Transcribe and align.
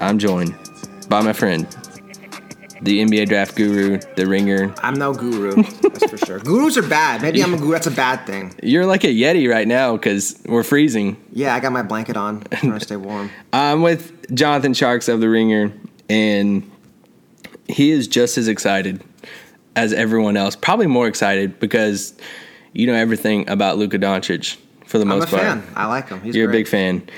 I'm 0.00 0.18
joined 0.18 0.54
by 1.08 1.20
my 1.22 1.32
friend, 1.32 1.66
the 2.82 3.02
NBA 3.04 3.28
draft 3.28 3.54
guru, 3.56 3.98
the 4.16 4.26
ringer. 4.26 4.74
I'm 4.82 4.94
no 4.94 5.12
guru, 5.12 5.62
that's 5.62 6.10
for 6.10 6.16
sure. 6.18 6.38
Gurus 6.38 6.76
are 6.76 6.82
bad. 6.88 7.20
Maybe 7.22 7.42
I'm 7.42 7.52
a 7.54 7.56
guru. 7.58 7.72
That's 7.72 7.86
a 7.86 7.90
bad 7.90 8.26
thing. 8.26 8.54
You're 8.62 8.86
like 8.86 9.04
a 9.04 9.08
Yeti 9.08 9.50
right 9.50 9.68
now 9.68 9.96
because 9.96 10.40
we're 10.46 10.62
freezing. 10.62 11.16
Yeah, 11.32 11.54
I 11.54 11.60
got 11.60 11.72
my 11.72 11.82
blanket 11.82 12.16
on, 12.16 12.36
I'm 12.52 12.58
trying 12.58 12.72
to 12.78 12.80
stay 12.80 12.96
warm. 12.96 13.30
I'm 13.52 13.82
with 13.82 14.34
Jonathan 14.34 14.72
Tjarks 14.72 15.12
of 15.12 15.20
the 15.20 15.28
Ringer, 15.28 15.72
and 16.08 16.68
he 17.68 17.90
is 17.90 18.08
just 18.08 18.38
as 18.38 18.48
excited 18.48 19.02
as 19.76 19.92
everyone 19.92 20.36
else. 20.36 20.56
Probably 20.56 20.86
more 20.86 21.06
excited 21.06 21.60
because 21.60 22.14
you 22.72 22.86
know 22.86 22.94
everything 22.94 23.48
about 23.50 23.76
Luka 23.78 23.98
Doncic 23.98 24.56
for 24.86 24.98
the 24.98 25.04
I'm 25.04 25.10
a 25.12 25.16
most 25.18 25.30
part. 25.30 25.42
fan. 25.42 25.62
I 25.76 25.86
like 25.86 26.08
him. 26.08 26.20
He's 26.22 26.34
You're 26.34 26.46
great. 26.46 26.56
a 26.56 26.58
big 26.60 26.68
fan. 26.68 27.08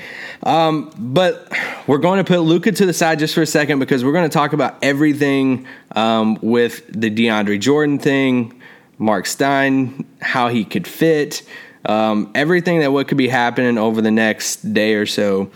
Um, 0.44 0.92
but 0.98 1.52
we're 1.86 1.98
going 1.98 2.18
to 2.18 2.24
put 2.24 2.40
Luka 2.40 2.72
to 2.72 2.86
the 2.86 2.92
side 2.92 3.18
just 3.18 3.34
for 3.34 3.42
a 3.42 3.46
second 3.46 3.78
because 3.78 4.04
we're 4.04 4.12
going 4.12 4.28
to 4.28 4.34
talk 4.34 4.52
about 4.52 4.76
everything 4.82 5.66
um, 5.92 6.38
with 6.42 6.86
the 6.88 7.10
DeAndre 7.10 7.60
Jordan 7.60 7.98
thing, 7.98 8.60
Mark 8.98 9.26
Stein, 9.26 10.04
how 10.20 10.48
he 10.48 10.64
could 10.64 10.86
fit, 10.86 11.42
um, 11.84 12.30
everything 12.34 12.80
that 12.80 12.92
what 12.92 13.08
could 13.08 13.18
be 13.18 13.28
happening 13.28 13.78
over 13.78 14.00
the 14.00 14.10
next 14.10 14.72
day 14.72 14.94
or 14.94 15.06
so. 15.06 15.50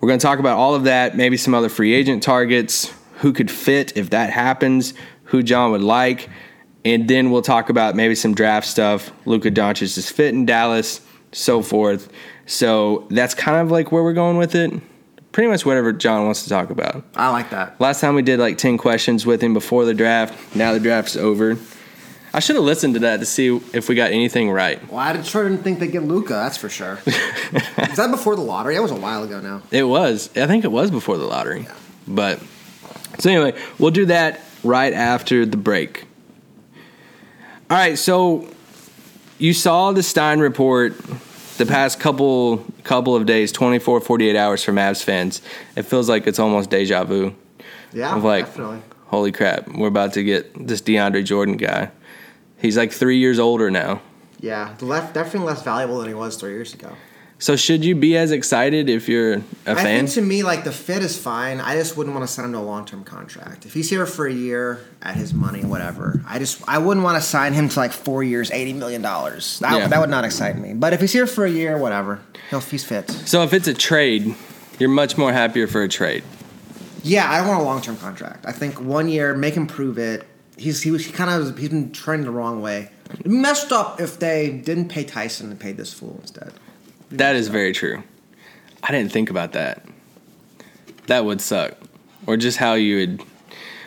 We're 0.00 0.08
going 0.08 0.18
to 0.18 0.26
talk 0.26 0.38
about 0.38 0.56
all 0.56 0.74
of 0.74 0.84
that, 0.84 1.16
maybe 1.16 1.36
some 1.36 1.54
other 1.54 1.68
free 1.68 1.92
agent 1.92 2.22
targets, 2.22 2.92
who 3.16 3.34
could 3.34 3.50
fit 3.50 3.96
if 3.96 4.10
that 4.10 4.30
happens, 4.30 4.94
who 5.24 5.42
John 5.42 5.72
would 5.72 5.82
like, 5.82 6.30
and 6.86 7.06
then 7.06 7.30
we'll 7.30 7.42
talk 7.42 7.68
about 7.68 7.94
maybe 7.94 8.14
some 8.14 8.34
draft 8.34 8.66
stuff. 8.66 9.12
Luka 9.26 9.50
Doncic's 9.50 10.10
fit 10.10 10.32
in 10.32 10.46
Dallas, 10.46 11.02
so 11.32 11.60
forth. 11.60 12.10
So 12.50 13.06
that's 13.10 13.32
kind 13.32 13.58
of 13.58 13.70
like 13.70 13.92
where 13.92 14.02
we're 14.02 14.12
going 14.12 14.36
with 14.36 14.56
it. 14.56 14.72
Pretty 15.30 15.48
much 15.48 15.64
whatever 15.64 15.92
John 15.92 16.24
wants 16.24 16.42
to 16.42 16.48
talk 16.48 16.70
about. 16.70 17.04
I 17.14 17.28
like 17.28 17.50
that. 17.50 17.80
Last 17.80 18.00
time 18.00 18.16
we 18.16 18.22
did 18.22 18.40
like 18.40 18.58
10 18.58 18.76
questions 18.76 19.24
with 19.24 19.40
him 19.40 19.54
before 19.54 19.84
the 19.84 19.94
draft. 19.94 20.56
Now 20.56 20.72
the 20.72 20.80
draft's 20.80 21.14
over. 21.14 21.56
I 22.34 22.40
should 22.40 22.56
have 22.56 22.64
listened 22.64 22.94
to 22.94 23.00
that 23.00 23.20
to 23.20 23.26
see 23.26 23.60
if 23.72 23.88
we 23.88 23.94
got 23.94 24.10
anything 24.10 24.50
right. 24.50 24.80
Well, 24.90 24.98
I 24.98 25.22
sure 25.22 25.48
didn't 25.48 25.62
think 25.62 25.78
they'd 25.78 25.92
get 25.92 26.02
Luka. 26.02 26.32
That's 26.32 26.56
for 26.56 26.68
sure. 26.68 26.98
Is 27.06 27.96
that 27.96 28.10
before 28.10 28.34
the 28.34 28.42
lottery? 28.42 28.74
That 28.74 28.82
was 28.82 28.90
a 28.90 28.96
while 28.96 29.22
ago 29.22 29.40
now. 29.40 29.62
It 29.70 29.84
was. 29.84 30.28
I 30.36 30.48
think 30.48 30.64
it 30.64 30.72
was 30.72 30.90
before 30.90 31.18
the 31.18 31.26
lottery. 31.26 31.62
Yeah. 31.62 31.74
But 32.08 32.40
so 33.20 33.30
anyway, 33.30 33.56
we'll 33.78 33.92
do 33.92 34.06
that 34.06 34.40
right 34.64 34.92
after 34.92 35.46
the 35.46 35.56
break. 35.56 36.04
All 37.70 37.76
right, 37.76 37.96
so 37.96 38.48
you 39.38 39.54
saw 39.54 39.92
the 39.92 40.02
Stein 40.02 40.40
report 40.40 40.94
the 41.60 41.66
past 41.66 42.00
couple 42.00 42.64
couple 42.84 43.14
of 43.14 43.26
days, 43.26 43.52
24 43.52 44.00
48 44.00 44.34
hours 44.36 44.64
for 44.64 44.72
Mavs 44.72 45.04
fans. 45.04 45.42
It 45.76 45.82
feels 45.82 46.08
like 46.08 46.26
it's 46.26 46.38
almost 46.38 46.70
deja 46.70 47.04
vu. 47.04 47.34
Yeah, 47.92 48.16
Of 48.16 48.24
like, 48.24 48.46
definitely. 48.46 48.82
holy 49.06 49.30
crap, 49.30 49.68
we're 49.68 49.88
about 49.88 50.14
to 50.14 50.24
get 50.24 50.66
this 50.66 50.80
DeAndre 50.80 51.24
Jordan 51.24 51.56
guy. 51.56 51.90
He's 52.56 52.76
like 52.76 52.92
3 52.92 53.18
years 53.18 53.38
older 53.38 53.70
now. 53.70 54.00
Yeah, 54.40 54.74
left 54.80 55.12
definitely 55.14 55.48
less 55.48 55.62
valuable 55.62 55.98
than 55.98 56.08
he 56.08 56.14
was 56.14 56.36
three 56.36 56.52
years 56.52 56.72
ago. 56.72 56.92
So 57.40 57.56
should 57.56 57.82
you 57.82 57.94
be 57.94 58.18
as 58.18 58.32
excited 58.32 58.90
if 58.90 59.08
you're 59.08 59.32
a 59.36 59.42
I 59.66 59.74
fan? 59.74 59.84
think 59.84 60.10
to 60.10 60.20
me, 60.20 60.42
like 60.42 60.62
the 60.62 60.72
fit 60.72 61.02
is 61.02 61.16
fine. 61.16 61.58
I 61.58 61.74
just 61.74 61.96
wouldn't 61.96 62.14
want 62.14 62.28
to 62.28 62.32
sign 62.32 62.44
him 62.44 62.52
to 62.52 62.58
a 62.58 62.60
long 62.60 62.84
term 62.84 63.02
contract. 63.02 63.64
If 63.64 63.72
he's 63.72 63.88
here 63.88 64.04
for 64.04 64.26
a 64.26 64.32
year 64.32 64.84
at 65.00 65.16
his 65.16 65.32
money, 65.32 65.64
whatever. 65.64 66.22
I 66.28 66.38
just 66.38 66.62
I 66.68 66.76
wouldn't 66.76 67.02
want 67.02 67.16
to 67.16 67.26
sign 67.26 67.54
him 67.54 67.70
to 67.70 67.78
like 67.78 67.92
four 67.92 68.22
years, 68.22 68.50
eighty 68.50 68.74
million 68.74 69.00
dollars. 69.00 69.58
That, 69.60 69.72
Yeah. 69.78 69.88
that 69.88 70.00
would 70.00 70.10
not 70.10 70.24
excite 70.24 70.58
me. 70.58 70.74
But 70.74 70.92
if 70.92 71.00
he's 71.00 71.12
here 71.12 71.26
for 71.26 71.46
a 71.46 71.50
year, 71.50 71.78
whatever. 71.78 72.20
He'll 72.50 72.60
he's 72.60 72.84
fit. 72.84 73.10
so 73.10 73.42
if 73.42 73.54
it's 73.54 73.66
a 73.68 73.74
trade, 73.74 74.34
you're 74.78 74.90
much 74.90 75.16
more 75.16 75.32
happier 75.32 75.66
for 75.66 75.82
a 75.82 75.88
trade. 75.88 76.22
Yeah, 77.02 77.30
I 77.30 77.38
don't 77.38 77.48
want 77.48 77.60
a 77.62 77.64
long 77.64 77.80
term 77.80 77.96
contract. 77.96 78.44
I 78.46 78.52
think 78.52 78.78
one 78.78 79.08
year, 79.08 79.34
make 79.34 79.54
him 79.54 79.66
prove 79.66 79.96
it. 79.98 80.26
He's 80.58 80.82
he 80.82 80.90
was 80.90 81.06
he 81.06 81.12
kind 81.12 81.30
of 81.30 81.58
he's 81.58 81.70
been 81.70 81.90
trending 81.92 82.26
the 82.26 82.32
wrong 82.32 82.60
way. 82.60 82.90
It'd 83.18 83.32
messed 83.32 83.72
up 83.72 83.98
if 83.98 84.18
they 84.18 84.50
didn't 84.50 84.88
pay 84.90 85.04
Tyson 85.04 85.50
and 85.50 85.58
paid 85.58 85.78
this 85.78 85.90
fool 85.94 86.18
instead. 86.20 86.52
That 87.10 87.36
is 87.36 87.48
very 87.48 87.72
true. 87.72 88.02
I 88.82 88.92
didn't 88.92 89.12
think 89.12 89.30
about 89.30 89.52
that. 89.52 89.84
That 91.06 91.24
would 91.24 91.40
suck. 91.40 91.74
Or 92.26 92.36
just 92.36 92.58
how 92.58 92.74
you 92.74 92.96
would 92.96 93.22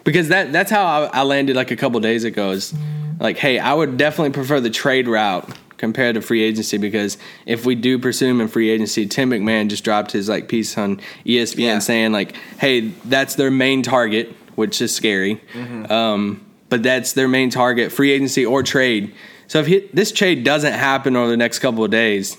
because 0.04 0.28
that 0.30 0.52
that's 0.52 0.70
how 0.70 0.84
I, 0.86 1.20
I 1.20 1.24
landed 1.24 1.56
like 1.56 1.72
a 1.72 1.76
couple 1.78 2.00
days 2.02 2.24
ago 2.26 2.52
is 2.52 2.74
like, 3.20 3.38
hey, 3.38 3.60
I 3.60 3.74
would 3.74 3.96
definitely 3.98 4.32
prefer 4.32 4.60
the 4.60 4.70
trade 4.70 5.08
route 5.08 5.50
compared 5.78 6.16
to 6.16 6.22
free 6.22 6.42
agency 6.44 6.78
because 6.78 7.18
if 7.46 7.66
we 7.66 7.76
do 7.76 7.98
pursue 8.00 8.28
him 8.28 8.42
in 8.42 8.48
free 8.50 8.70
agency, 8.70 9.06
Tim 9.06 9.30
McMahon 9.30 9.70
just 9.70 9.84
dropped 9.84 10.12
his 10.12 10.28
like 10.28 10.50
piece 10.50 10.78
on 10.78 10.98
ESPN 11.26 11.58
Yeah. 11.60 11.80
saying 11.80 12.12
like, 12.12 12.36
hey, 12.60 12.90
that's 13.06 13.36
their 13.36 13.52
main 13.52 13.82
target, 13.84 14.34
which 14.56 14.82
is 14.82 14.94
scary. 14.94 15.40
Um, 15.90 16.46
but 16.70 16.84
that's 16.84 17.14
their 17.14 17.28
main 17.28 17.50
target, 17.50 17.92
free 17.92 18.12
agency 18.12 18.46
or 18.46 18.64
trade. 18.64 19.14
So 19.48 19.60
if 19.60 19.68
he, 19.68 19.88
this 19.94 20.12
trade 20.12 20.44
doesn't 20.44 20.74
happen 20.74 21.16
over 21.16 21.30
the 21.30 21.38
next 21.38 21.60
couple 21.60 21.84
of 21.86 21.92
days, 21.92 22.36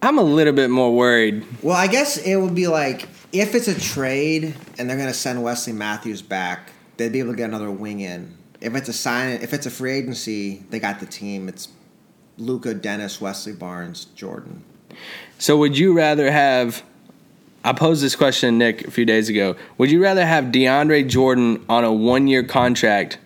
I'm 0.00 0.18
a 0.18 0.22
little 0.22 0.52
bit 0.52 0.70
more 0.70 0.94
worried. 0.94 1.44
Well, 1.62 1.76
I 1.76 1.88
guess 1.88 2.18
it 2.18 2.36
would 2.36 2.54
be 2.54 2.68
like 2.68 3.08
if 3.32 3.54
it's 3.54 3.68
a 3.68 3.78
trade 3.78 4.54
and 4.78 4.88
they're 4.88 4.96
going 4.96 5.08
to 5.08 5.14
send 5.14 5.42
Wesley 5.42 5.72
Matthews 5.72 6.22
back, 6.22 6.70
they'd 6.96 7.12
be 7.12 7.18
able 7.18 7.32
to 7.32 7.36
get 7.36 7.48
another 7.48 7.70
wing 7.70 8.00
in. 8.00 8.36
If 8.60 8.74
it's 8.74 8.88
a 8.88 8.92
sign, 8.92 9.40
if 9.42 9.52
it's 9.52 9.66
a 9.66 9.70
free 9.70 9.92
agency, 9.92 10.62
they 10.70 10.78
got 10.78 11.00
the 11.00 11.06
team. 11.06 11.48
It's 11.48 11.68
Luka, 12.36 12.74
Dennis, 12.74 13.20
Wesley 13.20 13.52
Barnes, 13.52 14.04
Jordan. 14.14 14.62
So 15.38 15.56
would 15.58 15.76
you 15.76 15.92
rather 15.92 16.30
have? 16.30 16.82
I 17.64 17.72
posed 17.72 18.02
this 18.02 18.14
question 18.14 18.50
to 18.50 18.56
Nick 18.56 18.86
a 18.86 18.90
few 18.90 19.04
days 19.04 19.28
ago. 19.28 19.56
Would 19.78 19.90
you 19.90 20.02
rather 20.02 20.24
have 20.24 20.46
DeAndre 20.46 21.08
Jordan 21.08 21.64
on 21.68 21.84
a 21.84 21.92
one-year 21.92 22.44
contract 22.44 23.18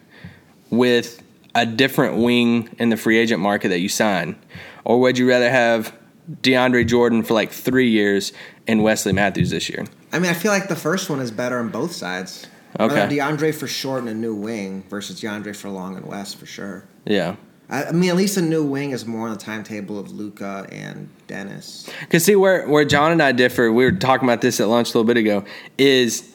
with 0.71 1.23
a 1.55 1.67
different 1.67 2.17
wing 2.17 2.75
in 2.79 2.89
the 2.89 2.97
free 2.97 3.19
agent 3.19 3.41
market 3.41 3.69
that 3.69 3.81
you 3.81 3.91
sign, 3.91 4.37
or 4.85 5.01
would 5.01 5.19
you 5.19 5.29
rather 5.29 5.51
have 5.51 5.95
DeAndre 6.31 6.87
Jordan 6.87 7.23
for 7.23 7.35
like 7.35 7.51
three 7.51 7.91
years 7.91 8.33
and 8.67 8.83
Wesley 8.83 9.13
Matthews 9.13 9.51
this 9.51 9.69
year? 9.69 9.87
I 10.13 10.19
mean, 10.19 10.31
I 10.31 10.35
feel 10.35 10.53
like 10.53 10.69
the 10.69 10.77
first 10.77 11.11
one 11.11 11.21
is 11.21 11.31
better 11.31 11.59
on 11.59 11.69
both 11.69 11.93
sides. 11.93 12.47
Okay. 12.79 12.95
Rather 12.95 13.15
DeAndre 13.15 13.55
for 13.55 13.67
short 13.67 14.01
and 14.01 14.09
a 14.09 14.15
new 14.15 14.35
wing 14.35 14.85
versus 14.89 15.21
DeAndre 15.21 15.55
for 15.55 15.69
long 15.69 15.97
and 15.97 16.07
west 16.07 16.37
for 16.37 16.47
sure. 16.47 16.85
Yeah. 17.05 17.37
I, 17.69 17.85
I 17.85 17.93
mean, 17.93 18.11
at 18.11 18.17
least 18.17 18.37
a 18.37 18.43
new 18.43 18.65
wing 18.65 18.93
is 18.93 19.07
more 19.07 19.27
on 19.27 19.33
the 19.33 19.39
timetable 19.39 19.99
of 19.99 20.13
Luka 20.13 20.67
and 20.71 21.09
Dennis. 21.27 21.89
Because 22.01 22.25
see 22.25 22.37
where 22.37 22.67
where 22.69 22.85
John 22.85 23.13
and 23.13 23.23
I 23.23 23.33
differ, 23.33 23.73
we 23.73 23.85
were 23.85 23.93
talking 23.93 24.29
about 24.29 24.41
this 24.41 24.61
at 24.61 24.69
lunch 24.69 24.89
a 24.89 24.99
little 24.99 25.05
bit 25.05 25.17
ago, 25.17 25.45
is 25.77 26.35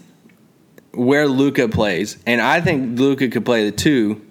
where 0.93 1.27
Luka 1.27 1.69
plays, 1.69 2.17
and 2.25 2.41
I 2.41 2.59
think 2.59 2.99
Luka 2.99 3.29
could 3.29 3.45
play 3.45 3.69
the 3.69 3.75
two. 3.75 4.21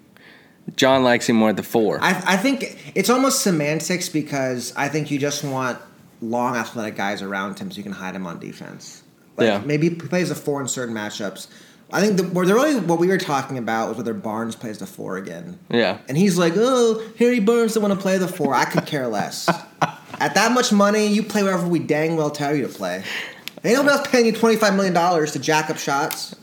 John 0.75 1.04
likes 1.04 1.28
him 1.28 1.37
more 1.37 1.50
at 1.50 1.56
the 1.56 1.62
four. 1.62 1.99
I, 2.03 2.10
I 2.27 2.37
think 2.37 2.93
it's 2.94 3.09
almost 3.09 3.43
semantics 3.43 4.09
because 4.09 4.75
I 4.77 4.88
think 4.88 5.10
you 5.10 5.19
just 5.19 5.44
want 5.44 5.78
long 6.21 6.56
athletic 6.56 6.97
guys 6.97 7.22
around 7.22 7.59
him 7.59 7.71
so 7.71 7.77
you 7.77 7.82
can 7.82 7.93
hide 7.93 8.15
him 8.15 8.27
on 8.27 8.41
defense. 8.41 9.03
Like 9.37 9.47
Yeah. 9.47 9.62
Maybe 9.65 9.91
he 9.91 9.94
plays 9.94 10.31
the 10.31 10.34
four 10.34 10.60
in 10.60 10.69
certain 10.69 10.94
matchups. 10.94 11.49
I 11.92 12.01
think 12.01 12.16
the, 12.16 12.24
where 12.24 12.45
the 12.45 12.54
really 12.54 12.80
what 12.80 12.98
we 12.98 13.07
were 13.07 13.18
talking 13.18 13.59
about 13.59 13.89
was 13.89 13.98
whether 13.98 14.15
Barnes 14.15 14.57
plays 14.57 14.78
the 14.78 14.86
four 14.86 15.18
again. 15.18 15.59
yeah, 15.71 15.98
And 16.09 16.18
he's 16.18 16.36
like, 16.36 16.54
oh, 16.57 17.01
Harry 17.19 17.39
Barnes 17.39 17.74
doesn't 17.74 17.83
want 17.83 17.95
to 17.95 18.01
play 18.01 18.19
the 18.19 18.27
four. 18.27 18.54
I 18.54 18.65
could 18.65 18.86
care 18.86 19.07
less. 19.07 19.48
At 20.19 20.34
that 20.34 20.53
much 20.53 20.72
money, 20.72 21.07
you 21.07 21.22
play 21.22 21.42
wherever 21.42 21.66
we 21.66 21.78
dang 21.78 22.16
well 22.16 22.30
tell 22.30 22.54
you 22.57 22.66
to 22.66 22.72
play. 22.72 23.04
Ain't 23.62 23.77
nobody 23.77 23.97
else 23.97 24.09
paying 24.09 24.27
you 24.27 24.33
$25 24.33 24.74
million 24.74 25.27
to 25.27 25.39
jack 25.39 25.71
up 25.71 25.78
shots. 25.78 26.34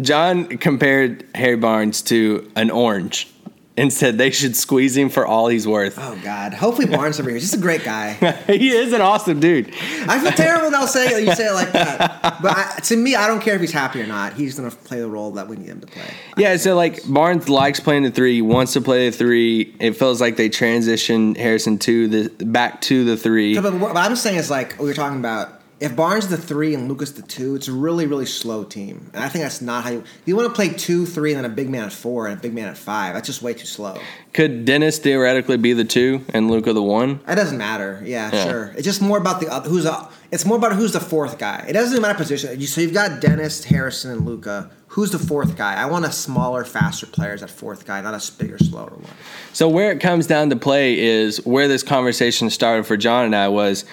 John 0.00 0.46
compared 0.58 1.26
Harry 1.34 1.56
Barnes 1.56 2.02
to 2.02 2.50
an 2.56 2.70
orange 2.70 3.32
and 3.76 3.92
said 3.92 4.18
they 4.18 4.30
should 4.30 4.56
squeeze 4.56 4.96
him 4.96 5.08
for 5.08 5.26
all 5.26 5.48
he's 5.48 5.66
worth. 5.66 5.98
Oh, 5.98 6.18
God. 6.22 6.54
Hopefully 6.54 6.86
Barnes 6.86 7.20
over 7.20 7.28
here. 7.28 7.38
He's 7.38 7.50
just 7.50 7.58
a 7.58 7.62
great 7.62 7.84
guy. 7.84 8.12
he 8.46 8.70
is 8.70 8.92
an 8.92 9.00
awesome 9.00 9.40
dude. 9.40 9.72
I 10.08 10.18
feel 10.18 10.32
terrible 10.32 10.70
now 10.70 10.86
saying 10.86 11.22
it. 11.22 11.28
You 11.28 11.34
say 11.34 11.48
it 11.48 11.52
like 11.52 11.72
that, 11.72 12.40
but 12.42 12.56
I, 12.56 12.80
to 12.84 12.96
me, 12.96 13.14
I 13.14 13.26
don't 13.26 13.40
care 13.40 13.54
if 13.54 13.60
he's 13.60 13.72
happy 13.72 14.00
or 14.00 14.06
not. 14.06 14.34
He's 14.34 14.58
going 14.58 14.70
to 14.70 14.76
play 14.76 15.00
the 15.00 15.08
role 15.08 15.32
that 15.32 15.48
we 15.48 15.56
need 15.56 15.68
him 15.68 15.80
to 15.80 15.86
play. 15.86 16.14
Yeah, 16.36 16.56
so 16.56 16.74
like 16.74 17.00
Barnes 17.06 17.48
likes 17.48 17.80
playing 17.80 18.04
the 18.04 18.10
three, 18.10 18.40
wants 18.42 18.72
to 18.74 18.80
play 18.80 19.10
the 19.10 19.16
three. 19.16 19.74
It 19.80 19.92
feels 19.92 20.20
like 20.20 20.36
they 20.36 20.48
transition 20.48 21.34
Harrison 21.34 21.78
to 21.80 22.08
the 22.08 22.44
back 22.44 22.80
to 22.82 23.04
the 23.04 23.16
three. 23.16 23.58
But 23.58 23.74
what 23.74 23.96
I'm 23.96 24.16
saying 24.16 24.36
is 24.36 24.50
like 24.50 24.78
we 24.78 24.86
were 24.86 24.94
talking 24.94 25.18
about. 25.18 25.55
If 25.78 25.94
Barnes 25.94 26.28
the 26.28 26.38
three 26.38 26.74
and 26.74 26.88
Lucas 26.88 27.10
the 27.10 27.20
two, 27.22 27.54
it's 27.54 27.68
a 27.68 27.72
really 27.72 28.06
really 28.06 28.24
slow 28.24 28.64
team, 28.64 29.10
and 29.12 29.22
I 29.22 29.28
think 29.28 29.42
that's 29.44 29.60
not 29.60 29.84
how 29.84 29.90
you. 29.90 30.04
You 30.24 30.34
want 30.34 30.48
to 30.48 30.54
play 30.54 30.70
two, 30.70 31.04
three, 31.04 31.32
and 31.34 31.44
then 31.44 31.50
a 31.50 31.54
big 31.54 31.68
man 31.68 31.84
at 31.84 31.92
four 31.92 32.26
and 32.26 32.38
a 32.38 32.40
big 32.40 32.54
man 32.54 32.68
at 32.68 32.78
five. 32.78 33.12
That's 33.14 33.26
just 33.26 33.42
way 33.42 33.52
too 33.52 33.66
slow. 33.66 33.98
Could 34.32 34.64
Dennis 34.64 34.98
theoretically 34.98 35.58
be 35.58 35.74
the 35.74 35.84
two 35.84 36.24
and 36.32 36.50
Luka 36.50 36.72
the 36.72 36.82
one? 36.82 37.20
It 37.28 37.34
doesn't 37.34 37.58
matter. 37.58 38.00
Yeah, 38.06 38.30
Yeah. 38.32 38.44
sure. 38.44 38.72
It's 38.74 38.84
just 38.84 39.02
more 39.02 39.18
about 39.18 39.40
the 39.40 39.48
other, 39.52 39.68
who's 39.68 39.84
a. 39.84 40.08
It's 40.32 40.44
more 40.46 40.56
about 40.56 40.72
who's 40.72 40.92
the 40.92 41.00
fourth 41.00 41.38
guy. 41.38 41.64
It 41.68 41.74
doesn't 41.74 42.00
matter 42.00 42.14
position. 42.16 42.58
So 42.62 42.80
you've 42.80 42.94
got 42.94 43.20
Dennis, 43.20 43.62
Harrison, 43.64 44.10
and 44.12 44.26
Luka. 44.26 44.70
Who's 44.88 45.10
the 45.10 45.18
fourth 45.18 45.56
guy? 45.58 45.74
I 45.74 45.84
want 45.86 46.04
a 46.06 46.10
smaller, 46.12 46.64
faster 46.64 47.06
player 47.06 47.32
as 47.32 47.42
that 47.42 47.50
fourth 47.50 47.84
guy, 47.86 48.00
not 48.00 48.14
a 48.14 48.32
bigger, 48.38 48.56
slower 48.58 48.90
one. 48.90 49.04
So 49.52 49.68
where 49.68 49.92
it 49.92 50.00
comes 50.00 50.26
down 50.26 50.48
to 50.50 50.56
play 50.56 50.98
is 50.98 51.44
where 51.44 51.68
this 51.68 51.82
conversation 51.82 52.48
started 52.50 52.86
for 52.86 52.96
John 52.96 53.26
and 53.26 53.36
I 53.36 53.48
was 53.48 53.84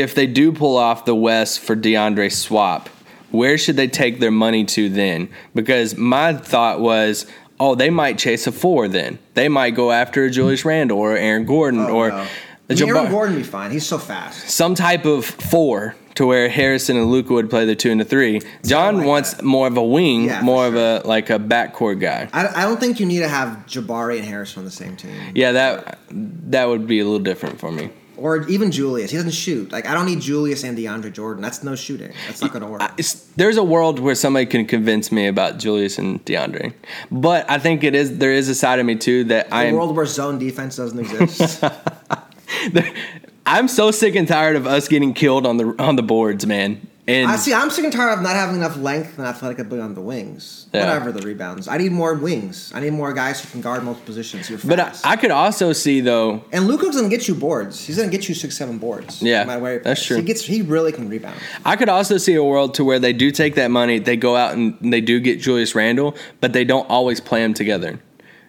if 0.00 0.14
they 0.14 0.26
do 0.26 0.52
pull 0.52 0.76
off 0.76 1.04
the 1.04 1.14
West 1.14 1.60
for 1.60 1.76
DeAndre 1.76 2.32
swap, 2.32 2.88
where 3.30 3.58
should 3.58 3.76
they 3.76 3.88
take 3.88 4.20
their 4.20 4.30
money 4.30 4.64
to 4.64 4.88
then? 4.88 5.28
Because 5.54 5.96
my 5.96 6.34
thought 6.34 6.80
was, 6.80 7.26
oh, 7.60 7.74
they 7.74 7.90
might 7.90 8.18
chase 8.18 8.46
a 8.46 8.52
four 8.52 8.88
then. 8.88 9.18
They 9.34 9.48
might 9.48 9.70
go 9.70 9.90
after 9.92 10.24
a 10.24 10.30
Julius 10.30 10.64
Randle 10.64 10.98
or 10.98 11.16
Aaron 11.16 11.44
Gordon 11.44 11.80
oh, 11.80 11.90
or 11.94 12.12
Oh, 12.12 12.16
no. 12.16 12.22
a 12.22 12.28
I 12.70 12.74
mean, 12.74 12.88
Aaron 12.88 13.10
Gordon 13.10 13.36
be 13.36 13.42
fine. 13.42 13.70
He's 13.70 13.86
so 13.86 13.98
fast. 13.98 14.48
some 14.48 14.74
type 14.74 15.04
of 15.04 15.24
four 15.26 15.94
to 16.14 16.24
where 16.26 16.48
Harrison 16.48 16.96
and 16.96 17.10
Luka 17.10 17.32
would 17.34 17.50
play 17.50 17.64
the 17.66 17.74
two 17.74 17.90
and 17.90 18.00
the 18.00 18.04
three. 18.04 18.40
John 18.64 18.98
like 18.98 19.06
wants 19.06 19.34
that. 19.34 19.44
more 19.44 19.66
of 19.66 19.76
a 19.76 19.82
wing, 19.84 20.24
Yeah, 20.26 20.40
more 20.42 20.66
of 20.66 20.76
a 20.76 21.02
like 21.04 21.28
a 21.28 21.38
backcourt 21.40 22.00
guy. 22.00 22.28
I, 22.32 22.46
I 22.46 22.62
don't 22.62 22.78
think 22.78 23.00
you 23.00 23.06
need 23.06 23.18
to 23.18 23.28
have 23.28 23.66
Jabari 23.66 24.16
and 24.18 24.24
Harrison 24.24 24.60
on 24.60 24.64
the 24.64 24.70
same 24.70 24.96
team. 24.96 25.10
Yeah, 25.34 25.52
that 25.52 25.98
that 26.10 26.66
would 26.68 26.86
be 26.86 27.00
a 27.00 27.04
little 27.04 27.18
different 27.18 27.58
for 27.58 27.70
me. 27.72 27.90
Or 28.16 28.46
even 28.48 28.70
Julius. 28.70 29.10
He 29.10 29.16
doesn't 29.16 29.32
shoot. 29.32 29.72
Like, 29.72 29.86
I 29.86 29.94
don't 29.94 30.06
need 30.06 30.20
Julius 30.20 30.64
and 30.64 30.76
DeAndre 30.78 31.12
Jordan. 31.12 31.42
That's 31.42 31.62
no 31.62 31.74
shooting. 31.74 32.12
That's 32.26 32.40
not 32.40 32.52
going 32.52 32.62
to 32.62 32.68
work. 32.68 32.82
I- 32.82 32.90
there's 33.36 33.56
a 33.56 33.64
world 33.64 33.98
where 33.98 34.14
somebody 34.14 34.46
can 34.46 34.66
convince 34.66 35.10
me 35.10 35.26
about 35.26 35.58
Julius 35.58 35.98
and 35.98 36.24
DeAndre, 36.24 36.72
but 37.10 37.50
I 37.50 37.58
think 37.58 37.82
it 37.84 37.94
is 37.94 38.18
there 38.18 38.32
is 38.32 38.48
a 38.48 38.54
side 38.54 38.78
of 38.78 38.86
me 38.86 38.94
too 38.96 39.24
that 39.24 39.48
I'm 39.50 39.74
world 39.74 39.96
where 39.96 40.06
zone 40.06 40.38
defense 40.38 40.76
doesn't 40.76 40.98
exist. 40.98 41.62
I'm 43.46 43.68
so 43.68 43.90
sick 43.90 44.14
and 44.14 44.26
tired 44.26 44.56
of 44.56 44.66
us 44.66 44.88
getting 44.88 45.12
killed 45.12 45.46
on 45.46 45.56
the 45.58 45.74
on 45.78 45.96
the 45.96 46.02
boards, 46.02 46.46
man. 46.46 46.86
And 47.06 47.30
I 47.30 47.36
see. 47.36 47.52
I'm 47.52 47.68
sick 47.68 47.84
and 47.84 47.92
tired 47.92 48.14
of 48.14 48.22
not 48.22 48.34
having 48.34 48.56
enough 48.56 48.78
length 48.78 49.18
and 49.18 49.26
athletic 49.26 49.58
ability 49.58 49.82
on 49.82 49.94
the 49.94 50.00
wings. 50.00 50.66
Yeah. 50.72 50.86
Whatever 50.86 51.12
the 51.12 51.20
rebounds. 51.20 51.68
I 51.68 51.76
need 51.76 51.92
more 51.92 52.14
wings. 52.14 52.72
I 52.74 52.80
need 52.80 52.94
more 52.94 53.12
guys 53.12 53.42
who 53.42 53.50
can 53.50 53.60
guard 53.60 53.84
multiple 53.84 54.06
positions. 54.06 54.50
But 54.64 54.80
I. 54.80 54.94
I 55.04 55.16
could 55.16 55.30
also 55.30 55.74
see 55.74 56.00
though. 56.00 56.44
and 56.50 56.66
Luka's 56.66 56.96
gonna 56.96 57.10
get 57.10 57.28
you 57.28 57.34
boards. 57.34 57.84
He's 57.86 57.98
gonna 57.98 58.08
get 58.10 58.26
you 58.28 58.34
six, 58.34 58.56
seven 58.56 58.78
boards. 58.78 59.20
Yeah, 59.20 59.40
no 59.42 59.46
matter 59.48 59.62
where 59.62 59.78
that's 59.80 60.04
true. 60.04 60.16
He 60.16 60.22
gets. 60.22 60.42
He 60.42 60.62
really 60.62 60.92
can 60.92 61.10
rebound. 61.10 61.38
I 61.64 61.76
could 61.76 61.90
also 61.90 62.16
see 62.16 62.34
a 62.34 62.44
world 62.44 62.74
to 62.74 62.84
where 62.84 62.98
they 62.98 63.12
do 63.12 63.30
take 63.30 63.54
that 63.56 63.70
money, 63.70 63.98
they 63.98 64.16
go 64.16 64.36
out 64.36 64.54
and 64.54 64.74
they 64.80 65.02
do 65.02 65.20
get 65.20 65.40
Julius 65.40 65.74
Randle, 65.74 66.16
but 66.40 66.54
they 66.54 66.64
don't 66.64 66.88
always 66.88 67.20
play 67.20 67.42
them 67.42 67.52
together. 67.52 68.00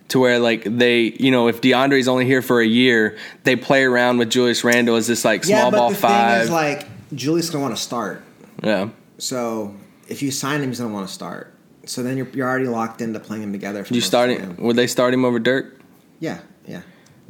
To 0.10 0.20
where 0.20 0.40
like 0.40 0.64
they, 0.64 1.16
you 1.20 1.32
know, 1.32 1.48
if 1.50 1.62
DeAndre's 1.62 2.08
only 2.08 2.26
here 2.26 2.44
for 2.44 2.62
a 2.62 2.66
year, 2.66 3.18
they 3.44 3.56
play 3.56 3.84
around 3.84 4.20
with 4.20 4.30
Julius 4.30 4.64
Randle 4.64 4.96
as 4.96 5.08
this 5.08 5.26
like 5.26 5.44
small 5.44 5.58
yeah, 5.58 5.70
ball 5.72 5.94
five. 5.94 6.44
is, 6.44 6.50
like 6.52 6.88
Julius 7.14 7.50
gonna 7.50 7.64
want 7.64 7.76
to 7.76 7.82
start. 7.82 8.22
Yeah. 8.64 8.90
So 9.18 9.76
if 10.08 10.22
you 10.22 10.32
sign 10.32 10.62
him, 10.62 10.70
he's 10.70 10.80
gonna 10.80 10.94
want 10.94 11.08
to 11.08 11.14
start. 11.14 11.54
So 11.86 12.02
then 12.02 12.18
you're, 12.18 12.28
you're 12.30 12.48
already 12.48 12.68
locked 12.68 13.02
into 13.02 13.20
playing 13.20 13.44
him 13.44 13.52
together. 13.52 13.84
for 13.84 13.94
You 13.94 14.02
starting? 14.02 14.42
of 14.42 14.50
the 14.50 14.54
game. 14.56 14.66
Would 14.66 14.76
they 14.76 14.88
start 14.88 15.14
him 15.14 15.24
over 15.24 15.40
Dirk? 15.40 15.80
Yeah, 16.20 16.40
yeah. 16.68 16.82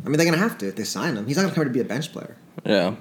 I 0.06 0.10
mean, 0.10 0.18
they're 0.18 0.26
gonna 0.26 0.38
have 0.38 0.58
to 0.60 0.68
if 0.68 0.76
they 0.76 0.84
sign 0.84 1.16
him. 1.18 1.28
He's 1.28 1.36
not 1.36 1.44
gonna 1.44 1.56
come 1.56 1.64
here 1.64 1.70
to 1.72 1.74
be 1.74 1.82
a 1.82 1.86
bench 1.86 2.12
player. 2.12 2.36
Yeah. 2.66 2.96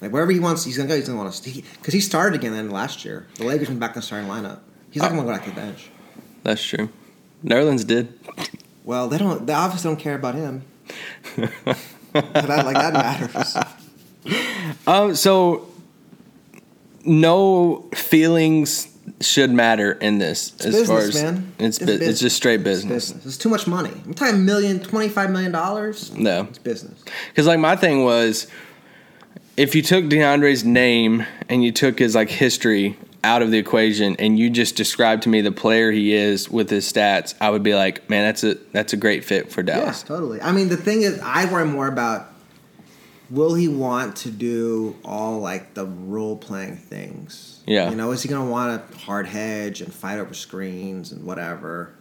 Like 0.00 0.12
wherever 0.12 0.30
he 0.30 0.40
wants, 0.40 0.64
he's 0.64 0.76
gonna 0.76 0.88
go. 0.88 0.96
He's 0.96 1.06
gonna 1.08 1.18
want 1.18 1.32
to 1.32 1.62
because 1.62 1.94
he, 1.94 2.00
started 2.00 2.38
again 2.38 2.52
then 2.52 2.70
last 2.70 3.04
year. 3.04 3.26
The 3.36 3.44
Lakers 3.44 3.68
went 3.68 3.80
back 3.80 3.94
to 3.94 4.00
the 4.00 4.06
starting 4.06 4.28
lineup. 4.28 4.60
He's 4.90 5.02
not 5.02 5.10
gonna 5.10 5.22
go 5.22 5.28
back 5.28 5.44
to 5.44 5.50
the 5.50 5.56
bench. 5.56 5.90
That's 6.42 6.62
true. 6.62 6.90
Nerlens 7.44 7.86
did. 7.86 8.18
Well, 8.84 9.08
they 9.08 9.18
don't. 9.18 9.46
They 9.46 9.52
obviously 9.52 9.90
don't 9.90 9.98
care 10.00 10.14
about 10.14 10.34
him. 10.34 10.64
That, 12.16 12.64
like 12.64 12.76
that 12.76 12.92
matters. 12.94 13.56
Um. 14.86 15.14
So, 15.14 15.68
no 17.06 17.88
feelings 17.94 18.88
should 19.20 19.50
matter 19.50 19.92
in 19.92 20.18
this. 20.18 20.52
as 20.60 20.66
business, 20.66 20.88
far 20.88 20.98
as 21.00 21.14
man. 21.22 21.52
it's 21.58 21.78
It's 21.78 21.86
bu- 21.86 22.04
it's 22.04 22.20
just 22.20 22.36
straight 22.36 22.56
It's 22.60 22.64
business. 22.64 23.12
business. 23.12 23.26
It's 23.26 23.36
too 23.38 23.48
much 23.48 23.66
money. 23.66 23.92
I'm 24.04 24.14
talking 24.14 24.44
million, 24.44 24.80
twenty-five 24.80 25.30
million 25.30 25.52
dollars. 25.52 26.12
No, 26.14 26.42
It's 26.50 26.58
business. 26.58 27.02
because 27.28 27.46
like 27.46 27.60
my 27.60 27.76
thing 27.76 28.04
was, 28.04 28.46
if 29.56 29.74
you 29.74 29.82
took 29.82 30.04
DeAndre's 30.06 30.64
name 30.64 31.24
and 31.48 31.64
you 31.64 31.72
took 31.72 31.98
his 31.98 32.14
like 32.14 32.28
history 32.28 32.98
out 33.24 33.42
of 33.42 33.50
the 33.50 33.58
equation 33.58 34.14
and 34.18 34.38
you 34.38 34.50
just 34.50 34.76
described 34.76 35.22
to 35.24 35.28
me 35.28 35.40
the 35.40 35.50
player 35.52 35.90
he 35.90 36.12
is 36.12 36.50
with 36.50 36.68
his 36.70 36.90
stats, 36.92 37.34
I 37.40 37.50
would 37.50 37.62
be 37.62 37.74
like, 37.74 38.08
man, 38.10 38.24
that's 38.24 38.44
a 38.44 38.54
that's 38.72 38.92
a 38.92 38.96
great 38.96 39.24
fit 39.24 39.50
for 39.50 39.62
Dallas. 39.62 39.80
Yeah, 39.80 39.84
Dallas. 39.84 40.02
totally. 40.02 40.40
I 40.42 40.52
mean, 40.52 40.68
the 40.68 40.76
thing 40.76 41.02
is, 41.02 41.18
I 41.20 41.50
worry 41.50 41.64
more 41.66 41.86
about 41.88 42.28
will 43.30 43.54
he 43.54 43.68
want 43.68 44.16
to 44.16 44.30
do 44.30 44.96
all 45.04 45.40
like 45.40 45.74
the 45.74 45.84
role 45.84 46.36
playing 46.36 46.76
things? 46.76 47.62
Yeah. 47.66 47.90
You 47.90 47.96
know, 47.96 48.12
is 48.12 48.22
he 48.22 48.28
going 48.28 48.44
to 48.44 48.50
want 48.50 48.90
to 48.90 48.98
hard 48.98 49.26
hedge 49.26 49.80
and 49.80 49.92
fight 49.92 50.18
over 50.18 50.34
screens 50.34 51.12
and 51.12 51.24
whatever? 51.24 51.94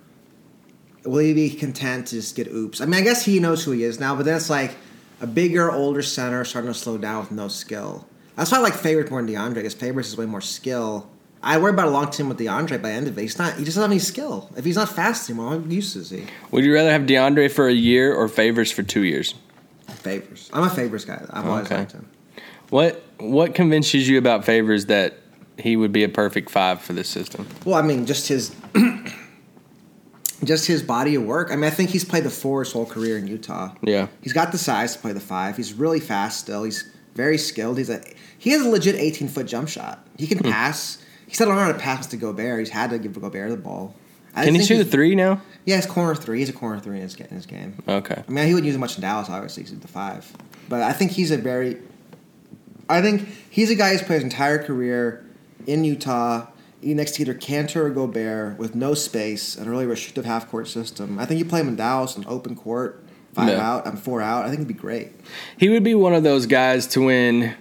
Will 1.04 1.20
he 1.20 1.34
be 1.34 1.50
content 1.52 2.08
to 2.08 2.16
just 2.16 2.36
get 2.36 2.48
oops? 2.48 2.82
I 2.82 2.86
mean, 2.86 2.96
I 2.96 3.02
guess 3.02 3.26
he 3.26 3.40
knows 3.40 3.64
who 3.64 3.72
he 3.72 3.84
is 3.84 4.00
now, 4.00 4.16
but 4.16 4.26
then 4.26 4.36
it's 4.36 4.50
like 4.50 4.76
a 5.22 5.28
bigger, 5.28 5.72
older 5.72 6.02
center 6.02 6.44
starting 6.46 6.72
to 6.72 6.78
slow 6.78 6.98
down 6.98 7.22
with 7.22 7.32
no 7.32 7.48
skill. 7.48 8.08
That's 8.36 8.52
why 8.52 8.58
I 8.58 8.62
like 8.62 8.74
Favors 8.74 9.10
more 9.10 9.22
than 9.22 9.34
DeAndre 9.34 9.56
because 9.56 9.74
Favors 9.74 10.08
is 10.08 10.18
way 10.18 10.26
more 10.26 10.42
skill. 10.42 11.10
I 11.42 11.60
worry 11.60 11.72
about 11.72 11.88
a 11.88 11.92
long 11.92 12.10
team 12.10 12.28
with 12.28 12.40
DeAndre 12.40 12.82
by 12.82 12.90
the 12.90 12.96
end 12.96 13.08
of 13.08 13.18
it. 13.18 13.22
He's 13.22 13.38
not. 13.38 13.54
He 13.54 13.64
just 13.64 13.76
doesn't 13.76 13.84
have 13.84 13.92
any 13.92 14.00
skill. 14.00 14.50
If 14.58 14.66
he's 14.66 14.78
not 14.78 14.90
fast 14.90 15.30
anymore, 15.30 15.58
what 15.58 15.70
use 15.70 15.96
is 15.96 16.10
he? 16.10 16.26
Would 16.50 16.66
you 16.66 16.74
rather 16.74 16.92
have 16.92 17.04
DeAndre 17.04 17.52
for 17.52 17.68
a 17.68 17.74
year 17.74 18.14
or 18.14 18.28
Favors 18.28 18.72
for 18.72 18.82
two 18.82 19.04
years? 19.04 19.36
Favors. 20.10 20.50
I'm 20.54 20.64
a 20.64 20.70
Favors 20.70 21.04
guy. 21.04 21.20
I've 21.32 21.48
always 21.48 21.66
Okay. 21.66 21.78
liked 21.80 21.92
him. 21.94 22.08
What 22.70 23.04
what 23.20 23.56
convinces 23.56 24.08
you 24.08 24.18
about 24.20 24.46
Favors 24.46 24.86
that 24.86 25.18
he 25.58 25.76
would 25.76 25.92
be 25.92 26.04
a 26.04 26.10
perfect 26.10 26.50
five 26.52 26.80
for 26.82 26.94
this 26.94 27.08
system? 27.10 27.48
Well, 27.66 27.76
I 27.76 27.82
mean, 27.82 28.06
just 28.06 28.28
his, 28.28 28.54
just 30.44 30.68
his 30.68 30.84
body 30.84 31.16
of 31.16 31.24
work. 31.24 31.50
I 31.52 31.56
mean, 31.56 31.64
I 31.66 31.70
think 31.70 31.90
he's 31.90 32.04
played 32.06 32.24
the 32.24 32.30
four 32.30 32.64
his 32.64 32.72
whole 32.74 32.86
career 32.86 33.18
in 33.18 33.28
Utah. 33.28 33.72
Yeah. 33.82 34.08
He's 34.22 34.34
got 34.34 34.52
the 34.52 34.58
size 34.58 34.94
to 34.94 35.00
play 35.00 35.14
the 35.14 35.20
five. 35.20 35.58
He's 35.58 35.74
really 35.74 36.00
fast 36.00 36.40
still. 36.40 36.64
He's 36.64 36.92
very 37.16 37.38
skilled. 37.38 37.78
He's 37.78 37.90
a 37.90 38.04
he 38.38 38.52
has 38.52 38.62
a 38.66 38.70
legit 38.70 38.96
18 38.96 39.28
foot 39.28 39.48
jump 39.48 39.70
shot. 39.70 40.06
He 40.18 40.26
Hmm. 40.28 40.36
can 40.40 40.52
pass. 40.52 41.00
He 41.28 41.34
said, 41.34 41.46
"I 41.46 41.48
don't 41.50 41.58
know 41.58 41.64
how 41.66 41.72
to 41.72 41.80
pass 41.80 42.06
to 42.08 42.18
Gobert." 42.18 42.60
He's 42.60 42.70
had 42.70 42.92
to 42.92 43.00
give 43.00 43.20
Gobert 43.20 43.50
the 43.50 43.58
ball. 43.58 43.96
I 44.36 44.46
Can 44.46 44.56
he 44.56 44.64
shoot 44.64 44.74
a 44.76 44.78
he's- 44.78 44.90
three 44.92 45.16
now? 45.16 45.42
Yeah, 45.66 45.78
he's 45.78 45.86
corner 45.88 46.14
three. 46.14 46.40
He's 46.40 46.50
a 46.50 46.54
corner 46.54 46.80
three 46.80 46.98
in 46.98 47.02
his, 47.02 47.16
in 47.16 47.28
his 47.28 47.46
game. 47.48 47.82
Okay. 47.88 48.24
I 48.28 48.32
mean, 48.32 48.46
he 48.46 48.54
wouldn't 48.54 48.68
use 48.68 48.76
it 48.76 48.80
much 48.80 48.96
in 48.98 49.02
Dallas, 49.02 49.30
obviously, 49.32 49.64
he's 49.64 49.78
the 49.80 49.88
five. 49.88 50.32
But 50.70 50.84
I 50.84 50.94
think 50.94 51.12
he's 51.12 51.32
a 51.32 51.38
very. 51.38 51.78
I 52.88 53.02
think 53.02 53.28
he's 53.50 53.72
a 53.72 53.76
guy 53.76 53.92
who's 53.92 54.04
played 54.04 54.18
his 54.18 54.24
entire 54.26 54.60
career 54.62 55.26
in 55.66 55.84
Utah, 55.84 56.46
next 56.84 57.16
to 57.16 57.22
either 57.24 57.34
Kanter 57.34 57.78
or 57.78 57.90
Gobert, 57.90 58.60
with 58.60 58.76
no 58.76 58.94
space 58.94 59.56
and 59.56 59.66
a 59.68 59.72
really 59.72 59.88
restrictive 59.88 60.26
half 60.26 60.48
court 60.52 60.68
system. 60.68 61.18
I 61.18 61.26
think 61.26 61.40
you 61.40 61.46
play 61.46 61.62
him 61.62 61.68
in 61.70 61.76
Dallas, 61.78 62.16
an 62.16 62.26
open 62.28 62.56
court, 62.56 63.04
five 63.34 63.50
Yeah. 63.50 63.68
out, 63.68 63.88
and 63.88 63.98
four 64.00 64.22
out. 64.22 64.44
I 64.44 64.50
think 64.50 64.60
it'd 64.60 64.68
be 64.68 64.76
great. 64.76 65.14
He 65.58 65.70
would 65.70 65.84
be 65.84 65.96
one 65.96 66.14
of 66.14 66.22
those 66.22 66.46
guys 66.46 66.86
to 66.88 67.02
win. 67.06 67.56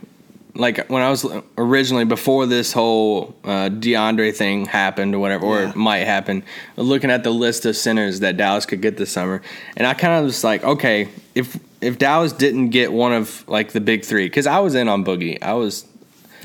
Like 0.57 0.87
when 0.89 1.03
I 1.03 1.11
was 1.11 1.27
originally 1.59 2.05
before 2.05 2.47
this 2.47 2.73
whole 2.73 3.35
uh, 3.43 3.69
DeAndre 3.71 4.35
thing 4.35 4.67
happened 4.67 5.15
or 5.15 5.19
whatever, 5.19 5.45
or 5.47 5.61
Yeah. 5.63 5.71
it 5.71 5.77
might 5.77 6.05
happen, 6.05 6.45
looking 6.77 7.11
at 7.11 7.25
the 7.25 7.31
list 7.31 7.67
of 7.67 7.77
centers 7.77 8.21
that 8.21 8.37
Dallas 8.37 8.65
could 8.65 8.81
get 8.81 8.97
this 8.97 9.11
summer, 9.11 9.43
and 9.77 9.85
I 9.87 9.95
kind 9.95 10.15
of 10.15 10.25
was 10.25 10.45
like, 10.45 10.63
okay, 10.63 11.09
if 11.35 11.59
if 11.81 11.99
Dallas 11.99 12.33
didn't 12.33 12.69
get 12.71 12.93
one 12.93 13.13
of 13.13 13.43
like 13.49 13.73
the 13.73 13.81
big 13.81 14.05
three, 14.05 14.27
because 14.27 14.47
I 14.47 14.61
was 14.61 14.75
in 14.77 14.87
on 14.89 15.05
Boogie, 15.05 15.39
I 15.43 15.55
was 15.55 15.87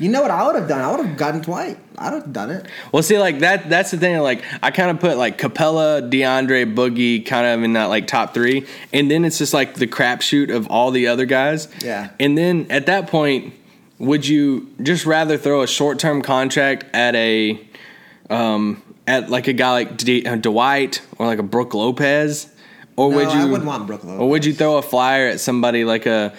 You 0.00 0.08
know 0.08 0.22
what 0.22 0.30
I 0.32 0.44
would 0.46 0.56
have 0.56 0.66
done? 0.68 0.80
I 0.80 0.90
would 0.90 1.06
have 1.06 1.16
gotten 1.16 1.40
Dwight. 1.42 1.78
I 1.96 2.10
would 2.10 2.22
have 2.22 2.32
done 2.32 2.50
it. 2.50 2.66
Well, 2.90 3.02
see, 3.02 3.18
like 3.18 3.40
that. 3.40 3.68
That's 3.68 3.90
the 3.90 3.98
thing. 3.98 4.18
Like, 4.20 4.42
I 4.62 4.70
kind 4.70 4.90
of 4.90 4.98
put 4.98 5.18
like 5.18 5.36
Capela, 5.38 6.00
DeAndre, 6.10 6.74
Boogie, 6.74 7.24
kind 7.24 7.46
of 7.46 7.62
in 7.62 7.74
that 7.74 7.86
like 7.86 8.06
top 8.08 8.32
three, 8.34 8.66
and 8.92 9.08
then 9.10 9.24
it's 9.24 9.38
just 9.38 9.52
like 9.54 9.74
the 9.74 9.86
crapshoot 9.86 10.52
of 10.52 10.66
all 10.68 10.90
the 10.90 11.06
other 11.06 11.26
guys. 11.26 11.68
Yeah. 11.84 12.08
And 12.18 12.36
then 12.36 12.66
at 12.70 12.86
that 12.86 13.06
point, 13.08 13.52
would 14.00 14.26
you 14.26 14.74
just 14.82 15.06
rather 15.06 15.36
throw 15.38 15.62
a 15.62 15.66
short 15.68 15.98
term 16.00 16.22
contract 16.22 16.84
at 16.94 17.14
a, 17.14 17.60
um, 18.28 18.82
at 19.06 19.30
like 19.30 19.46
a 19.46 19.52
guy 19.52 19.70
like 19.70 19.96
D- 19.98 20.26
uh, 20.26 20.36
Dwight 20.36 21.02
or 21.18 21.26
like 21.26 21.38
a 21.38 21.42
Brooke 21.44 21.74
Lopez, 21.74 22.52
or 22.96 23.10
No, 23.10 23.16
would 23.16 23.32
you? 23.32 23.40
I 23.40 23.44
wouldn't 23.44 23.66
want 23.66 23.86
Brooke 23.86 24.04
Or 24.04 24.28
would 24.28 24.44
you 24.44 24.54
throw 24.54 24.78
a 24.78 24.82
flyer 24.82 25.28
at 25.28 25.38
somebody 25.40 25.84
like 25.84 26.06
a, 26.06 26.34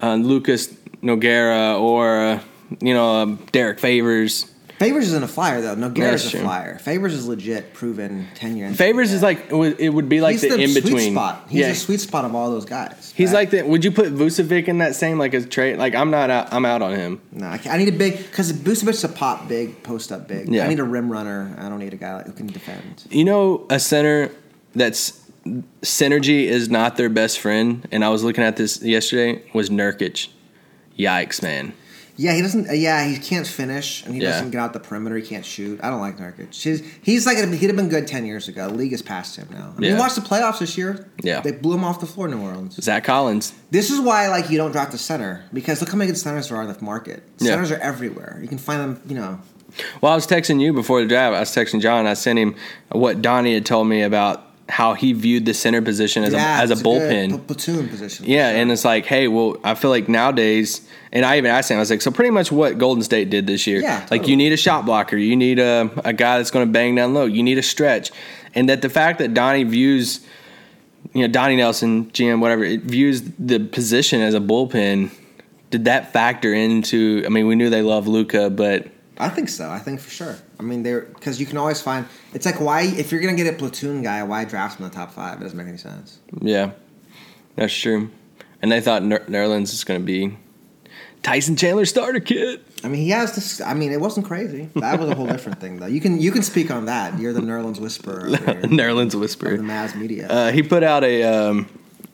uh 0.00 0.14
Lucas 0.16 0.68
Nogueira 1.02 1.80
or 1.80 2.18
uh, 2.20 2.40
you 2.80 2.94
know 2.94 3.22
um, 3.22 3.36
Derrick 3.52 3.78
Favors? 3.78 4.51
Favors 4.82 5.04
isn't 5.08 5.22
a 5.22 5.28
flyer 5.28 5.60
though. 5.60 5.74
No, 5.74 5.88
Garrett's 5.90 6.22
That's 6.24 6.34
a 6.34 6.36
true. 6.38 6.46
flyer. 6.46 6.78
Favors 6.78 7.14
is 7.14 7.26
legit, 7.28 7.72
proven 7.72 8.26
tenure. 8.34 8.72
Favors 8.72 9.12
is 9.12 9.22
like 9.22 9.46
it 9.50 9.54
would- 9.54 9.78
it 9.80 9.88
would 9.90 10.08
be 10.08 10.20
like 10.20 10.32
he's 10.32 10.42
the, 10.42 10.58
in 10.60 10.70
sweet 10.70 10.84
between. 10.84 11.12
spot. 11.12 11.46
He's 11.48 11.66
the 11.66 11.74
sweet 11.74 12.00
spot 12.00 12.24
of 12.24 12.34
all 12.34 12.50
those 12.50 12.64
guys. 12.64 13.12
he's 13.16 13.32
like 13.32 13.50
the. 13.50 13.62
Would 13.62 13.84
you 13.84 13.92
put 13.92 14.12
Vucevic 14.12 14.68
in 14.68 14.78
that 14.78 14.94
same 14.96 15.18
like 15.18 15.34
as 15.34 15.46
trade? 15.46 15.78
Like 15.78 15.94
I'm 15.94 16.10
not. 16.10 16.30
Out, 16.30 16.52
I'm 16.52 16.64
out 16.64 16.82
on 16.82 16.94
him. 16.96 17.20
No, 17.30 17.46
I, 17.48 17.58
can't- 17.58 17.74
I 17.74 17.78
need 17.78 17.88
a 17.88 17.96
big 17.96 18.16
because 18.18 18.52
Vucevic's 18.52 19.04
a 19.04 19.08
pop 19.08 19.48
big, 19.48 19.82
post 19.82 20.10
up 20.10 20.26
big. 20.28 20.48
Yeah. 20.48 20.64
I 20.64 20.68
need 20.68 20.80
a 20.80 20.84
rim 20.84 21.10
runner. 21.12 21.54
I 21.58 21.68
don't 21.68 21.78
need 21.78 21.92
a 21.94 21.96
guy 21.96 22.16
like, 22.16 22.26
who 22.26 22.32
can 22.32 22.46
defend. 22.48 23.04
You 23.10 23.24
know, 23.24 23.66
a 23.70 23.78
center 23.78 24.30
that's 24.74 25.20
synergy 25.82 26.44
is 26.44 26.68
not 26.68 26.96
their 26.96 27.08
best 27.08 27.38
friend. 27.40 27.86
And 27.92 28.04
I 28.04 28.08
was 28.08 28.22
looking 28.24 28.44
at 28.44 28.56
this 28.56 28.82
yesterday. 28.82 29.42
Was 29.52 29.70
Nurkic? 29.70 30.28
Yikes, 30.98 31.42
man. 31.42 31.72
Yeah, 32.16 32.34
he 32.34 32.42
doesn't. 32.42 32.68
Uh, 32.68 32.72
yeah, 32.72 33.04
he 33.06 33.18
can't 33.18 33.46
finish, 33.46 34.04
and 34.04 34.14
he 34.14 34.20
Yeah. 34.20 34.30
doesn't 34.32 34.50
get 34.50 34.60
out 34.60 34.72
the 34.74 34.80
perimeter. 34.80 35.16
He 35.16 35.22
can't 35.22 35.44
shoot. 35.44 35.80
I 35.82 35.88
don't 35.90 36.00
like 36.00 36.18
Nurkic. 36.18 36.54
He's, 36.54 36.82
he's 37.02 37.26
like 37.26 37.36
he'd 37.38 37.66
have 37.68 37.76
been 37.76 37.88
good 37.88 38.06
ten 38.06 38.26
years 38.26 38.48
ago. 38.48 38.68
The 38.68 38.74
league 38.74 38.90
has 38.92 39.00
passed 39.02 39.36
him 39.36 39.48
now. 39.50 39.72
I 39.76 39.80
mean, 39.80 39.88
Yeah. 39.90 39.96
you 39.96 40.00
watch 40.00 40.14
the 40.14 40.20
playoffs 40.20 40.58
this 40.58 40.76
year. 40.76 41.08
Yeah. 41.22 41.40
they 41.40 41.52
blew 41.52 41.74
him 41.74 41.84
off 41.84 42.00
the 42.00 42.06
floor. 42.06 42.28
in 42.28 42.34
New 42.34 42.42
Orleans. 42.42 42.76
Zach 42.82 43.04
Collins. 43.04 43.52
This 43.70 43.90
is 43.90 43.98
why 44.00 44.28
like 44.28 44.50
you 44.50 44.58
don't 44.58 44.72
draft 44.72 44.92
a 44.94 44.98
center 44.98 45.44
because 45.52 45.80
look 45.80 45.90
how 45.90 45.96
many 45.96 46.10
good 46.10 46.18
centers 46.18 46.48
there 46.48 46.58
are 46.58 46.62
in 46.62 46.72
the 46.72 46.84
market. 46.84 47.22
Yeah. 47.38 47.52
Centers 47.52 47.70
are 47.70 47.78
everywhere. 47.78 48.38
You 48.42 48.48
can 48.48 48.58
find 48.58 48.80
them. 48.80 49.00
You 49.08 49.16
know, 49.16 49.40
Well, 50.02 50.12
I 50.12 50.14
was 50.14 50.26
texting 50.26 50.60
you 50.60 50.72
before 50.74 51.00
the 51.00 51.06
draft. 51.08 51.34
I 51.34 51.40
was 51.40 51.50
texting 51.50 51.80
John. 51.80 52.06
I 52.06 52.12
sent 52.14 52.38
him 52.38 52.54
what 52.90 53.22
Donnie 53.22 53.54
had 53.54 53.64
told 53.64 53.88
me 53.88 54.02
about 54.02 54.46
how 54.72 54.94
he 54.94 55.12
viewed 55.12 55.44
the 55.44 55.52
center 55.52 55.82
position 55.82 56.24
as 56.24 56.32
yeah, 56.32 56.58
a 56.58 56.62
as 56.62 56.70
a 56.70 56.82
bullpen. 56.82 57.28
pl- 57.28 57.38
platoon 57.40 57.90
position. 57.90 58.24
Yeah, 58.26 58.48
and 58.48 58.72
it's 58.72 58.86
like, 58.86 59.04
hey, 59.04 59.28
well, 59.28 59.58
I 59.62 59.74
feel 59.74 59.90
like 59.90 60.08
nowadays, 60.08 60.88
and 61.12 61.26
I 61.26 61.36
even 61.36 61.50
asked 61.50 61.70
him, 61.70 61.76
I 61.76 61.80
was 61.80 61.90
like, 61.90 62.00
so 62.00 62.10
pretty 62.10 62.30
much 62.30 62.50
what 62.50 62.78
Golden 62.78 63.02
State 63.02 63.28
did 63.28 63.46
this 63.46 63.66
year. 63.66 63.82
Yeah, 63.82 64.06
Like, 64.10 64.28
you 64.28 64.34
need 64.34 64.50
a 64.50 64.56
shot 64.56 64.86
blocker, 64.86 65.18
you 65.18 65.36
need 65.36 65.58
a, 65.58 65.90
a 66.06 66.14
guy 66.14 66.38
that's 66.38 66.50
going 66.50 66.66
to 66.66 66.72
bang 66.72 66.94
down 66.94 67.12
low, 67.12 67.26
you 67.26 67.42
need 67.42 67.58
a 67.58 67.62
stretch. 67.62 68.12
And 68.54 68.70
that 68.70 68.80
the 68.80 68.88
fact 68.88 69.18
that 69.18 69.34
Donnie 69.34 69.64
views, 69.64 70.26
you 71.12 71.20
know, 71.20 71.28
Donnie 71.30 71.56
Nelson, 71.56 72.06
GM, 72.06 72.40
whatever, 72.40 72.64
it 72.64 72.80
views 72.80 73.20
the 73.38 73.58
position 73.58 74.22
as 74.22 74.32
a 74.32 74.40
bullpen, 74.40 75.10
did 75.70 75.84
that 75.84 76.14
factor 76.14 76.54
into, 76.54 77.22
I 77.26 77.28
mean, 77.28 77.46
we 77.46 77.56
knew 77.56 77.68
they 77.68 77.82
love 77.82 78.08
Luca, 78.08 78.48
but 78.48 78.86
I 79.18 79.28
think 79.28 79.48
so. 79.48 79.70
I 79.70 79.78
think 79.78 80.00
for 80.00 80.10
sure. 80.10 80.36
I 80.58 80.62
mean, 80.62 80.82
they're 80.82 81.02
because 81.02 81.38
you 81.40 81.46
can 81.46 81.58
always 81.58 81.80
find. 81.80 82.06
It's 82.34 82.46
like 82.46 82.60
why 82.60 82.82
if 82.82 83.12
you're 83.12 83.20
gonna 83.20 83.36
get 83.36 83.46
a 83.52 83.56
platoon 83.56 84.02
guy, 84.02 84.22
why 84.22 84.44
draft 84.44 84.78
him 84.80 84.86
in 84.86 84.90
the 84.90 84.96
top 84.96 85.12
five? 85.12 85.38
It 85.40 85.42
doesn't 85.44 85.56
make 85.58 85.68
any 85.68 85.76
sense. 85.78 86.18
yeah, 86.40 86.72
that's 87.56 87.74
true. 87.76 88.10
And 88.62 88.70
they 88.70 88.80
thought 88.80 89.02
Ner- 89.02 89.24
Nerlens 89.26 89.72
is 89.74 89.82
going 89.82 90.00
to 90.00 90.06
be 90.06 90.36
Tyson 91.24 91.56
Chandler 91.56 91.84
starter 91.84 92.20
kid. 92.20 92.64
I 92.84 92.88
mean, 92.88 93.02
he 93.02 93.10
has 93.10 93.34
this. 93.34 93.60
I 93.60 93.74
mean, 93.74 93.92
it 93.92 94.00
wasn't 94.00 94.24
crazy. 94.26 94.68
That 94.76 95.00
was 95.00 95.10
a 95.10 95.14
whole 95.16 95.26
different 95.26 95.60
thing, 95.60 95.78
though. 95.78 95.86
You 95.86 96.00
can 96.00 96.20
you 96.20 96.30
can 96.32 96.42
speak 96.42 96.70
on 96.70 96.86
that. 96.86 97.18
You're 97.18 97.32
the 97.32 97.40
Nerlens 97.40 97.80
whisperer 97.80 98.28
Nerlens 98.30 99.14
whisperer. 99.16 99.56
the 99.56 99.62
Mavs 99.64 99.94
media. 99.96 100.28
Uh, 100.28 100.52
he 100.52 100.62
put 100.62 100.82
out 100.84 101.02
a 101.04 101.22
um, 101.24 101.68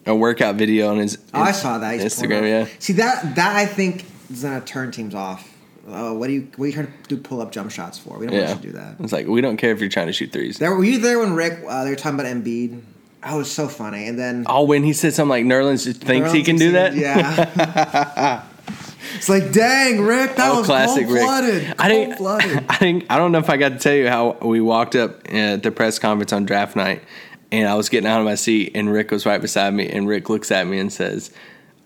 a 0.07 0.15
workout 0.15 0.55
video 0.57 0.91
on 0.91 0.99
his, 0.99 1.19
oh, 1.35 1.41
I 1.43 1.53
saw 1.53 1.79
that. 1.79 2.01
He's 2.01 2.05
Instagram. 2.05 2.49
Yeah. 2.49 2.67
See 2.79 2.95
that 2.95 3.37
that 3.37 3.55
I 3.57 3.67
think 3.67 4.07
is 4.31 4.43
gonna 4.43 4.63
turn 4.63 4.91
teams 4.91 5.15
off. 5.15 5.55
Oh, 5.91 6.15
what 6.15 6.27
do 6.27 6.35
you 6.35 6.49
what 6.57 6.65
are 6.65 6.69
you 6.69 6.73
trying 6.75 6.87
to 6.87 6.93
do? 7.09 7.17
Pull 7.17 7.41
up 7.41 7.51
jump 7.53 7.71
shots 7.71 7.99
for? 7.99 8.19
We 8.19 8.27
don't 8.27 8.35
yeah. 8.37 8.49
want 8.49 8.65
you 8.65 8.71
to 8.71 8.77
do 8.77 8.79
that. 8.83 8.97
It's 9.01 9.13
like 9.13 9.27
we 9.27 9.41
don't 9.41 9.57
care 9.57 9.73
if 9.73 9.81
you're 9.81 9.89
trying 9.89 10.07
to 10.09 10.13
shoot 10.13 10.33
threes. 10.33 10.59
There, 10.59 10.75
were 10.75 10.85
you 10.85 10.99
there 10.99 11.19
when 11.19 11.35
Rick? 11.35 11.61
Uh, 11.67 11.85
they 11.85 11.91
were 11.91 11.97
talking 11.97 12.21
about 12.21 12.31
Embiid. 12.33 12.81
Oh, 13.25 13.35
it 13.37 13.39
was 13.39 13.51
so 13.51 13.67
funny. 13.69 14.07
And 14.07 14.19
then 14.19 14.45
Oh, 14.49 14.65
when 14.65 14.85
he 14.85 14.93
said 14.93 15.13
something 15.13 15.31
like 15.31 15.45
Nerlens 15.45 15.93
thinks 15.97 16.31
he 16.33 16.43
can 16.45 16.57
do 16.57 16.73
that. 16.73 16.95
Yeah. 16.95 18.45
it's 19.17 19.29
like, 19.29 19.51
dang, 19.53 20.03
Rick, 20.03 20.37
that 20.37 20.51
Oh, 20.53 20.59
was 20.59 20.67
classic 20.67 21.05
cold 21.07 21.15
Rick. 21.15 21.25
blooded. 21.25 21.75
I 21.79 21.89
didn't. 21.89 22.21
I 22.71 22.79
didn't. 22.79 23.05
I 23.11 23.19
don't 23.19 23.33
know 23.33 23.39
if 23.39 23.51
I 23.51 23.57
got 23.57 23.71
to 23.71 23.79
tell 23.79 23.95
you 23.95 24.09
how 24.09 24.37
we 24.43 24.61
walked 24.61 24.95
up 24.95 25.33
at 25.33 25.63
the 25.65 25.73
press 25.73 25.99
conference 25.99 26.33
on 26.33 26.45
draft 26.45 26.77
night, 26.77 27.03
and 27.51 27.69
I 27.69 27.75
was 27.75 27.89
getting 27.89 28.09
out 28.09 28.21
of 28.21 28.25
my 28.25 28.37
seat, 28.37 28.73
and 28.77 28.93
Rick 28.93 29.11
was 29.11 29.27
right 29.27 29.41
beside 29.43 29.75
me, 29.75 29.89
and 29.89 30.07
Rick 30.07 30.29
looks 30.31 30.51
at 30.53 30.67
me 30.67 30.79
and 30.79 30.93
says. 30.93 31.31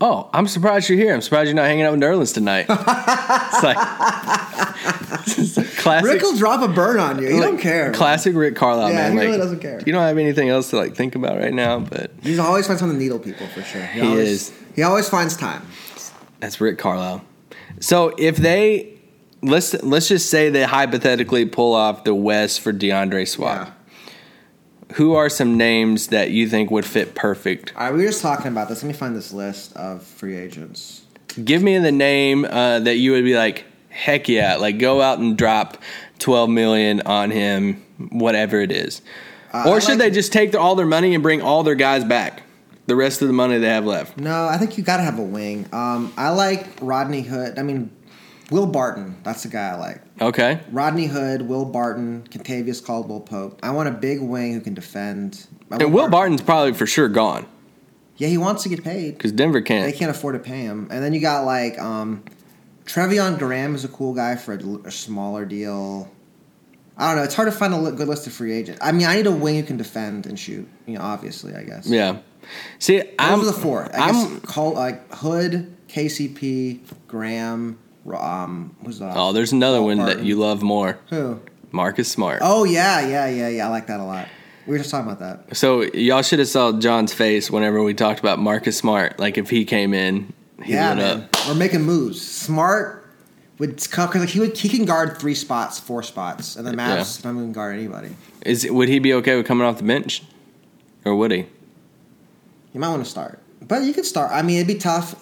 Oh, 0.05 0.29
I'm 0.33 0.49
surprised 0.49 0.89
you're 0.89 0.99
here. 0.99 1.15
I'm 1.15 1.21
surprised 1.21 1.47
you're 1.47 1.55
not 1.55 1.67
hanging 1.67 1.85
out 1.85 1.93
with 1.93 2.01
Nerlens 2.01 2.35
tonight. 2.35 2.67
it's 2.69 3.63
like, 3.63 3.77
it's 5.39 5.57
like 5.57 5.77
classic. 5.77 6.11
Rick 6.13 6.23
will 6.23 6.37
drop 6.37 6.61
a 6.69 6.73
burn 6.73 6.99
on 6.99 7.23
you. 7.23 7.29
He 7.33 7.39
don't 7.39 7.59
care. 7.59 7.93
Classic 7.93 8.35
Rick 8.35 8.57
Carlisle, 8.57 8.91
Yeah, 8.91 8.97
man. 8.97 9.13
he 9.13 9.19
like, 9.19 9.27
really 9.27 9.39
doesn't 9.39 9.61
care. 9.61 9.81
You 9.87 9.93
don't 9.93 10.03
have 10.03 10.19
anything 10.19 10.49
else 10.49 10.71
to 10.71 10.77
like 10.77 10.97
think 10.97 11.15
about 11.15 11.39
right 11.39 11.55
now, 11.55 11.79
but 11.79 12.11
He's 12.21 12.41
always 12.41 12.67
finds 12.67 12.81
something 12.81 12.99
to 12.99 13.03
needle 13.03 13.21
people 13.21 13.47
for 13.49 13.63
sure. 13.63 13.83
He, 13.87 14.01
He 14.01 14.07
always, 14.07 14.29
is. 14.29 14.53
He 14.75 14.83
always 14.83 15.09
finds 15.09 15.37
time. 15.37 15.63
that's 16.41 16.61
Rick 16.61 16.79
Carlisle. 16.79 17.25
So 17.79 18.13
if 18.19 18.37
they 18.39 18.99
let's 19.41 19.73
let's 19.85 20.09
just 20.09 20.31
say 20.31 20.51
they 20.51 20.65
hypothetically 20.65 21.45
pull 21.47 21.75
off 21.75 22.03
the 22.03 22.15
West 22.15 22.61
for 22.61 22.73
DeAndre 22.73 23.29
Swap, 23.29 23.69
Yeah. 23.69 23.73
Who 24.95 25.15
are 25.15 25.29
some 25.29 25.57
names 25.57 26.09
that 26.09 26.31
you 26.31 26.49
think 26.49 26.71
would 26.71 26.85
fit 26.87 27.15
perfect? 27.15 27.73
All 27.77 27.85
right, 27.85 27.93
we 27.95 28.03
were 28.03 28.09
just 28.09 28.23
talking 28.23 28.49
about 28.49 28.69
this. 28.69 28.83
Let 28.83 28.89
me 28.89 28.95
find 28.95 29.15
this 29.17 29.33
list 29.33 29.75
of 29.77 30.03
free 30.03 30.37
agents. 30.37 31.03
Give 31.45 31.63
me 31.63 31.79
the 31.79 31.93
name 31.93 32.45
uh, 32.45 32.81
that 32.81 32.97
you 32.97 33.13
would 33.13 33.25
be 33.25 33.35
like, 33.35 33.65
heck 33.89 34.29
yeah, 34.29 34.57
like 34.57 34.79
go 34.79 35.01
out 35.01 35.19
and 35.19 35.37
drop 35.37 35.79
twelve 36.19 36.51
million 36.51 37.01
on 37.03 37.31
him, 37.31 37.83
whatever 38.11 38.61
it 38.61 38.71
is. 38.73 39.03
Uh, 39.53 39.65
or 39.69 39.77
I 39.77 39.79
should 39.81 39.89
like- 39.91 39.99
they 39.99 40.11
just 40.11 40.33
take 40.33 40.53
their, 40.53 40.61
all 40.61 40.75
their 40.75 40.87
money 40.87 41.15
and 41.15 41.23
bring 41.23 41.43
all 41.43 41.63
their 41.63 41.75
guys 41.75 42.05
back? 42.05 42.43
The 42.87 42.97
rest 42.97 43.23
of 43.23 43.29
the 43.29 43.35
money 43.35 43.59
they 43.59 43.69
have 43.69 43.87
left. 43.87 44.17
No, 44.19 44.47
I 44.49 44.59
think 44.59 44.77
you 44.77 44.83
got 44.83 44.97
to 44.97 45.05
have 45.05 45.19
a 45.19 45.23
wing. 45.23 45.69
Um, 45.73 46.13
I 46.17 46.31
like 46.31 46.67
Rodney 46.81 47.23
Hood. 47.23 47.57
I 47.59 47.63
mean, 47.63 47.91
Will 48.53 48.67
Barton. 48.67 49.17
That's 49.25 49.43
the 49.43 49.49
guy 49.49 49.71
I 49.71 49.75
like. 49.77 50.03
Okay. 50.21 50.61
Rodney 50.71 51.07
Hood, 51.07 51.43
Will 51.43 51.65
Barton, 51.65 52.25
Kentavious 52.31 52.85
Caldwell 52.85 53.21
Pope. 53.21 53.59
I 53.63 53.71
want 53.71 53.89
a 53.89 53.93
big 53.93 54.21
wing 54.21 54.53
who 54.53 54.61
can 54.61 54.75
defend. 54.75 55.47
I 55.71 55.77
And 55.77 55.93
Will 55.93 56.09
Barton's 56.09 56.43
probably 56.43 56.75
for 56.75 56.87
sure 56.87 57.09
gone 57.09 57.47
Yeah, 58.19 58.29
he 58.29 58.39
wants 58.39 58.63
to 58.65 58.69
get 58.69 58.85
paid. 58.85 59.15
because 59.17 59.33
Denver 59.33 59.61
can't. 59.63 59.91
They 59.91 59.97
can't 59.97 60.11
afford 60.11 60.35
to 60.35 60.39
pay 60.39 60.61
him. 60.61 60.89
And 60.91 61.03
then 61.03 61.13
you 61.15 61.21
got 61.21 61.45
like 61.47 61.79
um, 61.81 62.23
Treveon 62.85 63.39
Graham 63.39 63.75
is 63.75 63.85
a 63.85 63.89
cool 63.89 64.13
guy 64.15 64.37
for 64.37 64.55
a, 64.55 64.89
a 64.89 64.91
smaller 64.91 65.45
deal. 65.45 66.11
I 66.99 67.09
don't 67.09 67.17
know. 67.17 67.23
It's 67.25 67.35
hard 67.35 67.51
to 67.51 67.57
find 67.57 67.73
a 67.73 67.79
li- 67.79 67.97
good 67.97 68.07
list 68.07 68.27
of 68.27 68.35
free 68.35 68.53
agents. 68.53 68.79
I 68.83 68.93
mean, 68.93 69.07
I 69.07 69.17
need 69.17 69.27
a 69.27 69.33
wing 69.33 69.57
who 69.57 69.63
can 69.63 69.79
defend 69.79 70.27
and 70.27 70.39
shoot. 70.39 70.69
You 70.87 70.99
know, 70.99 71.01
obviously, 71.03 71.55
I 71.55 71.63
guess. 71.65 71.87
Yeah. 71.89 72.19
See, 72.79 72.99
Those 72.99 73.09
I'm 73.19 73.41
are 73.41 73.45
the 73.47 73.53
four. 73.55 73.89
I 73.97 74.09
I'm, 74.11 74.35
guess 74.35 74.41
call 74.45 74.75
like 74.75 75.11
Hood, 75.15 75.75
KCP, 75.89 76.81
Graham. 77.09 77.79
Um, 78.11 78.77
who's 78.85 78.99
that? 78.99 79.17
oh, 79.17 79.33
there's 79.33 79.53
another 79.53 79.81
Will 79.81 79.97
one 79.97 79.99
that 79.99 80.25
you 80.25 80.37
love 80.37 80.63
more. 80.63 80.99
Who? 81.11 81.41
Marcus 81.71 82.11
Smart. 82.11 82.41
Oh 82.43 82.65
yeah, 82.65 83.07
yeah, 83.07 83.29
yeah, 83.29 83.49
yeah. 83.49 83.67
I 83.67 83.71
like 83.71 83.87
that 83.87 84.01
a 84.01 84.05
lot. 84.05 84.29
We 84.67 84.73
were 84.73 84.79
just 84.79 84.91
talking 84.91 85.11
about 85.11 85.19
that. 85.21 85.57
So 85.57 85.83
y'all 85.83 86.23
should 86.23 86.39
have 86.39 86.49
saw 86.49 86.73
John's 86.79 87.13
face 87.13 87.51
whenever 87.51 87.83
we 87.83 87.95
talked 87.95 88.21
about 88.21 88.39
Marcus 88.39 88.77
Smart. 88.77 89.19
Like 89.19 89.39
if 89.39 89.51
he 89.51 89.65
came 89.65 89.95
in, 89.95 90.33
he 90.63 90.75
yeah, 90.75 90.95
man. 90.95 91.23
up. 91.23 91.37
We're 91.47 91.55
making 91.55 91.83
moves. 91.83 92.21
Smart 92.21 93.03
would 93.59 93.77
because 93.77 94.15
like 94.15 94.29
he 94.29 94.41
would 94.41 94.57
he 94.57 94.69
can 94.69 94.85
guard 94.85 95.19
three 95.19 95.35
spots, 95.35 95.81
four 95.81 96.03
spots, 96.03 96.57
and 96.57 96.67
the 96.67 96.73
Mavs 96.73 97.23
don't 97.23 97.37
even 97.37 97.53
guard 97.53 97.77
anybody. 97.77 98.15
Is 98.45 98.69
would 98.71 98.89
he 98.89 98.99
be 98.99 99.15
okay 99.15 99.37
with 99.37 99.47
coming 99.47 99.67
off 99.67 99.79
the 99.79 99.85
bench, 99.85 100.23
or 101.05 101.15
would 101.15 101.31
he? 101.31 101.47
You 102.73 102.81
might 102.81 102.89
want 102.89 103.05
to 103.05 103.11
start, 103.11 103.41
but 103.61 103.83
you 103.83 103.93
could 103.93 104.07
start. 104.07 104.31
I 104.33 104.43
mean, 104.43 104.57
it'd 104.57 104.69
be 104.69 104.77
tough. 104.77 105.15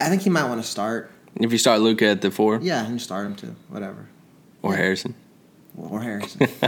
I 0.00 0.08
think 0.08 0.22
he 0.22 0.30
might 0.30 0.48
want 0.48 0.62
to 0.62 0.68
start. 0.68 1.10
If 1.40 1.52
you 1.52 1.58
start 1.58 1.80
Luka 1.80 2.06
at 2.06 2.20
the 2.22 2.30
four 2.30 2.58
Yeah, 2.62 2.86
and 2.86 3.00
start 3.00 3.26
him 3.26 3.34
too. 3.36 3.54
Whatever. 3.68 4.06
or 4.62 4.74
Harrison, 4.74 5.14
Or 5.76 6.00
Harrison. 6.00 6.48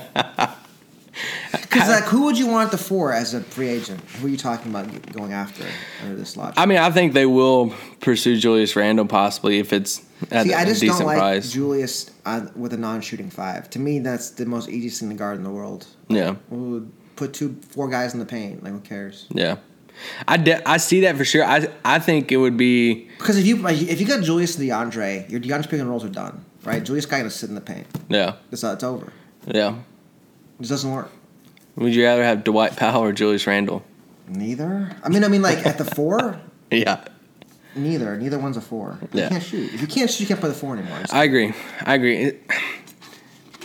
Because 1.50 1.88
like, 1.88 2.04
who 2.04 2.24
would 2.24 2.38
you 2.38 2.46
want 2.46 2.70
the 2.70 2.78
four 2.78 3.12
as 3.12 3.34
a 3.34 3.40
free 3.40 3.68
agent? 3.68 4.00
Who 4.20 4.26
are 4.26 4.30
you 4.30 4.36
talking 4.36 4.70
about 4.70 5.12
going 5.12 5.32
after 5.32 5.64
under 6.02 6.14
this 6.14 6.36
logic? 6.36 6.54
I 6.58 6.66
mean, 6.66 6.78
I 6.78 6.90
think 6.90 7.12
they 7.12 7.26
will 7.26 7.74
pursue 8.00 8.36
Julius 8.38 8.76
Randle 8.76 9.06
possibly 9.06 9.58
if 9.58 9.72
it's 9.72 10.04
at 10.30 10.46
See, 10.46 10.52
a 10.52 10.56
I 10.58 10.64
just 10.64 10.80
don't 10.82 11.04
like 11.04 11.18
price. 11.18 11.50
Julius 11.52 12.10
uh, 12.24 12.46
with 12.54 12.72
a 12.72 12.76
non-shooting 12.76 13.30
five. 13.30 13.68
To 13.70 13.78
me, 13.80 13.98
that's 13.98 14.30
the 14.30 14.46
most 14.46 14.68
easiest 14.68 15.00
thing 15.00 15.08
to 15.08 15.14
guard 15.16 15.38
in 15.38 15.42
the 15.44 15.50
world. 15.50 15.86
yeah, 16.08 16.36
We 16.50 16.58
would 16.58 16.92
put 17.16 17.32
two, 17.34 17.56
four 17.70 17.88
guys 17.88 18.12
in 18.14 18.20
the 18.20 18.26
paint. 18.26 18.62
Like, 18.62 18.72
who 18.72 18.80
cares? 18.80 19.26
yeah. 19.30 19.56
I, 20.26 20.36
de- 20.36 20.68
I 20.68 20.76
see 20.78 21.00
that 21.02 21.16
for 21.16 21.24
sure. 21.24 21.44
I 21.44 21.68
I 21.84 21.98
think 21.98 22.30
it 22.32 22.36
would 22.38 22.56
be 22.56 23.08
Because 23.18 23.36
if 23.38 23.46
you 23.46 23.66
if 23.68 24.00
you 24.00 24.06
got 24.06 24.22
Julius 24.22 24.56
and 24.58 24.68
DeAndre, 24.68 25.28
your 25.30 25.40
DeAndre 25.40 25.68
pick 25.68 25.80
and 25.80 25.88
rolls 25.88 26.04
are 26.04 26.08
done, 26.08 26.44
right? 26.64 26.82
Julius 26.82 27.06
guy 27.06 27.18
gonna 27.18 27.30
sit 27.30 27.48
in 27.48 27.54
the 27.54 27.60
paint. 27.60 27.86
yeah 28.08 28.34
It's, 28.52 28.62
uh, 28.64 28.72
it's 28.72 28.84
over. 28.84 29.12
yeah. 29.46 29.76
It 30.60 30.68
doesn't 30.68 30.90
work. 30.90 31.10
Would 31.76 31.94
you 31.94 32.04
rather 32.04 32.24
have 32.24 32.42
Dwight 32.42 32.76
Powell 32.76 33.02
or 33.04 33.12
Julius 33.12 33.46
Randle? 33.46 33.84
Neither. 34.28 34.96
I 35.04 35.08
mean, 35.08 35.22
I 35.24 35.28
mean, 35.28 35.42
like 35.42 35.64
at 35.64 35.78
the 35.78 35.84
four, 35.84 36.40
Yeah, 36.70 37.04
neither. 37.76 38.16
Neither 38.18 38.38
one's 38.38 38.56
a 38.56 38.60
four. 38.60 38.98
You 39.12 39.20
Yeah. 39.20 39.28
can't 39.28 39.42
shoot. 39.42 39.72
If 39.72 39.80
you 39.80 39.86
can't 39.86 40.10
shoot, 40.10 40.20
you 40.20 40.26
can't 40.26 40.40
play 40.40 40.48
the 40.50 40.54
four 40.56 40.76
anymore. 40.76 40.98
I 41.12 41.24
agree. 41.24 41.54
I 41.84 41.94
agree. 41.94 42.32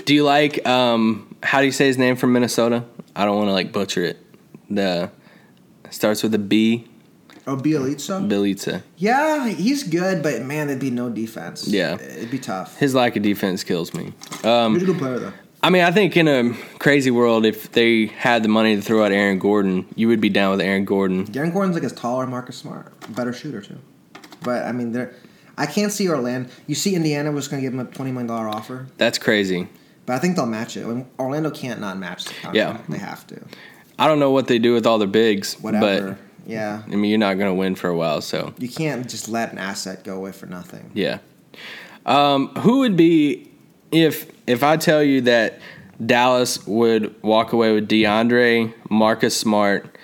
Do 0.05 0.13
you 0.13 0.23
like 0.23 0.65
um 0.67 1.35
how 1.41 1.59
do 1.59 1.65
you 1.65 1.71
say 1.71 1.87
his 1.87 1.97
name 1.97 2.15
from 2.15 2.31
Minnesota? 2.33 2.83
I 3.15 3.25
don't 3.25 3.35
want 3.37 3.47
to 3.49 3.53
like 3.53 3.71
butcher 3.71 4.03
it. 4.03 4.17
The 4.69 5.09
starts 5.93 6.23
with 6.23 6.33
a 6.33 6.39
B. 6.39 6.87
Oh, 7.45 7.57
Bjelica. 7.57 8.25
Bjelica. 8.27 8.83
Yeah, 8.97 9.49
he's 9.49 9.83
good, 9.83 10.23
but 10.23 10.41
man, 10.43 10.67
there'd 10.67 10.79
be 10.79 10.89
no 10.91 11.09
defense. 11.09 11.67
Yeah. 11.67 11.95
it'd 11.95 12.31
be 12.31 12.39
tough. 12.39 12.77
His 12.77 12.95
lack 12.95 13.15
of 13.17 13.23
defense 13.23 13.63
kills 13.63 13.93
me. 13.93 14.13
Um, 14.43 14.73
he's 14.75 14.83
a 14.83 14.85
good 14.85 14.97
player 14.97 15.19
though. 15.19 15.33
I 15.61 15.69
mean, 15.69 15.83
I 15.83 15.91
think 15.91 16.17
in 16.17 16.27
a 16.27 16.53
crazy 16.79 17.09
world, 17.11 17.45
if 17.45 17.71
they 17.71 18.07
had 18.07 18.43
the 18.43 18.49
money 18.49 18.75
to 18.75 18.81
throw 18.81 19.03
out 19.05 19.11
Aaron 19.13 19.39
Gordon, 19.39 19.85
you 19.95 20.07
would 20.09 20.19
be 20.19 20.29
down 20.29 20.51
with 20.51 20.61
Aaron 20.61 20.83
Gordon. 20.85 21.25
Darren 21.27 21.53
Gordon's 21.53 21.75
like 21.75 21.89
a 21.89 21.93
taller 21.93 22.27
Marcus 22.27 22.57
Smart, 22.57 22.93
better 23.15 23.31
shooter 23.31 23.61
too. 23.61 23.77
But 24.41 24.63
I 24.65 24.71
mean, 24.73 24.91
they're. 24.91 25.13
I 25.57 25.65
can't 25.67 25.91
see 25.91 26.09
Orlando. 26.09 26.49
You 26.67 26.75
see, 26.75 26.95
Indiana 26.95 27.31
was 27.31 27.47
going 27.47 27.61
to 27.61 27.65
give 27.65 27.73
him 27.73 27.79
a 27.79 27.85
twenty 27.89 28.11
million 28.11 28.27
dollar 28.27 28.47
offer, 28.49 28.87
That's 28.97 29.17
crazy. 29.17 29.67
but 30.05 30.15
I 30.15 30.19
think 30.19 30.35
they'll 30.35 30.45
match 30.45 30.75
it. 30.77 30.85
Orlando 31.19 31.49
can't 31.51 31.79
not 31.79 31.97
match 31.97 32.25
the 32.25 32.33
contract. 32.33 32.55
Yeah. 32.55 32.77
they 32.89 32.97
have 32.97 33.25
to. 33.27 33.41
I 33.99 34.07
don't 34.07 34.19
know 34.19 34.31
what 34.31 34.47
they 34.47 34.59
do 34.59 34.73
with 34.73 34.85
all 34.87 34.97
their 34.97 35.07
bigs, 35.07 35.53
Whatever. 35.61 36.17
yeah, 36.45 36.81
I 36.85 36.95
mean, 36.95 37.09
you're 37.11 37.19
not 37.19 37.35
going 37.37 37.49
to 37.49 37.53
win 37.53 37.75
for 37.75 37.89
a 37.89 37.95
while, 37.95 38.21
so 38.21 38.53
you 38.57 38.67
can't 38.69 39.07
just 39.09 39.29
let 39.29 39.51
an 39.51 39.57
asset 39.59 40.03
go 40.03 40.15
away 40.15 40.31
for 40.31 40.45
nothing. 40.47 40.91
yeah. 40.93 41.19
Um, 42.05 42.49
who 42.55 42.79
would 42.79 42.97
be 42.97 43.49
if 43.91 44.29
if 44.47 44.63
I 44.63 44.75
tell 44.77 45.01
you 45.01 45.21
that 45.21 45.59
Dallas 46.05 46.65
would 46.67 47.15
walk 47.23 47.53
away 47.53 47.73
with 47.73 47.87
DeAndre, 47.87 48.73
Marcus 48.89 49.37
Smart, 49.37 49.97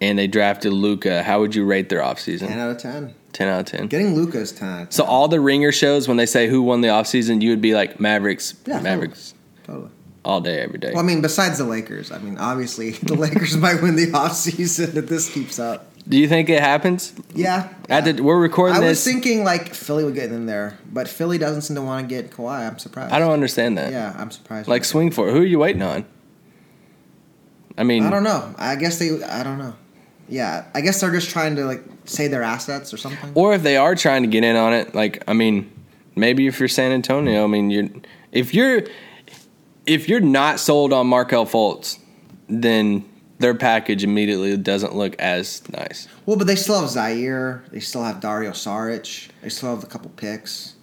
and 0.00 0.18
they 0.18 0.26
drafted 0.26 0.72
Luka? 0.72 1.22
How 1.22 1.40
would 1.40 1.54
you 1.54 1.64
rate 1.66 1.88
their 1.90 2.00
offseason? 2.00 2.48
Ten 2.48 2.58
out 2.58 2.70
of 2.70 2.78
ten. 2.78 3.14
10 3.34 3.48
out 3.48 3.60
of 3.60 3.66
10. 3.66 3.88
Getting 3.88 4.14
Luka's 4.14 4.52
ten. 4.52 4.78
10. 4.84 4.90
So 4.92 5.02
all 5.04 5.26
the 5.26 5.40
ringer 5.40 5.72
shows 5.72 6.06
when 6.06 6.16
they 6.16 6.24
say 6.26 6.46
who 6.48 6.62
won 6.62 6.82
the 6.82 6.88
offseason, 6.88 7.42
you 7.42 7.50
would 7.50 7.60
be 7.60 7.74
like 7.74 7.98
Mavericks, 7.98 8.54
Yeah, 8.64 8.80
Mavericks 8.80 9.34
totally. 9.64 9.90
All 10.24 10.40
day, 10.40 10.60
every 10.60 10.78
day. 10.78 10.90
Well, 10.92 11.02
I 11.02 11.06
mean, 11.06 11.20
besides 11.20 11.58
the 11.58 11.64
Lakers, 11.64 12.10
I 12.10 12.18
mean, 12.18 12.38
obviously 12.38 12.90
the 13.02 13.14
Lakers 13.14 13.56
might 13.56 13.82
win 13.82 13.96
the 13.96 14.06
offseason 14.08 14.94
if 14.96 15.08
this 15.08 15.32
keeps 15.32 15.58
up. 15.58 15.90
Do 16.06 16.18
you 16.18 16.28
think 16.28 16.50
it 16.50 16.60
happens? 16.60 17.14
Yeah. 17.34 17.72
At 17.88 18.04
the, 18.04 18.22
we're 18.22 18.38
recording 18.38 18.76
I 18.76 18.80
this. 18.80 19.04
was 19.04 19.04
thinking 19.04 19.42
like 19.42 19.72
Philly 19.74 20.04
would 20.04 20.14
get 20.14 20.30
in 20.30 20.44
there, 20.46 20.78
but 20.92 21.08
Philly 21.08 21.38
doesn't 21.38 21.62
seem 21.62 21.76
to 21.76 21.82
want 21.82 22.06
to 22.06 22.14
get 22.14 22.30
Kawhi. 22.30 22.68
I'm 22.68 22.78
surprised. 22.78 23.12
I 23.12 23.18
don't 23.18 23.32
understand 23.32 23.78
that. 23.78 23.90
Yeah, 23.90 24.14
I'm 24.18 24.30
surprised. 24.30 24.68
Like 24.68 24.84
swing 24.84 25.10
for 25.10 25.28
it. 25.28 25.32
Who 25.32 25.40
are 25.40 25.46
you 25.46 25.58
waiting 25.58 25.80
on? 25.80 26.04
I 27.78 27.84
mean, 27.84 28.04
I 28.04 28.10
don't 28.10 28.22
know. 28.22 28.54
I 28.58 28.76
guess 28.76 28.98
they. 28.98 29.22
I 29.24 29.42
don't 29.42 29.58
know. 29.58 29.74
Yeah, 30.28 30.66
I 30.74 30.80
guess 30.82 31.00
they're 31.00 31.10
just 31.10 31.30
trying 31.30 31.56
to 31.56 31.64
like 31.64 31.82
save 32.04 32.30
their 32.30 32.42
assets 32.42 32.92
or 32.92 32.98
something. 32.98 33.32
or 33.34 33.54
if 33.54 33.62
they 33.62 33.76
are 33.76 33.94
trying 33.94 34.22
to 34.22 34.28
get 34.28 34.44
in 34.44 34.56
on 34.56 34.72
it, 34.72 34.94
like 34.94 35.24
I 35.26 35.32
mean, 35.32 35.70
maybe 36.14 36.46
if 36.46 36.58
you're 36.58 36.68
San 36.68 36.92
Antonio, 36.92 37.44
I 37.44 37.46
mean, 37.46 37.70
you're 37.70 37.88
if 38.30 38.54
you're 38.54 38.82
if 39.86 40.08
you're 40.08 40.20
not 40.20 40.60
sold 40.60 40.92
on 40.92 41.06
Markelle 41.06 41.46
Fultz, 41.46 41.98
then 42.48 43.04
their 43.38 43.54
package 43.54 44.04
immediately 44.04 44.56
doesn't 44.56 44.94
look 44.94 45.16
as 45.18 45.68
nice. 45.70 46.08
Well, 46.26 46.36
but 46.36 46.46
they 46.46 46.56
still 46.56 46.80
have 46.80 46.88
Zaire. 46.90 47.64
They 47.70 47.80
still 47.80 48.02
have 48.04 48.20
Dario 48.20 48.52
Saric. 48.52 49.28
They 49.42 49.48
still 49.48 49.74
have 49.74 49.84
a 49.84 49.86
couple 49.86 50.10
picks. 50.10 50.74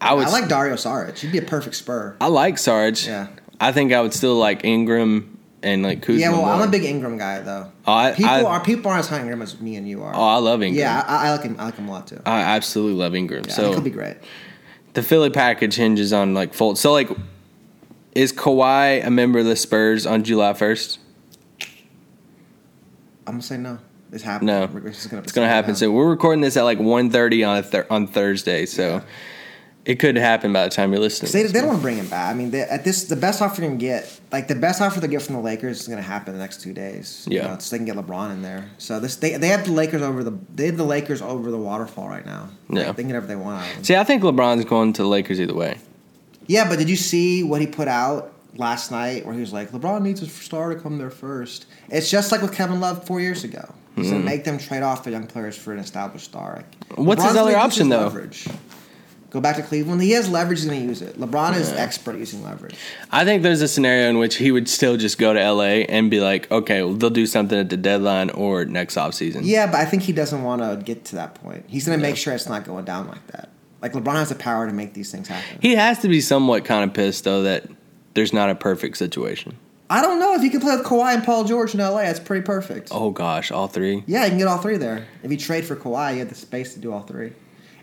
I 0.00 0.12
would 0.14 0.26
I 0.26 0.30
like 0.30 0.48
Dario 0.48 0.74
Saric. 0.74 1.18
He'd 1.18 1.32
be 1.32 1.38
a 1.38 1.42
perfect 1.42 1.76
spur. 1.76 2.16
I 2.20 2.26
like 2.28 2.58
Sarge. 2.58 3.06
Yeah. 3.06 3.28
I 3.60 3.72
think 3.72 3.92
I 3.92 4.00
would 4.02 4.12
still 4.12 4.34
like 4.36 4.64
Ingram 4.64 5.38
and 5.62 5.82
like 5.82 6.02
Kuzma. 6.02 6.20
Yeah, 6.20 6.30
well, 6.32 6.44
I'm 6.44 6.60
a 6.68 6.70
big 6.70 6.84
Ingram 6.84 7.16
guy 7.16 7.40
though. 7.40 7.72
Oh, 7.86 7.92
I, 7.92 8.12
People 8.12 8.30
I, 8.30 8.42
are 8.42 8.62
people 8.62 8.90
aren't 8.90 9.00
as 9.00 9.08
high 9.08 9.20
Ingram 9.20 9.40
as 9.40 9.58
me 9.60 9.76
and 9.76 9.88
you 9.88 10.02
are. 10.02 10.14
Oh, 10.14 10.22
I 10.22 10.36
love 10.36 10.62
Ingram. 10.62 10.78
yeah, 10.78 11.02
I, 11.06 11.28
I 11.28 11.30
like 11.30 11.42
him. 11.42 11.56
I 11.58 11.64
like 11.64 11.76
him 11.76 11.88
a 11.88 11.92
lot 11.92 12.06
too. 12.06 12.20
I 12.26 12.40
absolutely 12.40 12.98
love 13.00 13.14
Ingram. 13.14 13.44
Yeah, 13.48 13.54
so 13.54 13.70
he'll 13.70 13.80
be 13.80 13.88
great. 13.90 14.16
the 14.92 15.02
Philly 15.02 15.30
package 15.30 15.76
hinges 15.76 16.12
on 16.12 16.34
like 16.34 16.52
Fultz. 16.52 16.78
So 16.78 16.92
like, 16.92 17.08
is 18.14 18.32
Kawhi 18.32 19.04
a 19.04 19.10
member 19.10 19.38
of 19.40 19.46
the 19.46 19.56
Spurs 19.56 20.06
on 20.06 20.22
July 20.24 20.52
first? 20.54 20.98
I'm 23.26 23.34
gonna 23.34 23.42
say 23.42 23.56
no. 23.56 23.78
It's 24.12 24.22
happening. 24.22 24.54
No, 24.54 24.66
just 24.90 25.10
gonna 25.10 25.22
it's 25.22 25.32
gonna 25.32 25.48
happen. 25.48 25.74
So 25.74 25.90
we're 25.90 26.08
recording 26.08 26.40
this 26.40 26.56
at 26.56 26.62
like 26.62 26.78
1.30 26.78 27.48
on 27.80 27.84
on 27.90 28.06
Thursday. 28.06 28.66
So 28.66 29.02
it 29.84 29.96
could 29.96 30.16
happen 30.16 30.52
by 30.52 30.64
the 30.64 30.70
time 30.70 30.92
you're 30.92 31.00
listening. 31.00 31.30
They, 31.32 31.42
they 31.42 31.58
don't 31.60 31.66
want 31.68 31.78
to 31.80 31.82
bring 31.82 31.96
him 31.96 32.08
back. 32.08 32.30
I 32.30 32.34
mean, 32.34 32.50
they, 32.50 32.62
at 32.62 32.84
this, 32.84 33.04
the 33.04 33.16
best 33.16 33.42
offer 33.42 33.60
you 33.60 33.68
can 33.68 33.76
get, 33.76 34.18
like 34.32 34.48
the 34.48 34.54
best 34.54 34.80
offer 34.80 34.98
they 34.98 35.08
get 35.08 35.20
from 35.20 35.34
the 35.34 35.42
Lakers, 35.42 35.80
is 35.82 35.88
going 35.88 35.98
to 35.98 36.02
happen 36.02 36.32
in 36.32 36.38
the 36.38 36.42
next 36.42 36.62
two 36.62 36.72
days. 36.72 37.26
You 37.30 37.38
Yeah. 37.38 37.48
know, 37.48 37.58
so 37.58 37.70
they 37.76 37.84
can 37.84 37.84
get 37.84 37.96
LeBron 37.96 38.30
in 38.32 38.40
there. 38.40 38.70
So 38.78 38.98
this, 38.98 39.16
they, 39.16 39.36
they 39.36 39.48
have 39.48 39.66
the 39.66 39.72
Lakers 39.72 40.00
over 40.00 40.24
the, 40.24 40.38
they 40.54 40.66
have 40.66 40.78
the 40.78 40.84
Lakers 40.86 41.20
over 41.20 41.50
the 41.50 41.58
waterfall 41.58 42.08
right 42.08 42.24
now. 42.24 42.48
Like, 42.70 42.86
Yeah. 42.86 42.92
they 42.92 43.02
can 43.02 43.08
get 43.08 43.14
whatever 43.22 43.26
they 43.26 43.36
want. 43.36 43.66
See, 43.84 43.94
I 43.94 44.04
think 44.04 44.22
LeBron's 44.22 44.64
going 44.64 44.94
to 44.94 45.02
the 45.02 45.08
Lakers 45.08 45.38
either 45.38 45.54
way. 45.54 45.76
Yeah, 46.46 46.68
but 46.68 46.78
did 46.78 46.88
you 46.88 46.96
see 46.96 47.42
what 47.42 47.60
he 47.60 47.66
put 47.66 47.88
out 47.88 48.32
last 48.56 48.90
night, 48.90 49.24
where 49.26 49.34
he 49.34 49.40
was 49.40 49.52
like, 49.52 49.70
LeBron 49.72 50.02
needs 50.02 50.22
a 50.22 50.26
star 50.28 50.72
to 50.74 50.80
come 50.80 50.98
there 50.98 51.10
first. 51.10 51.66
It's 51.88 52.10
just 52.10 52.30
like 52.32 52.40
with 52.42 52.52
Kevin 52.54 52.80
Love 52.80 53.04
four 53.06 53.20
years 53.20 53.44
ago. 53.44 53.74
He's 53.96 54.10
going 54.10 54.22
to 54.22 54.26
make 54.26 54.42
them 54.44 54.58
trade 54.58 54.82
off 54.82 55.04
the 55.04 55.12
young 55.12 55.26
players 55.28 55.56
for 55.56 55.72
an 55.72 55.78
established 55.78 56.24
star. 56.24 56.56
Like, 56.56 56.96
Hmm. 56.96 57.04
What's 57.04 57.24
his 57.24 57.36
other 57.36 57.56
option, 57.56 57.88
though? 57.88 58.00
Leverage. 58.02 58.48
Go 59.30 59.40
back 59.40 59.56
to 59.56 59.62
Cleveland. 59.62 60.00
He 60.02 60.12
has 60.12 60.28
leverage. 60.28 60.60
He's 60.60 60.68
going 60.68 60.80
to 60.80 60.86
use 60.86 61.02
it. 61.02 61.18
LeBron 61.18 61.56
is 61.56 61.72
expert 61.72 62.12
at 62.12 62.18
using 62.20 62.42
leverage. 62.44 62.76
I 63.10 63.24
think 63.24 63.42
there's 63.42 63.60
a 63.62 63.66
scenario 63.68 64.08
in 64.08 64.18
which 64.18 64.36
he 64.36 64.52
would 64.52 64.68
still 64.68 64.96
just 64.96 65.18
go 65.18 65.32
to 65.32 65.52
LA 65.52 65.82
and 65.88 66.08
be 66.10 66.20
like, 66.20 66.48
okay, 66.52 66.82
well, 66.84 66.94
they'll 66.94 67.10
do 67.10 67.26
something 67.26 67.58
at 67.58 67.68
the 67.68 67.76
deadline 67.76 68.30
or 68.30 68.64
next 68.64 68.94
offseason. 68.96 69.40
Yeah, 69.42 69.66
but 69.66 69.76
I 69.76 69.86
think 69.86 70.02
he 70.04 70.12
doesn't 70.12 70.42
want 70.44 70.62
to 70.62 70.80
get 70.84 71.04
to 71.06 71.16
that 71.16 71.34
point. 71.34 71.64
He's 71.66 71.84
going 71.86 71.98
to 71.98 72.02
make 72.02 72.16
sure 72.16 72.32
it's 72.32 72.48
not 72.48 72.64
going 72.64 72.84
down 72.84 73.08
like 73.08 73.26
that. 73.28 73.48
Like 73.84 73.92
LeBron 73.92 74.14
has 74.14 74.30
the 74.30 74.34
power 74.34 74.66
to 74.66 74.72
make 74.72 74.94
these 74.94 75.12
things 75.12 75.28
happen. 75.28 75.58
He 75.60 75.74
has 75.74 75.98
to 75.98 76.08
be 76.08 76.22
somewhat 76.22 76.64
kind 76.64 76.88
of 76.88 76.94
pissed 76.94 77.24
though 77.24 77.42
that 77.42 77.66
there's 78.14 78.32
not 78.32 78.48
a 78.48 78.54
perfect 78.54 78.96
situation. 78.96 79.58
I 79.90 80.00
don't 80.00 80.18
know 80.18 80.32
if 80.32 80.40
he 80.40 80.48
can 80.48 80.62
play 80.62 80.74
with 80.74 80.86
Kawhi 80.86 81.12
and 81.12 81.22
Paul 81.22 81.44
George 81.44 81.74
in 81.74 81.80
LA. 81.80 81.98
That's 81.98 82.18
pretty 82.18 82.46
perfect. 82.46 82.88
Oh 82.90 83.10
gosh, 83.10 83.50
all 83.50 83.68
three. 83.68 84.02
Yeah, 84.06 84.24
you 84.24 84.30
can 84.30 84.38
get 84.38 84.48
all 84.48 84.56
three 84.56 84.78
there. 84.78 85.06
If 85.22 85.30
you 85.30 85.36
trade 85.36 85.66
for 85.66 85.76
Kawhi, 85.76 86.14
you 86.14 86.20
have 86.20 86.30
the 86.30 86.34
space 86.34 86.72
to 86.72 86.80
do 86.80 86.94
all 86.94 87.02
three. 87.02 87.34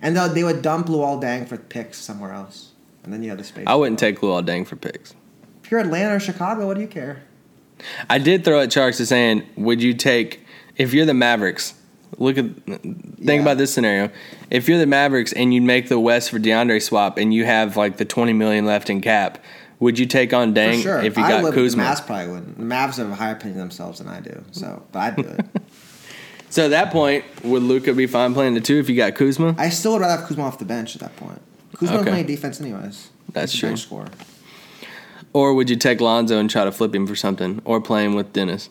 And 0.01 0.17
they 0.17 0.27
they 0.29 0.43
would 0.43 0.63
dump 0.63 0.87
Luol 0.87 1.21
Deng 1.21 1.47
for 1.47 1.57
picks 1.57 1.99
somewhere 1.99 2.33
else, 2.33 2.71
and 3.03 3.13
then 3.13 3.21
you 3.21 3.29
have 3.29 3.37
the 3.37 3.43
space. 3.43 3.65
I 3.67 3.75
wouldn't 3.75 3.99
take 3.99 4.21
Luol 4.21 4.43
Deng 4.43 4.65
for 4.65 4.77
picks. 4.77 5.13
If 5.63 5.69
you're 5.69 5.81
Atlanta 5.81 6.15
or 6.15 6.19
Chicago, 6.19 6.65
what 6.65 6.73
do 6.73 6.81
you 6.81 6.87
care? 6.87 7.21
I 8.09 8.17
did 8.17 8.43
throw 8.43 8.59
at 8.59 8.69
Tjarks 8.69 8.97
to 8.97 9.05
saying, 9.05 9.43
would 9.55 9.83
you 9.83 9.93
take 9.93 10.43
if 10.77 10.95
you're 10.95 11.05
the 11.05 11.13
Mavericks? 11.13 11.75
Look 12.17 12.37
at 12.37 12.45
think 12.65 13.17
Yeah. 13.19 13.33
about 13.41 13.57
this 13.57 13.73
scenario. 13.73 14.09
If 14.49 14.67
you're 14.67 14.77
the 14.79 14.85
Mavericks 14.85 15.31
and 15.33 15.53
you 15.53 15.61
make 15.61 15.87
the 15.89 15.99
West 15.99 16.29
for 16.29 16.39
DeAndre 16.39 16.81
swap 16.81 17.17
and 17.17 17.33
you 17.33 17.45
have 17.45 17.77
like 17.77 17.97
the 17.97 18.05
20 18.05 18.33
million 18.33 18.65
left 18.65 18.89
in 18.89 19.01
cap, 19.01 19.37
would 19.79 19.97
you 19.97 20.05
take 20.05 20.33
on 20.33 20.53
Deng 20.53 20.81
sure. 20.83 20.99
if 21.01 21.17
you 21.17 21.23
I 21.23 21.29
got 21.29 21.43
would, 21.43 21.53
Kuzma? 21.53 21.83
The 21.83 21.89
Mavs 21.89 22.05
probably 22.05 22.27
wouldn't. 22.27 22.57
The 22.57 22.63
Mavs 22.65 22.97
have 22.97 23.09
a 23.09 23.15
higher 23.15 23.33
opinion 23.33 23.59
of 23.59 23.63
themselves 23.69 23.99
than 23.99 24.07
I 24.07 24.19
do. 24.19 24.43
So, 24.51 24.83
but 24.91 24.99
I'd 24.99 25.15
do 25.15 25.23
it. 25.23 25.45
So 26.49 26.65
at 26.65 26.71
that 26.71 26.91
point, 26.91 27.23
would 27.45 27.63
Luka 27.63 27.93
be 27.93 28.07
fine 28.07 28.33
playing 28.33 28.55
the 28.55 28.59
two 28.59 28.77
if 28.77 28.89
you 28.89 28.95
got 28.97 29.15
Kuzma? 29.15 29.55
I 29.57 29.69
still 29.69 29.93
would 29.93 30.01
rather 30.01 30.17
have 30.19 30.27
Kuzma 30.27 30.43
off 30.43 30.59
the 30.59 30.65
bench 30.65 30.95
at 30.95 30.99
that 31.01 31.15
point. 31.15 31.39
Kuzma 31.77 31.95
Okay. 31.99 32.03
doesn't 32.09 32.13
play 32.13 32.23
defense 32.35 32.59
anyways. 32.59 33.07
That's 33.31 33.55
true. 33.55 33.69
bench 33.69 33.83
scorer. 33.83 34.07
Or 35.31 35.53
would 35.53 35.69
you 35.69 35.77
take 35.77 36.01
Lonzo 36.01 36.37
and 36.37 36.49
try 36.49 36.65
to 36.65 36.71
flip 36.73 36.93
him 36.93 37.07
for 37.07 37.15
something, 37.15 37.61
or 37.63 37.79
play 37.79 38.03
him 38.03 38.15
with 38.15 38.33
Dennis? 38.33 38.67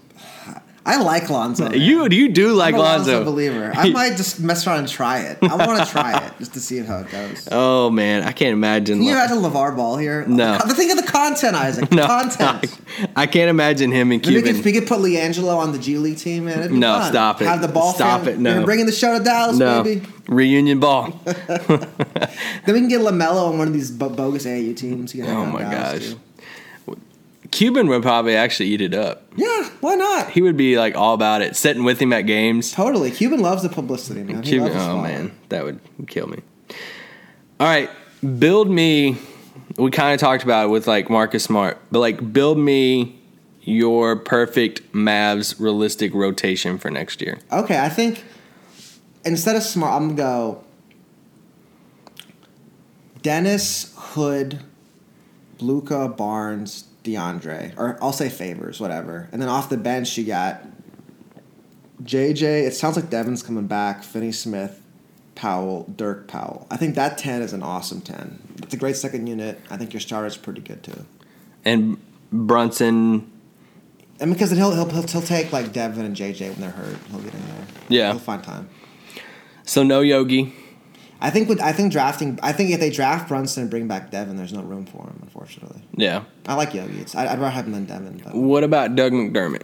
I 0.86 0.96
like 1.02 1.28
Lonzo. 1.28 1.68
man. 1.68 1.78
You 1.78 2.08
you 2.10 2.30
do 2.30 2.54
like 2.54 2.74
I'm 2.74 2.80
a 2.80 2.82
Lonzo 2.82 3.12
Lonzo. 3.12 3.24
believer. 3.30 3.70
I 3.74 3.90
might 3.92 4.16
just 4.16 4.40
mess 4.40 4.66
around 4.66 4.78
and 4.80 4.88
try 4.88 5.20
it. 5.20 5.38
I 5.42 5.54
want 5.66 5.84
to 5.84 5.90
try 5.90 6.18
it 6.26 6.32
just 6.38 6.54
to 6.54 6.60
see 6.60 6.78
how 6.78 7.00
it 7.00 7.10
goes. 7.10 7.48
Oh 7.52 7.90
man, 7.90 8.22
I 8.22 8.32
can't 8.32 8.52
imagine. 8.54 8.98
Can 8.98 9.06
you 9.06 9.12
imagine 9.12 9.38
LeVar 9.38 9.76
Ball 9.76 9.98
here? 9.98 10.24
No. 10.26 10.56
The, 10.66 10.74
think 10.74 10.90
of 10.90 10.96
the 11.04 11.10
content, 11.10 11.54
Isaac. 11.54 11.90
The 11.90 11.96
no, 11.96 12.06
content. 12.06 12.78
I, 13.14 13.22
I 13.22 13.26
can't 13.26 13.50
imagine 13.50 13.90
him 13.92 14.10
and 14.12 14.22
Maybe 14.22 14.36
we 14.36 14.42
Cuban. 14.42 14.56
could, 14.56 14.64
we 14.64 14.72
could 14.72 14.88
put 14.88 15.00
LiAngelo 15.00 15.56
on 15.56 15.72
the 15.72 15.78
G 15.78 15.98
League 15.98 16.16
team, 16.18 16.46
man. 16.46 16.58
It'd 16.60 16.70
be 16.72 16.78
No, 16.78 16.98
fun. 16.98 17.10
stop 17.12 17.42
it. 17.42 17.44
Have 17.46 17.60
the 17.60 17.68
ball. 17.68 17.92
Stop 17.92 18.22
fam- 18.22 18.28
it, 18.34 18.38
no. 18.38 18.58
We're 18.60 18.64
bringing 18.64 18.86
the 18.86 18.92
show 18.92 19.16
to 19.18 19.22
Dallas, 19.22 19.58
no 19.58 19.82
baby. 19.84 20.06
reunion 20.28 20.80
ball. 20.80 21.10
Then 21.26 21.86
we 22.66 22.80
can 22.80 22.88
get 22.88 23.00
LaMelo 23.00 23.48
on 23.50 23.58
one 23.58 23.68
of 23.68 23.74
these 23.74 23.90
bogus 23.90 24.46
AAU 24.46 24.76
teams. 24.76 25.14
Oh 25.20 25.46
my 25.46 25.62
Dallas, 25.62 26.14
gosh. 26.14 26.18
too. 26.86 27.00
Cuban 27.50 27.88
would 27.88 28.02
probably 28.02 28.36
actually 28.36 28.68
eat 28.68 28.80
it 28.80 28.94
up. 28.94 29.24
Yeah, 29.36 29.69
why 29.80 29.94
not? 29.94 30.30
He 30.30 30.42
would 30.42 30.56
be 30.56 30.78
like 30.78 30.94
all 30.94 31.14
about 31.14 31.42
it, 31.42 31.56
sitting 31.56 31.84
with 31.84 32.00
him 32.00 32.12
at 32.12 32.22
games. 32.22 32.72
Totally. 32.72 33.10
Cuban 33.10 33.40
loves 33.40 33.62
the 33.62 33.68
publicity, 33.68 34.22
man. 34.22 34.42
He 34.42 34.50
Cuban, 34.50 34.72
oh 34.76 35.00
man, 35.00 35.32
that 35.48 35.64
would 35.64 35.80
kill 36.06 36.26
me. 36.26 36.40
All 37.58 37.66
right, 37.66 37.90
build 38.38 38.70
me. 38.70 39.18
We 39.76 39.90
kind 39.90 40.14
of 40.14 40.20
talked 40.20 40.42
about 40.42 40.66
it 40.66 40.68
with 40.68 40.86
like 40.86 41.08
Marcus 41.08 41.44
Smart, 41.44 41.78
but 41.90 42.00
like 42.00 42.32
build 42.32 42.58
me 42.58 43.18
your 43.62 44.16
perfect 44.16 44.92
Mavs 44.92 45.60
realistic 45.60 46.14
rotation 46.14 46.78
for 46.78 46.90
next 46.90 47.20
year. 47.20 47.38
Okay, 47.52 47.78
I 47.78 47.88
think 47.88 48.24
instead 49.24 49.56
of 49.56 49.62
smart, 49.62 49.94
I'm 49.94 50.14
gonna 50.14 50.16
go 50.16 50.64
Dennis 53.22 53.94
Hood, 53.96 54.60
Luka 55.60 56.08
Barnes, 56.08 56.84
DeAndre, 57.04 57.76
or 57.78 57.98
I'll 58.02 58.12
say 58.12 58.28
favors, 58.28 58.80
whatever. 58.80 59.28
And 59.32 59.40
then 59.40 59.48
off 59.48 59.68
the 59.68 59.76
bench, 59.76 60.16
you 60.18 60.24
got 60.24 60.62
JJ. 62.02 62.66
It 62.66 62.74
sounds 62.74 62.96
like 62.96 63.10
Devin's 63.10 63.42
coming 63.42 63.66
back. 63.66 64.02
Finney 64.02 64.32
Smith, 64.32 64.82
Powell, 65.34 65.86
Dirk 65.96 66.28
Powell. 66.28 66.66
I 66.70 66.76
think 66.76 66.94
that 66.94 67.18
ten 67.18 67.42
is 67.42 67.52
an 67.52 67.62
awesome 67.62 68.00
ten. 68.00 68.38
It's 68.62 68.74
a 68.74 68.76
great 68.76 68.96
second 68.96 69.26
unit. 69.26 69.60
I 69.70 69.76
think 69.76 69.92
your 69.92 70.00
starter's 70.00 70.36
pretty 70.36 70.60
good 70.60 70.82
too. 70.82 71.04
And 71.64 71.98
Brunson, 72.32 73.30
And 74.18 74.32
because 74.32 74.50
he'll, 74.50 74.74
he'll 74.74 74.88
he'll 74.88 75.06
he'll 75.06 75.22
take 75.22 75.52
like 75.52 75.72
Devin 75.72 76.04
and 76.04 76.16
JJ 76.16 76.50
when 76.50 76.60
they're 76.60 76.70
hurt, 76.70 76.96
he'll 77.10 77.20
get 77.20 77.34
in 77.34 77.40
there. 77.46 77.66
Yeah. 77.88 78.10
he'll 78.12 78.20
find 78.20 78.42
time. 78.42 78.68
So 79.64 79.82
no 79.82 80.00
Yogi. 80.00 80.54
I 81.20 81.30
think 81.30 81.48
with 81.48 81.61
I 81.61 81.72
think 81.72 81.92
drafting. 81.92 82.38
I 82.42 82.52
think 82.52 82.70
if 82.70 82.80
they 82.80 82.90
draft 82.90 83.28
Brunson 83.28 83.62
and 83.62 83.70
bring 83.70 83.87
back 83.87 84.11
Devin, 84.11 84.37
there's 84.37 84.52
no 84.52 84.62
room 84.62 84.87
for 84.87 85.02
him. 85.04 85.18
Unfortunately, 85.22 85.83
Yeah. 85.94 86.24
I 86.46 86.54
like 86.54 86.72
Yogi. 86.74 86.98
It's, 87.00 87.14
I, 87.14 87.24
I'd 87.24 87.38
rather 87.38 87.50
have 87.50 87.66
him 87.66 87.72
than 87.72 87.85
Devin. 87.85 88.22
But 88.24 88.35
What 88.35 88.64
about 88.64 88.96
Doug 88.96 89.12
McDermott? 89.12 89.62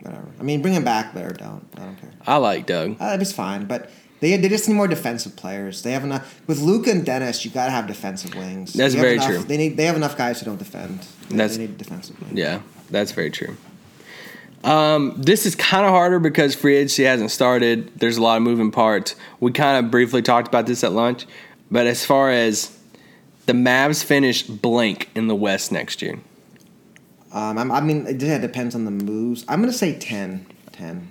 whatever. 0.00 0.26
I 0.38 0.42
mean, 0.42 0.62
bring 0.62 0.74
him 0.74 0.84
back, 0.84 1.14
but 1.14 1.24
or 1.24 1.30
don't. 1.32 1.66
I 1.76 1.80
don't 1.80 1.96
care. 2.00 2.10
I 2.26 2.36
like 2.36 2.66
Doug. 2.66 2.96
Uh, 3.00 3.16
it's 3.20 3.32
fine, 3.32 3.66
but 3.66 3.90
they 4.20 4.36
they 4.36 4.48
just 4.48 4.68
need 4.68 4.74
more 4.74 4.88
defensive 4.88 5.36
players. 5.36 5.82
They 5.82 5.92
have 5.92 6.04
enough 6.04 6.40
with 6.46 6.60
Luka 6.60 6.90
and 6.90 7.04
Dennis. 7.04 7.44
You 7.44 7.50
got 7.50 7.66
to 7.66 7.70
have 7.72 7.86
defensive 7.86 8.34
wings. 8.34 8.72
That's 8.72 8.94
very 8.94 9.14
enough- 9.14 9.26
true. 9.28 9.38
They 9.42 9.56
need 9.56 9.76
they 9.76 9.84
have 9.84 9.96
enough 9.96 10.16
guys 10.16 10.40
who 10.40 10.46
don't 10.46 10.58
defend. 10.58 11.00
They, 11.28 11.36
That's- 11.36 11.56
they 11.56 11.66
need 11.66 11.78
defensive 11.78 12.20
wings. 12.20 12.34
Yeah, 12.38 12.60
that's 12.90 13.12
very 13.12 13.30
true. 13.30 13.56
Um, 14.64 15.14
this 15.18 15.44
is 15.46 15.54
kind 15.54 15.84
of 15.84 15.90
harder 15.92 16.18
because 16.18 16.54
free 16.54 16.76
agency 16.76 17.04
hasn't 17.04 17.30
started. 17.30 17.92
There's 17.98 18.16
a 18.16 18.22
lot 18.22 18.36
of 18.38 18.42
moving 18.42 18.70
parts. 18.70 19.14
We 19.38 19.52
kind 19.52 19.84
of 19.84 19.90
briefly 19.90 20.22
talked 20.22 20.48
about 20.48 20.66
this 20.66 20.82
at 20.82 20.92
lunch, 20.92 21.26
but 21.70 21.86
as 21.86 22.04
far 22.04 22.30
as 22.30 22.76
the 23.46 23.52
Mavs 23.52 24.02
finish 24.02 24.42
blank 24.42 25.10
in 25.14 25.26
the 25.28 25.34
West 25.34 25.70
next 25.70 26.00
year, 26.02 26.18
Um, 27.32 27.58
I'm, 27.58 27.70
I 27.72 27.80
mean, 27.80 28.06
it 28.06 28.18
depends 28.18 28.74
on 28.74 28.84
the 28.84 28.90
moves. 28.90 29.44
I'm 29.48 29.60
gonna 29.60 29.72
say 29.72 29.92
10. 29.98 30.46
10. 30.72 31.08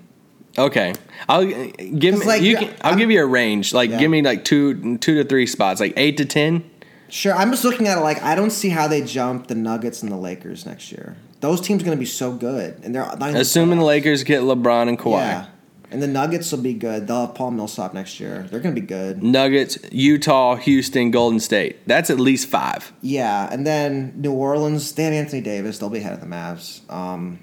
okay, 0.57 0.93
I'll 1.29 1.45
give 1.45 2.15
'Cause, 2.15 2.21
me. 2.21 2.25
like, 2.25 2.41
you 2.41 2.57
can, 2.57 2.69
I'll 2.81 2.91
I'm- 2.91 2.97
give 2.97 3.11
you 3.11 3.21
a 3.21 3.25
range. 3.27 3.73
Like, 3.73 3.89
Yeah. 3.91 3.99
give 3.99 4.09
me 4.09 4.21
like 4.23 4.43
two, 4.45 4.97
two 4.97 5.21
to 5.21 5.27
three 5.27 5.45
spots, 5.45 5.79
like 5.79 5.93
eight 5.97 6.17
to 6.17 6.25
ten. 6.25 6.63
Sure, 7.09 7.35
I'm 7.35 7.51
just 7.51 7.63
looking 7.63 7.87
at 7.87 7.97
it 7.97 8.01
like 8.01 8.23
I 8.23 8.33
don't 8.35 8.49
see 8.51 8.69
how 8.69 8.87
they 8.87 9.01
jump 9.01 9.47
the 9.47 9.53
Nuggets 9.55 10.01
and 10.01 10.11
the 10.11 10.15
Lakers 10.17 10.65
next 10.65 10.91
year. 10.91 11.15
Those 11.43 11.59
teams 11.59 11.81
are 11.81 11.85
going 11.85 11.97
to 11.97 11.99
be 11.99 12.05
so 12.05 12.31
good, 12.31 12.79
and 12.85 12.95
they're 12.95 13.03
Assuming 13.19 13.79
the. 13.79 13.83
Lakers 13.83 14.23
get 14.23 14.43
LeBron 14.43 14.87
and 14.87 14.97
Kawhi, 14.97 15.17
Yeah, 15.17 15.45
and 15.91 16.01
the 16.01 16.07
Nuggets 16.07 16.49
will 16.53 16.61
be 16.61 16.73
good. 16.73 17.05
They'll 17.05 17.25
have 17.25 17.35
Paul 17.35 17.51
Millsap 17.51 17.93
next 17.93 18.17
year. 18.21 18.47
They're 18.49 18.61
going 18.61 18.73
to 18.73 18.79
be 18.79 18.87
good. 18.87 19.21
Nuggets, 19.21 19.77
Utah, 19.91 20.55
Houston, 20.55 21.11
Golden 21.11 21.41
State. 21.41 21.85
That's 21.85 22.09
at 22.09 22.17
least 22.17 22.47
five. 22.47 22.93
Yeah, 23.01 23.49
and 23.51 23.67
then 23.67 24.13
New 24.15 24.31
Orleans, 24.31 24.89
they 24.93 25.03
have 25.03 25.11
Anthony 25.13 25.41
Davis. 25.41 25.79
They'll 25.79 25.89
be 25.89 25.97
ahead 25.97 26.13
of 26.13 26.21
the 26.21 26.27
Mavs. 26.27 26.89
Um, 26.89 27.39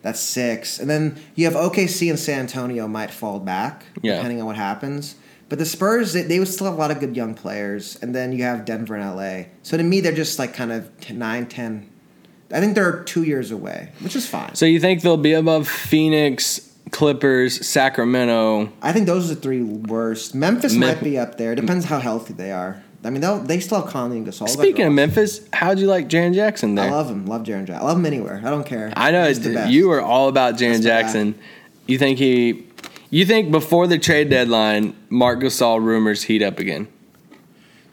that's 0.00 0.18
six, 0.18 0.78
and 0.78 0.88
then 0.88 1.18
you 1.34 1.44
have 1.44 1.52
OKC 1.52 2.08
and 2.08 2.18
San 2.18 2.40
Antonio 2.40 2.88
might 2.88 3.10
fall 3.10 3.38
back 3.38 3.84
Yeah. 4.00 4.16
depending 4.16 4.40
on 4.40 4.46
what 4.46 4.56
happens. 4.56 5.16
But 5.50 5.58
the 5.58 5.66
Spurs, 5.66 6.14
they, 6.14 6.22
they 6.22 6.38
would 6.38 6.48
still 6.48 6.68
have 6.68 6.74
a 6.74 6.78
lot 6.78 6.90
of 6.90 7.00
good 7.00 7.14
young 7.14 7.34
players, 7.34 7.98
and 8.00 8.14
then 8.14 8.32
you 8.32 8.44
have 8.44 8.64
Denver 8.64 8.94
and 8.96 9.14
LA. 9.14 9.50
So 9.62 9.76
to 9.76 9.82
me, 9.82 10.00
they're 10.00 10.12
just 10.12 10.38
like 10.38 10.54
kind 10.54 10.72
of 10.72 10.90
10, 11.02 11.18
9, 11.18 11.46
10. 11.46 11.90
I 12.52 12.60
think 12.60 12.74
they're 12.74 13.02
two 13.04 13.22
years 13.24 13.50
away, 13.50 13.90
which 14.00 14.14
is 14.14 14.26
fine. 14.28 14.54
So 14.54 14.66
you 14.66 14.78
think 14.80 15.02
they'll 15.02 15.16
be 15.16 15.32
above 15.32 15.68
Phoenix, 15.68 16.72
Clippers, 16.92 17.66
Sacramento? 17.66 18.72
I 18.82 18.92
think 18.92 19.06
those 19.06 19.30
are 19.30 19.34
the 19.34 19.40
three 19.40 19.62
worst. 19.62 20.34
Memphis 20.34 20.74
Mem- 20.74 20.88
might 20.94 21.02
be 21.02 21.18
up 21.18 21.38
there. 21.38 21.54
Depends 21.54 21.86
how 21.86 21.98
healthy 21.98 22.34
they 22.34 22.52
are. 22.52 22.82
I 23.04 23.10
mean, 23.10 23.20
they'll, 23.20 23.38
they 23.38 23.60
still 23.60 23.82
have 23.82 23.90
Conley 23.90 24.18
and 24.18 24.26
Gasol. 24.26 24.48
Speaking 24.48 24.86
of 24.86 24.92
Memphis, 24.92 25.46
how'd 25.52 25.78
you 25.78 25.86
like 25.86 26.08
Jaren 26.08 26.34
Jackson 26.34 26.74
there? 26.74 26.86
I 26.86 26.90
love 26.90 27.08
him. 27.08 27.26
Love 27.26 27.42
Jaren 27.42 27.64
Jackson. 27.66 27.84
I 27.84 27.88
love 27.88 27.98
him 27.98 28.06
anywhere. 28.06 28.40
I 28.44 28.50
don't 28.50 28.64
care. 28.66 28.92
I 28.96 29.10
know 29.12 29.26
He's 29.28 29.40
the 29.40 29.54
best. 29.54 29.70
you 29.70 29.90
are 29.92 30.00
all 30.00 30.28
about 30.28 30.54
Jaren 30.54 30.72
That's 30.72 30.82
the 30.82 30.88
guy. 30.88 31.02
Jackson. 31.02 31.38
You 31.86 31.98
think 31.98 32.18
he? 32.18 32.66
You 33.10 33.24
think 33.24 33.52
before 33.52 33.86
the 33.86 33.98
trade 33.98 34.30
deadline, 34.30 34.96
Marc 35.08 35.40
Gasol 35.40 35.80
rumors 35.82 36.24
heat 36.24 36.42
up 36.42 36.58
again? 36.58 36.88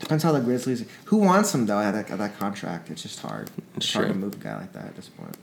Depends 0.04 0.24
how 0.26 0.34
the 0.34 0.42
Grizzlies. 0.42 0.86
Who 1.06 1.18
wants 1.18 1.56
him 1.56 1.66
though 1.66 1.80
at 1.80 1.92
that, 1.92 2.12
at 2.12 2.18
that 2.18 2.38
contract? 2.38 2.90
It's 2.90 3.04
just 3.04 3.22
hard. 3.22 3.50
It's 3.78 3.94
hard 3.94 4.10
to 4.10 4.14
move 4.14 4.34
a 4.34 4.38
guy 4.38 4.58
like 4.58 4.74
that 4.74 4.86
at 4.86 4.96
this 4.98 5.08
point. 5.08 5.38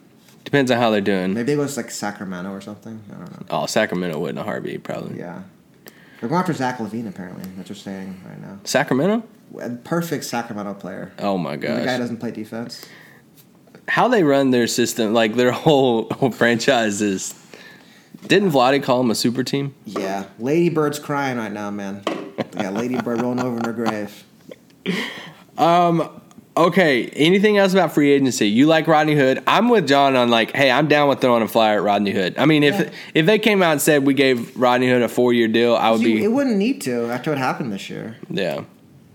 Depends 0.44 0.70
on 0.70 0.76
how 0.76 0.90
they're 0.90 1.00
doing. 1.00 1.32
Maybe 1.32 1.46
they 1.52 1.56
go 1.56 1.66
to 1.66 1.76
like 1.76 1.90
Sacramento 1.90 2.50
or 2.50 2.60
something. 2.60 3.00
I 3.10 3.14
don't 3.14 3.40
know. 3.40 3.46
Oh, 3.48 3.66
Sacramento 3.66 4.18
would 4.18 4.30
in 4.30 4.38
a 4.38 4.42
heartbeat, 4.42 4.82
probably. 4.82 5.18
Yeah, 5.18 5.42
they're 6.20 6.28
going 6.28 6.40
after 6.40 6.52
Zach 6.52 6.76
LaVine 6.78 7.08
apparently. 7.08 7.44
That's 7.56 7.56
what 7.56 7.66
they're 7.68 7.76
saying 7.76 8.20
right 8.26 8.40
now. 8.40 8.58
Sacramento? 8.64 9.26
A 9.58 9.70
perfect 9.70 10.24
Sacramento 10.24 10.74
player. 10.74 11.12
Oh 11.18 11.38
my 11.38 11.56
god. 11.56 11.80
The 11.80 11.84
guy 11.86 11.96
doesn't 11.98 12.18
play 12.18 12.30
defense. 12.30 12.86
How 13.88 14.08
they 14.08 14.22
run 14.22 14.50
their 14.50 14.66
system, 14.66 15.14
like 15.14 15.36
their 15.36 15.52
whole, 15.52 16.08
whole 16.12 16.30
franchise 16.30 17.00
is. 17.00 17.34
Didn't 18.26 18.50
Vlade 18.50 18.82
call 18.82 19.00
him 19.00 19.10
a 19.10 19.14
super 19.14 19.42
team? 19.42 19.74
Yeah, 19.86 20.26
Lady 20.38 20.68
Bird's 20.68 20.98
crying 20.98 21.38
right 21.38 21.50
now, 21.50 21.70
man. 21.70 22.02
Got 22.52 22.74
Lady 22.74 23.00
Bird 23.00 23.22
rolling 23.22 23.40
over 23.40 23.56
in 23.56 23.64
her 23.64 23.72
grave. 23.72 24.24
Um, 25.58 26.08
okay, 26.56 27.06
anything 27.08 27.58
else 27.58 27.72
about 27.72 27.92
free 27.92 28.10
agency? 28.12 28.48
You 28.48 28.66
like 28.66 28.86
Rodney 28.86 29.14
Hood? 29.14 29.42
I'm 29.46 29.68
with 29.68 29.86
John 29.86 30.16
on 30.16 30.30
like, 30.30 30.52
hey, 30.54 30.70
I'm 30.70 30.88
down 30.88 31.08
with 31.08 31.20
throwing 31.20 31.42
a 31.42 31.48
flyer 31.48 31.78
at 31.78 31.82
Rodney 31.82 32.12
Hood. 32.12 32.34
I 32.38 32.46
mean, 32.46 32.62
if 32.62 32.78
Yeah. 32.78 32.90
if 33.14 33.26
they 33.26 33.38
came 33.38 33.62
out 33.62 33.72
and 33.72 33.80
said 33.80 34.06
we 34.06 34.14
gave 34.14 34.56
Rodney 34.56 34.88
Hood 34.88 35.02
a 35.02 35.08
four 35.08 35.32
year 35.32 35.48
deal, 35.48 35.76
I 35.76 35.90
would 35.90 36.00
You- 36.00 36.16
be 36.18 36.24
it 36.24 36.32
wouldn't 36.32 36.56
need 36.56 36.80
to 36.82 37.06
after 37.10 37.30
what 37.30 37.38
happened 37.38 37.72
this 37.72 37.90
year. 37.90 38.16
yeah. 38.30 38.60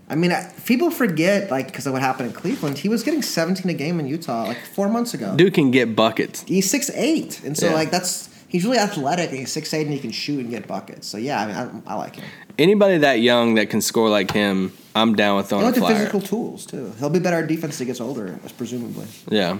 I 0.08 0.14
mean, 0.14 0.30
I- 0.30 0.46
people 0.66 0.90
forget 0.92 1.50
like 1.50 1.66
because 1.66 1.84
of 1.84 1.92
what 1.92 2.00
happened 2.00 2.28
in 2.28 2.34
Cleveland. 2.34 2.78
He 2.78 2.88
was 2.88 3.02
getting 3.02 3.22
17 3.22 3.68
a 3.68 3.74
game 3.74 3.98
in 3.98 4.06
Utah 4.06 4.44
like 4.44 4.58
four 4.72 4.88
months 4.88 5.14
ago. 5.14 5.34
Dude 5.34 5.52
can 5.52 5.72
get 5.72 5.96
buckets. 5.96 6.44
He's 6.46 6.70
six 6.70 6.90
eight, 6.94 7.40
and 7.44 7.56
so 7.56 7.66
Yeah. 7.68 7.74
like 7.74 7.90
that's 7.90 8.28
he's 8.48 8.64
really 8.64 8.78
athletic. 8.78 9.30
And 9.30 9.38
he's 9.38 9.52
six 9.52 9.72
eight, 9.74 9.82
and 9.86 9.92
he 9.92 9.98
can 10.00 10.10
shoot 10.12 10.40
and 10.40 10.50
get 10.50 10.66
buckets. 10.66 11.06
So 11.06 11.18
yeah, 11.18 11.40
I 11.42 11.46
mean, 11.46 11.82
I, 11.86 11.92
I 11.92 11.94
like 11.96 12.16
him. 12.16 12.24
Anybody 12.58 12.98
that 12.98 13.20
young 13.20 13.54
that 13.56 13.68
can 13.70 13.80
score 13.82 14.08
like 14.08 14.30
him, 14.30 14.72
I'm 14.94 15.14
down 15.14 15.36
with 15.36 15.46
He 15.46 15.50
throwing 15.50 15.72
to 15.74 15.80
flyer. 15.80 15.94
physical 15.96 16.20
tools 16.22 16.64
too. 16.66 16.92
He'll 16.98 17.10
be 17.10 17.18
better 17.18 17.38
at 17.38 17.48
defense 17.48 17.74
as 17.74 17.80
he 17.80 17.84
gets 17.86 18.00
older, 18.00 18.38
presumably. 18.56 19.06
Yeah, 19.28 19.58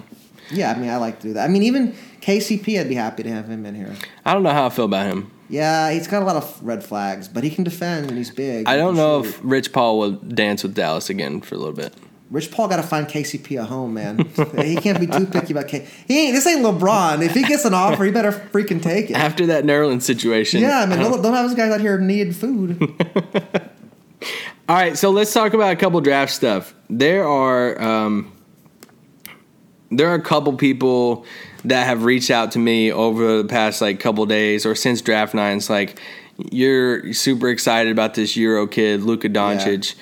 Yeah, 0.50 0.72
I 0.72 0.78
mean, 0.78 0.88
I 0.88 0.96
like 0.96 1.20
to 1.20 1.28
do 1.28 1.34
that. 1.34 1.44
I 1.44 1.48
mean, 1.48 1.62
even 1.62 1.94
KCP, 2.22 2.80
I'd 2.80 2.88
be 2.88 2.94
happy 2.94 3.22
to 3.22 3.30
have 3.30 3.48
him 3.48 3.66
in 3.66 3.74
here. 3.74 3.94
I 4.24 4.32
don't 4.32 4.42
know 4.42 4.50
how 4.50 4.66
I 4.66 4.70
feel 4.70 4.86
about 4.86 5.06
him. 5.06 5.30
Yeah, 5.48 5.90
he's 5.92 6.08
got 6.08 6.22
a 6.22 6.24
lot 6.24 6.36
of 6.36 6.58
red 6.62 6.82
flags, 6.82 7.28
but 7.28 7.44
he 7.44 7.50
can 7.50 7.64
defend 7.64 8.08
and 8.08 8.16
he's 8.16 8.30
big. 8.30 8.66
I 8.66 8.76
don't 8.76 8.96
know 8.96 9.22
shoot. 9.22 9.28
if 9.28 9.40
Rich 9.44 9.72
Paul 9.72 9.98
will 9.98 10.12
dance 10.12 10.62
with 10.62 10.74
Dallas 10.74 11.08
again 11.10 11.40
for 11.42 11.54
a 11.54 11.58
little 11.58 11.74
bit. 11.74 11.92
Rich 12.30 12.50
Paul 12.50 12.66
got 12.68 12.76
to 12.76 12.82
find 12.82 13.06
KCP 13.06 13.60
a 13.60 13.64
home, 13.64 13.94
man. 13.94 14.18
he 14.58 14.76
can't 14.76 14.98
be 14.98 15.06
too 15.06 15.26
picky 15.26 15.52
about 15.52 15.68
K. 15.68 15.86
He 16.08 16.26
ain't. 16.26 16.34
This 16.34 16.46
ain't 16.46 16.64
LeBron. 16.64 17.24
If 17.24 17.34
he 17.34 17.44
gets 17.44 17.64
an 17.64 17.72
offer, 17.72 18.04
he 18.04 18.10
better 18.10 18.32
freaking 18.32 18.82
take 18.82 19.10
it. 19.10 19.16
After 19.16 19.46
that 19.46 19.64
Nerlens 19.64 20.02
situation, 20.02 20.60
Yeah, 20.60 20.80
I 20.80 20.86
mean, 20.86 20.98
don't- 20.98 21.22
don't, 21.22 21.34
have 21.34 21.48
those 21.48 21.56
guys 21.56 21.72
out 21.72 21.80
here 21.80 21.98
need 21.98 22.34
food. 22.34 22.80
All 24.68 24.74
right, 24.74 24.98
so 24.98 25.10
let's 25.10 25.32
talk 25.32 25.54
about 25.54 25.72
a 25.72 25.76
couple 25.76 26.00
draft 26.00 26.32
stuff. 26.32 26.74
There 26.90 27.24
are 27.24 27.80
um, 27.80 28.32
there 29.92 30.08
are 30.08 30.14
a 30.14 30.22
couple 30.22 30.52
people 30.54 31.24
that 31.64 31.86
have 31.86 32.02
reached 32.04 32.30
out 32.32 32.50
to 32.52 32.58
me 32.58 32.90
over 32.90 33.42
the 33.42 33.48
past 33.48 33.80
like 33.80 34.00
couple 34.00 34.26
days 34.26 34.66
or 34.66 34.74
since 34.74 35.00
draft. 35.00 35.34
It's 35.36 35.70
like 35.70 36.00
you're 36.50 37.12
super 37.12 37.48
excited 37.48 37.92
about 37.92 38.14
this 38.14 38.36
Euro 38.36 38.66
kid, 38.66 39.02
Luka 39.02 39.28
Doncic. 39.28 39.94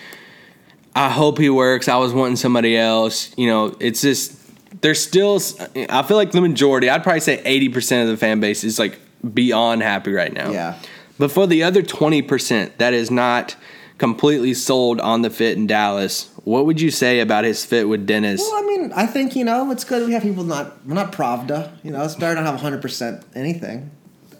I 0.94 1.10
hope 1.10 1.38
he 1.38 1.50
works. 1.50 1.88
I 1.88 1.96
was 1.96 2.12
wanting 2.12 2.36
somebody 2.36 2.76
else. 2.76 3.36
You 3.36 3.48
know, 3.48 3.76
it's 3.80 4.00
just 4.00 4.40
there's 4.80 5.00
still. 5.02 5.40
I 5.88 6.02
feel 6.02 6.16
like 6.16 6.32
the 6.32 6.40
majority. 6.40 6.88
I'd 6.90 7.02
probably 7.02 7.20
say 7.20 7.42
eighty 7.44 7.68
percent 7.68 8.08
of 8.08 8.14
the 8.14 8.18
fan 8.18 8.40
base 8.40 8.64
is 8.64 8.78
like 8.78 8.98
beyond 9.32 9.82
happy 9.82 10.12
right 10.12 10.32
now. 10.32 10.50
Yeah. 10.50 10.78
But 11.18 11.30
for 11.30 11.46
the 11.46 11.62
other 11.62 11.82
20% 11.82 12.76
that 12.78 12.92
is 12.92 13.10
not 13.10 13.56
completely 13.98 14.54
sold 14.54 15.00
on 15.00 15.22
the 15.22 15.30
fit 15.30 15.56
in 15.56 15.66
Dallas, 15.66 16.30
what 16.42 16.66
would 16.66 16.80
you 16.80 16.90
say 16.90 17.20
about 17.20 17.44
his 17.44 17.64
fit 17.64 17.88
with 17.88 18.06
Dennis? 18.06 18.40
Well, 18.40 18.62
I 18.62 18.66
mean, 18.66 18.92
I 18.92 19.06
think 19.06 19.36
you 19.36 19.44
know 19.44 19.70
it's 19.70 19.84
good 19.84 20.06
we 20.06 20.12
have 20.12 20.22
people 20.22 20.44
not 20.44 20.84
we're 20.86 20.94
not 20.94 21.12
Pravda. 21.12 21.72
You 21.82 21.90
know, 21.92 22.02
it's 22.04 22.16
better 22.16 22.34
to 22.34 22.42
have 22.42 22.60
hundred 22.60 22.82
percent 22.82 23.24
anything. 23.34 23.90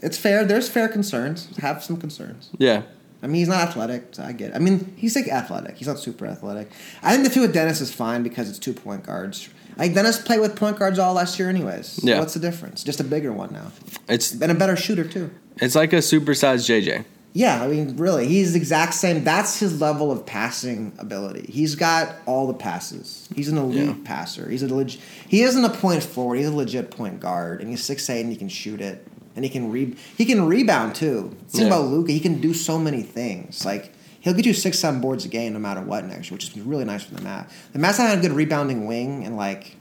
It's 0.02 0.18
fair. 0.18 0.44
There's 0.44 0.68
fair 0.68 0.88
concerns. 0.88 1.56
Have 1.58 1.82
some 1.82 1.96
concerns. 1.96 2.50
Yeah. 2.58 2.82
I 3.24 3.26
mean, 3.26 3.36
he's 3.40 3.48
not 3.48 3.66
athletic. 3.68 4.08
So 4.14 4.22
I 4.22 4.32
get. 4.32 4.50
It. 4.50 4.56
I 4.56 4.58
mean, 4.58 4.94
he's 4.96 5.16
like 5.16 5.26
athletic. 5.28 5.76
He's 5.78 5.88
not 5.88 5.98
super 5.98 6.26
athletic. 6.26 6.70
I 7.02 7.12
think 7.12 7.26
the 7.26 7.32
two 7.34 7.40
with 7.40 7.54
Dennis 7.54 7.80
is 7.80 7.92
fine 7.92 8.22
because 8.22 8.48
it's 8.50 8.58
two 8.58 8.74
point 8.74 9.04
guards. 9.04 9.48
Like 9.76 9.94
Dennis 9.94 10.20
played 10.20 10.40
with 10.40 10.54
point 10.54 10.78
guards 10.78 10.98
all 11.00 11.14
last 11.14 11.38
year, 11.38 11.48
anyways. 11.48 12.00
Yeah. 12.04 12.20
What's 12.20 12.34
the 12.34 12.40
difference? 12.40 12.84
Just 12.84 13.00
a 13.00 13.04
bigger 13.04 13.32
one 13.32 13.52
now, 13.52 13.72
It's 14.08 14.32
and 14.32 14.52
a 14.52 14.54
better 14.54 14.76
shooter 14.76 15.02
too. 15.04 15.30
it's 15.56 15.74
like 15.74 15.92
a 15.92 15.96
supersized 15.96 16.68
JJ. 16.68 17.04
Yeah, 17.36 17.64
I 17.64 17.66
mean, 17.66 17.96
really, 17.96 18.28
he's 18.28 18.52
the 18.52 18.60
exact 18.60 18.94
same. 18.94 19.24
That's 19.24 19.58
his 19.58 19.80
level 19.80 20.12
of 20.12 20.24
passing 20.24 20.92
ability. 20.98 21.50
He's 21.50 21.74
got 21.74 22.14
all 22.26 22.46
the 22.46 22.54
passes. 22.54 23.28
He's 23.34 23.48
an 23.48 23.58
elite 23.58 23.88
Yeah. 23.88 23.94
passer. 24.04 24.48
He's 24.48 24.62
a 24.62 24.68
leg- 24.68 24.96
He 25.26 25.42
isn't 25.42 25.64
a 25.64 25.70
point 25.70 26.04
forward. 26.04 26.36
He's 26.36 26.46
a 26.46 26.52
legit 26.54 26.92
point 26.92 27.18
guard, 27.18 27.60
and 27.60 27.68
he's 27.68 27.82
six 27.82 28.08
eight, 28.08 28.20
and 28.20 28.30
he 28.30 28.36
can 28.36 28.48
shoot 28.48 28.80
it, 28.80 29.04
and 29.36 29.44
he 29.44 29.50
can 29.50 29.70
re- 29.70 29.94
He 30.16 30.24
can 30.24 30.46
rebound 30.46 30.94
too. 30.94 31.36
The 31.46 31.58
thing 31.58 31.60
Yeah. 31.62 31.66
about 31.74 31.86
Luka, 31.86 32.12
he 32.12 32.20
can 32.20 32.40
do 32.40 32.54
so 32.54 32.78
many 32.78 33.02
things. 33.02 33.64
Like 33.64 33.92
he'll 34.20 34.34
get 34.34 34.46
you 34.46 34.54
six 34.54 34.78
seven 34.78 35.00
boards 35.00 35.24
a 35.24 35.28
game 35.28 35.52
no 35.52 35.58
matter 35.58 35.80
what 35.80 36.04
next 36.06 36.30
year, 36.30 36.36
which 36.36 36.44
is 36.48 36.56
really 36.58 36.84
nice 36.84 37.02
for 37.04 37.14
the 37.14 37.22
Matt. 37.22 37.50
The 37.72 37.78
Matt's 37.78 37.98
not 37.98 38.08
had 38.08 38.18
a 38.18 38.22
good 38.22 38.32
rebounding 38.32 38.86
wing, 38.86 39.24
and 39.24 39.36
like. 39.36 39.76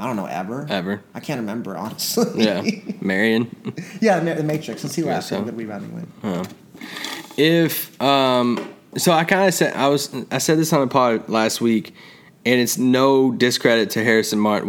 I 0.00 0.06
don't 0.06 0.14
know 0.14 0.26
ever. 0.26 0.64
Ever. 0.70 1.02
I 1.12 1.18
can't 1.18 1.40
remember 1.40 1.76
honestly. 1.76 2.44
Yeah. 2.44 2.62
Marion. 3.00 3.50
yeah, 4.00 4.20
the 4.20 4.44
Matrix. 4.44 4.82
Since 4.82 4.94
he 4.94 5.02
last 5.02 5.28
had 5.28 5.40
a 5.40 5.44
good 5.46 5.56
rebounding 5.56 5.92
wing. 6.22 6.46
if 7.36 8.00
um 8.00 8.72
so 8.96 9.10
I 9.12 9.24
kind 9.24 9.48
of 9.48 9.54
said 9.54 9.74
I 9.74 9.88
was 9.88 10.14
I 10.30 10.38
said 10.38 10.56
this 10.58 10.72
on 10.72 10.80
the 10.82 10.86
pod 10.86 11.28
last 11.28 11.60
week 11.60 11.94
and 12.46 12.60
it's 12.60 12.78
no 12.78 13.32
discredit 13.32 13.90
to 13.90 14.04
Harrison 14.04 14.38
Martin 14.38 14.68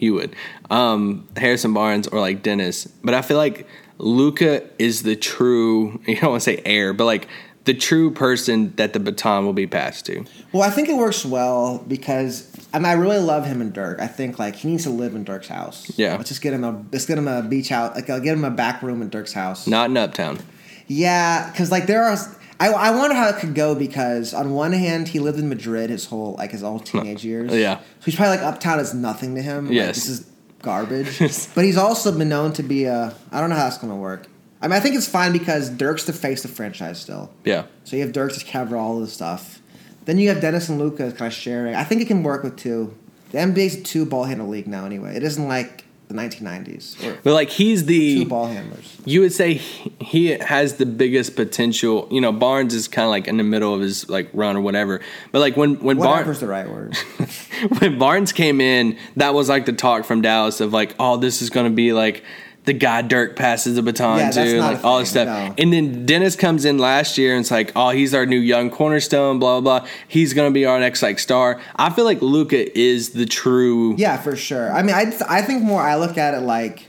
you 0.00 0.14
would 0.14 0.34
um 0.70 1.28
Harrison 1.36 1.72
Barnes 1.72 2.08
or 2.08 2.20
like 2.20 2.42
Dennis 2.42 2.86
but 3.04 3.14
I 3.14 3.22
feel 3.22 3.36
like 3.36 3.66
Luka 4.00 4.62
is 4.78 5.02
the 5.02 5.16
true. 5.16 6.00
You 6.06 6.16
don't 6.16 6.30
want 6.30 6.42
to 6.42 6.44
say 6.44 6.62
heir, 6.64 6.92
but 6.92 7.04
like 7.04 7.28
the 7.64 7.74
true 7.74 8.10
person 8.10 8.74
that 8.76 8.94
the 8.94 9.00
baton 9.00 9.44
will 9.44 9.52
be 9.52 9.66
passed 9.66 10.06
to. 10.06 10.24
Well, 10.52 10.62
I 10.62 10.70
think 10.70 10.88
it 10.88 10.96
works 10.96 11.24
well 11.24 11.84
because 11.86 12.50
I 12.72 12.78
mean 12.78 12.86
I 12.86 12.92
really 12.92 13.18
love 13.18 13.44
him 13.46 13.60
and 13.60 13.72
Dirk. 13.72 14.00
I 14.00 14.06
think 14.06 14.38
like 14.38 14.56
he 14.56 14.68
needs 14.68 14.84
to 14.84 14.90
live 14.90 15.14
in 15.14 15.24
Dirk's 15.24 15.48
house. 15.48 15.92
Yeah. 15.96 16.16
let's 16.16 16.30
just 16.30 16.42
get 16.42 16.52
him 16.54 16.64
a 16.64 16.82
let's 16.90 17.06
get 17.06 17.18
him 17.18 17.28
a 17.28 17.42
beach 17.42 17.68
house. 17.68 17.94
Like 17.94 18.08
I'll 18.10 18.20
get 18.20 18.34
him 18.36 18.44
a 18.44 18.50
back 18.50 18.82
room 18.82 19.02
in 19.02 19.10
Dirk's 19.10 19.34
house. 19.34 19.66
Not 19.66 19.90
in 19.90 19.96
Uptown. 19.96 20.38
Yeah, 20.86 21.50
because 21.50 21.70
like 21.70 21.86
there 21.86 22.02
are. 22.04 22.16
I, 22.60 22.68
I 22.68 22.90
wonder 22.90 23.16
how 23.16 23.28
it 23.28 23.36
could 23.36 23.54
go 23.54 23.74
because 23.74 24.32
on 24.34 24.52
one 24.52 24.72
hand 24.72 25.08
he 25.08 25.18
lived 25.18 25.38
in 25.38 25.48
Madrid 25.48 25.90
his 25.90 26.04
whole 26.04 26.34
like 26.38 26.50
his 26.52 26.60
whole 26.60 26.78
teenage 26.78 27.24
years. 27.24 27.52
Yeah. 27.54 27.78
so 27.78 27.84
he's 28.04 28.14
probably 28.16 28.36
like 28.36 28.46
Uptown 28.46 28.78
is 28.78 28.92
nothing 28.94 29.34
to 29.34 29.42
him. 29.42 29.66
Like, 29.66 29.74
Yes. 29.74 29.94
this 29.96 30.08
is 30.08 30.26
garbage. 30.62 31.18
but 31.54 31.64
he's 31.64 31.78
also 31.78 32.16
been 32.16 32.28
known 32.28 32.52
to 32.52 32.62
be 32.62 32.84
a. 32.84 33.14
I 33.32 33.40
don't 33.40 33.48
know 33.50 33.56
how 33.56 33.64
that's 33.64 33.78
gonna 33.78 33.96
work. 33.96 34.26
I 34.62 34.68
mean, 34.68 34.74
I 34.76 34.80
think 34.80 34.94
it's 34.94 35.08
fine 35.08 35.32
because 35.32 35.70
Dirk's 35.70 36.04
the 36.04 36.12
face 36.12 36.44
of 36.44 36.50
the 36.50 36.56
franchise 36.56 37.00
still. 37.00 37.32
Yeah. 37.44 37.64
So 37.84 37.96
you 37.96 38.02
have 38.02 38.12
Dirk 38.12 38.32
to 38.34 38.44
cover 38.44 38.76
all 38.76 38.96
of 38.96 39.00
the 39.00 39.08
stuff. 39.10 39.62
Then 40.04 40.18
you 40.18 40.28
have 40.28 40.40
Dennis 40.42 40.68
and 40.68 40.78
Luka 40.78 41.12
kind 41.12 41.28
of 41.28 41.32
sharing. 41.32 41.74
I 41.74 41.84
think 41.84 42.02
it 42.02 42.08
can 42.08 42.22
work 42.22 42.42
with 42.44 42.56
two. 42.58 42.94
The 43.30 43.38
NBA's 43.38 43.76
a 43.76 43.82
two 43.82 44.04
ball 44.04 44.24
handle 44.24 44.48
league 44.48 44.66
now 44.66 44.84
anyway. 44.84 45.16
It 45.16 45.22
isn't 45.22 45.48
like 45.48 45.84
the 46.10 46.16
1990s 46.16 47.06
or 47.06 47.20
But 47.22 47.34
like 47.34 47.50
he's 47.50 47.84
the 47.86 48.24
two 48.24 48.28
ball 48.28 48.46
handlers. 48.46 48.96
you 49.04 49.20
would 49.20 49.32
say 49.32 49.54
he 49.54 49.92
he 50.00 50.26
has 50.26 50.74
the 50.74 50.86
biggest 50.86 51.36
potential. 51.36 52.08
You 52.10 52.20
know, 52.20 52.32
Barnes 52.32 52.74
is 52.74 52.88
kind 52.88 53.04
of 53.04 53.10
like 53.10 53.28
in 53.28 53.36
the 53.36 53.44
middle 53.44 53.72
of 53.72 53.80
his 53.80 54.08
like 54.08 54.28
run 54.32 54.56
or 54.56 54.60
whatever. 54.60 55.00
But 55.30 55.38
like 55.38 55.56
when 55.56 55.76
when 55.80 55.98
Barnes 55.98 56.40
the 56.40 56.48
right 56.48 56.68
word. 56.68 56.96
when 57.78 57.98
Barnes 57.98 58.32
came 58.32 58.60
in, 58.60 58.98
that 59.16 59.34
was 59.34 59.48
like 59.48 59.66
the 59.66 59.72
talk 59.72 60.04
from 60.04 60.20
Dallas 60.20 60.60
of 60.60 60.72
like, 60.72 60.94
oh, 60.98 61.16
this 61.16 61.42
is 61.42 61.50
going 61.50 61.70
to 61.70 61.74
be 61.74 61.92
like 61.92 62.24
the 62.70 62.78
guy 62.78 63.02
Dirk 63.02 63.34
passes 63.34 63.74
the 63.74 63.82
baton 63.82 64.18
Yeah, 64.18 64.30
to, 64.30 64.60
like 64.60 64.84
all 64.84 65.00
this 65.00 65.10
stuff. 65.10 65.26
no. 65.26 65.54
And 65.58 65.72
then 65.72 66.06
Dennis 66.06 66.36
comes 66.36 66.64
in 66.64 66.78
last 66.78 67.18
year 67.18 67.34
and 67.34 67.40
it's 67.40 67.50
like, 67.50 67.72
oh, 67.74 67.90
he's 67.90 68.14
our 68.14 68.26
new 68.26 68.38
young 68.38 68.70
cornerstone, 68.70 69.40
blah 69.40 69.60
blah 69.60 69.80
blah. 69.80 69.88
He's 70.06 70.34
going 70.34 70.48
to 70.48 70.54
be 70.54 70.66
our 70.66 70.78
next 70.78 71.02
like 71.02 71.18
star. 71.18 71.60
I 71.74 71.90
feel 71.90 72.04
like 72.04 72.22
Luka 72.22 72.78
is 72.78 73.10
the 73.10 73.26
true. 73.26 73.96
Yeah, 73.98 74.18
for 74.18 74.36
sure. 74.36 74.72
I 74.72 74.82
mean, 74.84 74.94
I 74.94 75.12
I 75.28 75.42
think 75.42 75.64
more. 75.64 75.82
I 75.82 75.96
look 75.96 76.16
at 76.16 76.34
it 76.34 76.42
like. 76.42 76.86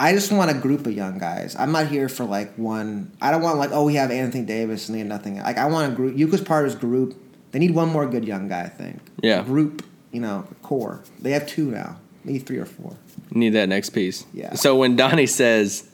I 0.00 0.12
just 0.12 0.30
want 0.30 0.48
a 0.48 0.54
group 0.54 0.86
of 0.86 0.92
young 0.92 1.18
guys. 1.18 1.56
I'm 1.58 1.72
not 1.72 1.88
here 1.88 2.08
for 2.08 2.24
like 2.24 2.54
one. 2.54 3.10
I 3.20 3.32
don't 3.32 3.42
want 3.42 3.58
like 3.58 3.72
oh 3.72 3.82
we 3.84 3.96
have 3.96 4.12
Anthony 4.12 4.44
Davis 4.44 4.88
and 4.88 4.94
they 4.94 5.00
have 5.00 5.08
nothing. 5.08 5.38
Like 5.38 5.58
I 5.58 5.66
want 5.66 5.92
a 5.92 5.96
group. 5.96 6.16
Luka's 6.16 6.40
part 6.40 6.64
of 6.64 6.70
his 6.70 6.80
group. 6.80 7.16
They 7.50 7.58
need 7.58 7.74
one 7.74 7.88
more 7.88 8.06
good 8.06 8.24
young 8.24 8.46
guy. 8.46 8.62
I 8.62 8.68
think. 8.68 9.00
Yeah. 9.20 9.42
Group. 9.42 9.84
You 10.12 10.20
know, 10.20 10.46
core. 10.62 11.02
They 11.18 11.32
have 11.32 11.48
two 11.48 11.68
now. 11.72 11.96
Maybe 12.22 12.38
three 12.38 12.58
or 12.58 12.64
four. 12.64 12.96
Need 13.30 13.50
that 13.50 13.68
next 13.68 13.90
piece. 13.90 14.24
Yeah. 14.32 14.54
So 14.54 14.76
when 14.76 14.96
Donnie 14.96 15.26
says 15.26 15.88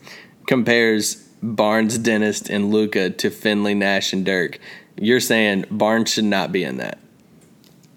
compares 0.47 1.15
Barnes, 1.41 1.97
Dennis, 1.97 2.41
and 2.49 2.71
Luka 2.71 3.09
to 3.09 3.29
Finley, 3.29 3.73
Nash, 3.73 4.13
and 4.13 4.25
Dirk, 4.25 4.59
you're 4.97 5.19
saying 5.19 5.65
Barnes 5.69 6.11
should 6.11 6.23
not 6.25 6.51
be 6.51 6.63
in 6.63 6.77
that. 6.77 6.97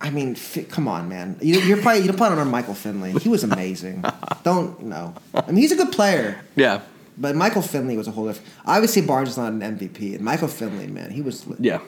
I 0.01 0.11
mean, 0.11 0.37
come 0.71 0.87
on, 0.87 1.09
man. 1.09 1.37
You, 1.41 1.59
you're 1.61 1.77
probably 1.83 2.03
you 2.03 2.09
don't 2.09 2.17
put 2.17 2.31
on 2.31 2.51
Michael 2.51 2.75
Finley. 2.75 3.13
He 3.13 3.29
was 3.29 3.43
amazing. 3.43 4.05
don't 4.45 4.81
no. 4.85 5.15
I 5.35 5.47
mean, 5.49 5.57
he's 5.57 5.73
a 5.73 5.77
good 5.77 5.91
player, 5.93 6.41
Yeah. 6.55 6.83
but 7.17 7.35
Michael 7.35 7.63
Finley 7.63 7.97
was 7.97 8.07
a 8.07 8.13
whole 8.13 8.27
different. 8.27 8.49
Obviously, 8.65 9.03
Barnes 9.03 9.31
is 9.31 9.37
not 9.37 9.53
an 9.53 9.61
MVP, 9.61 10.15
and 10.15 10.21
Michael 10.21 10.47
Finley, 10.49 10.87
man, 10.87 11.11
he 11.11 11.21
was. 11.23 11.45
Yeah. 11.59 11.81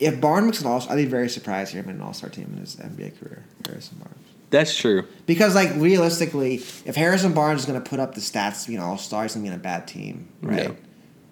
If 0.00 0.20
Barnes 0.20 0.46
makes 0.46 0.60
an 0.60 0.66
all, 0.66 0.84
I'd 0.90 0.96
be 0.96 1.04
very 1.06 1.28
surprised 1.30 1.70
to 1.70 1.76
hear 1.76 1.84
him 1.84 1.90
in 1.90 1.96
an 1.96 2.02
All 2.02 2.12
Star 2.12 2.28
team 2.28 2.50
in 2.52 2.58
his 2.60 2.76
NBA 2.76 3.18
career. 3.18 3.44
Harrison 3.66 3.96
Barnes, 3.98 4.26
That's 4.54 4.76
true. 4.76 5.06
because 5.26 5.54
like 5.54 5.74
realistically, 5.74 6.56
if 6.84 6.94
Harrison 6.94 7.32
Barnes 7.32 7.60
is 7.60 7.66
going 7.66 7.82
to 7.82 7.88
put 7.88 7.98
up 7.98 8.14
the 8.14 8.20
stats 8.20 8.68
you 8.68 8.78
know, 8.78 8.84
All 8.84 8.98
Star, 8.98 9.24
he's 9.24 9.34
going 9.34 9.44
to 9.44 9.50
be 9.50 9.54
in 9.54 9.60
a 9.60 9.62
bad 9.62 9.88
team, 9.88 10.28
right? 10.42 10.70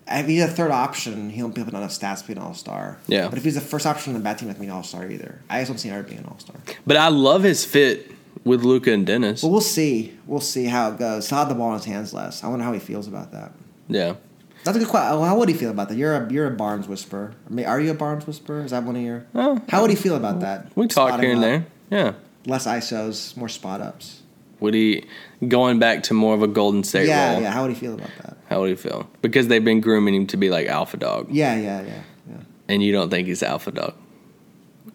Yeah. 0.09 0.19
If 0.19 0.27
he's 0.27 0.43
a 0.43 0.49
third 0.49 0.73
option, 0.73 1.31
he 1.31 1.41
won't 1.41 1.55
be 1.55 1.61
able 1.61 1.77
enough 1.77 1.93
stats 1.93 2.23
to 2.23 2.27
be 2.27 2.33
an 2.33 2.41
All 2.41 2.55
Star. 2.55 2.99
Yeah. 3.07 3.29
But 3.29 3.39
if 3.39 3.45
he's 3.45 3.55
the 3.55 3.61
first 3.61 3.87
option 3.87 4.15
in 4.15 4.21
a 4.21 4.25
bad 4.25 4.39
team, 4.39 4.49
going 4.49 4.57
to 4.57 4.61
be 4.61 4.67
an 4.67 4.73
All 4.73 4.83
Star 4.83 5.09
either. 5.09 5.41
I 5.49 5.61
just 5.61 5.71
don't 5.71 5.79
see 5.79 5.89
him 5.89 5.95
ever 5.95 6.09
being 6.09 6.19
an 6.19 6.27
All 6.27 6.39
Star. 6.39 6.57
But 6.85 6.97
I 6.97 7.09
love 7.09 7.45
his 7.45 7.65
fit 7.65 8.11
with 8.45 8.65
Luka 8.65 8.93
and 8.93 9.07
Dennis. 9.07 9.43
Well, 9.43 9.53
we'll 9.53 9.61
see. 9.61 10.19
We'll 10.27 10.41
see 10.41 10.65
how 10.65 10.91
it 10.91 10.99
goes. 10.99 11.29
He'll 11.29 11.39
have 11.39 11.49
the 11.49 11.55
ball 11.55 11.69
in 11.69 11.75
his 11.75 11.85
hands 11.85 12.13
less. 12.13 12.43
I 12.43 12.49
wonder 12.49 12.65
how 12.65 12.73
he 12.73 12.81
feels 12.81 13.07
about 13.07 13.31
that. 13.33 13.53
Yeah. 13.89 14.17
That's 14.65 14.77
a 14.77 14.81
good 14.81 14.89
question. 14.89 15.21
How 15.21 15.39
would 15.39 15.49
he 15.49 15.55
feel 15.55 15.71
about 15.71 15.89
that? 15.89 15.97
You're 15.97 16.15
a 16.15 16.33
you're 16.33 16.47
a 16.47 16.51
Barnes 16.51 16.87
whisperer. 16.87 17.35
I 17.49 17.53
mean, 17.53 17.67
are 17.67 17.81
you 17.81 17.91
a 17.91 17.95
Barnes 17.95 18.27
whisperer? 18.27 18.65
Is 18.65 18.71
that 18.71 18.85
one 18.85 18.97
of 18.97 19.03
your? 19.03 19.27
Oh, 19.35 19.61
how 19.69 19.83
would 19.83 19.91
he 19.91 19.97
feel 19.97 20.17
about 20.17 20.41
that? 20.41 20.77
We 20.77 20.87
talk 20.87 21.21
here 21.21 21.31
and 21.31 21.39
up, 21.39 21.43
there. 21.43 21.67
Yeah. 21.91 22.13
Less 22.47 22.67
ISOs, 22.67 23.37
more 23.37 23.49
spot 23.49 23.81
ups. 23.81 24.21
Would 24.61 24.75
he 24.75 25.05
going 25.49 25.79
back 25.79 26.03
to 26.05 26.15
more 26.15 26.35
of 26.35 26.43
a 26.43 26.47
Golden 26.49 26.85
State 26.85 27.09
Yeah, 27.09 27.33
role? 27.35 27.43
yeah. 27.43 27.51
How 27.53 27.63
would 27.63 27.73
he 27.73 27.77
feel 27.79 27.95
about 27.95 28.11
that? 28.23 28.37
How 28.49 28.61
would 28.61 28.71
he 28.71 28.77
feel? 28.77 29.09
Because 29.21 29.49
they've 29.49 29.65
been 29.65 29.81
grooming 29.81 30.15
him 30.15 30.27
to 30.29 30.37
be 30.37 30.51
like 30.51 30.67
alpha 30.67 30.97
dog, 30.97 31.29
Yeah, 31.31 31.57
yeah, 31.57 31.83
yeah, 31.83 32.03
yeah. 32.29 32.37
and 32.69 32.83
you 32.83 32.93
don't 32.93 33.11
think 33.11 33.27
he's 33.29 33.43
alpha 33.43 33.71
dog. 33.73 33.95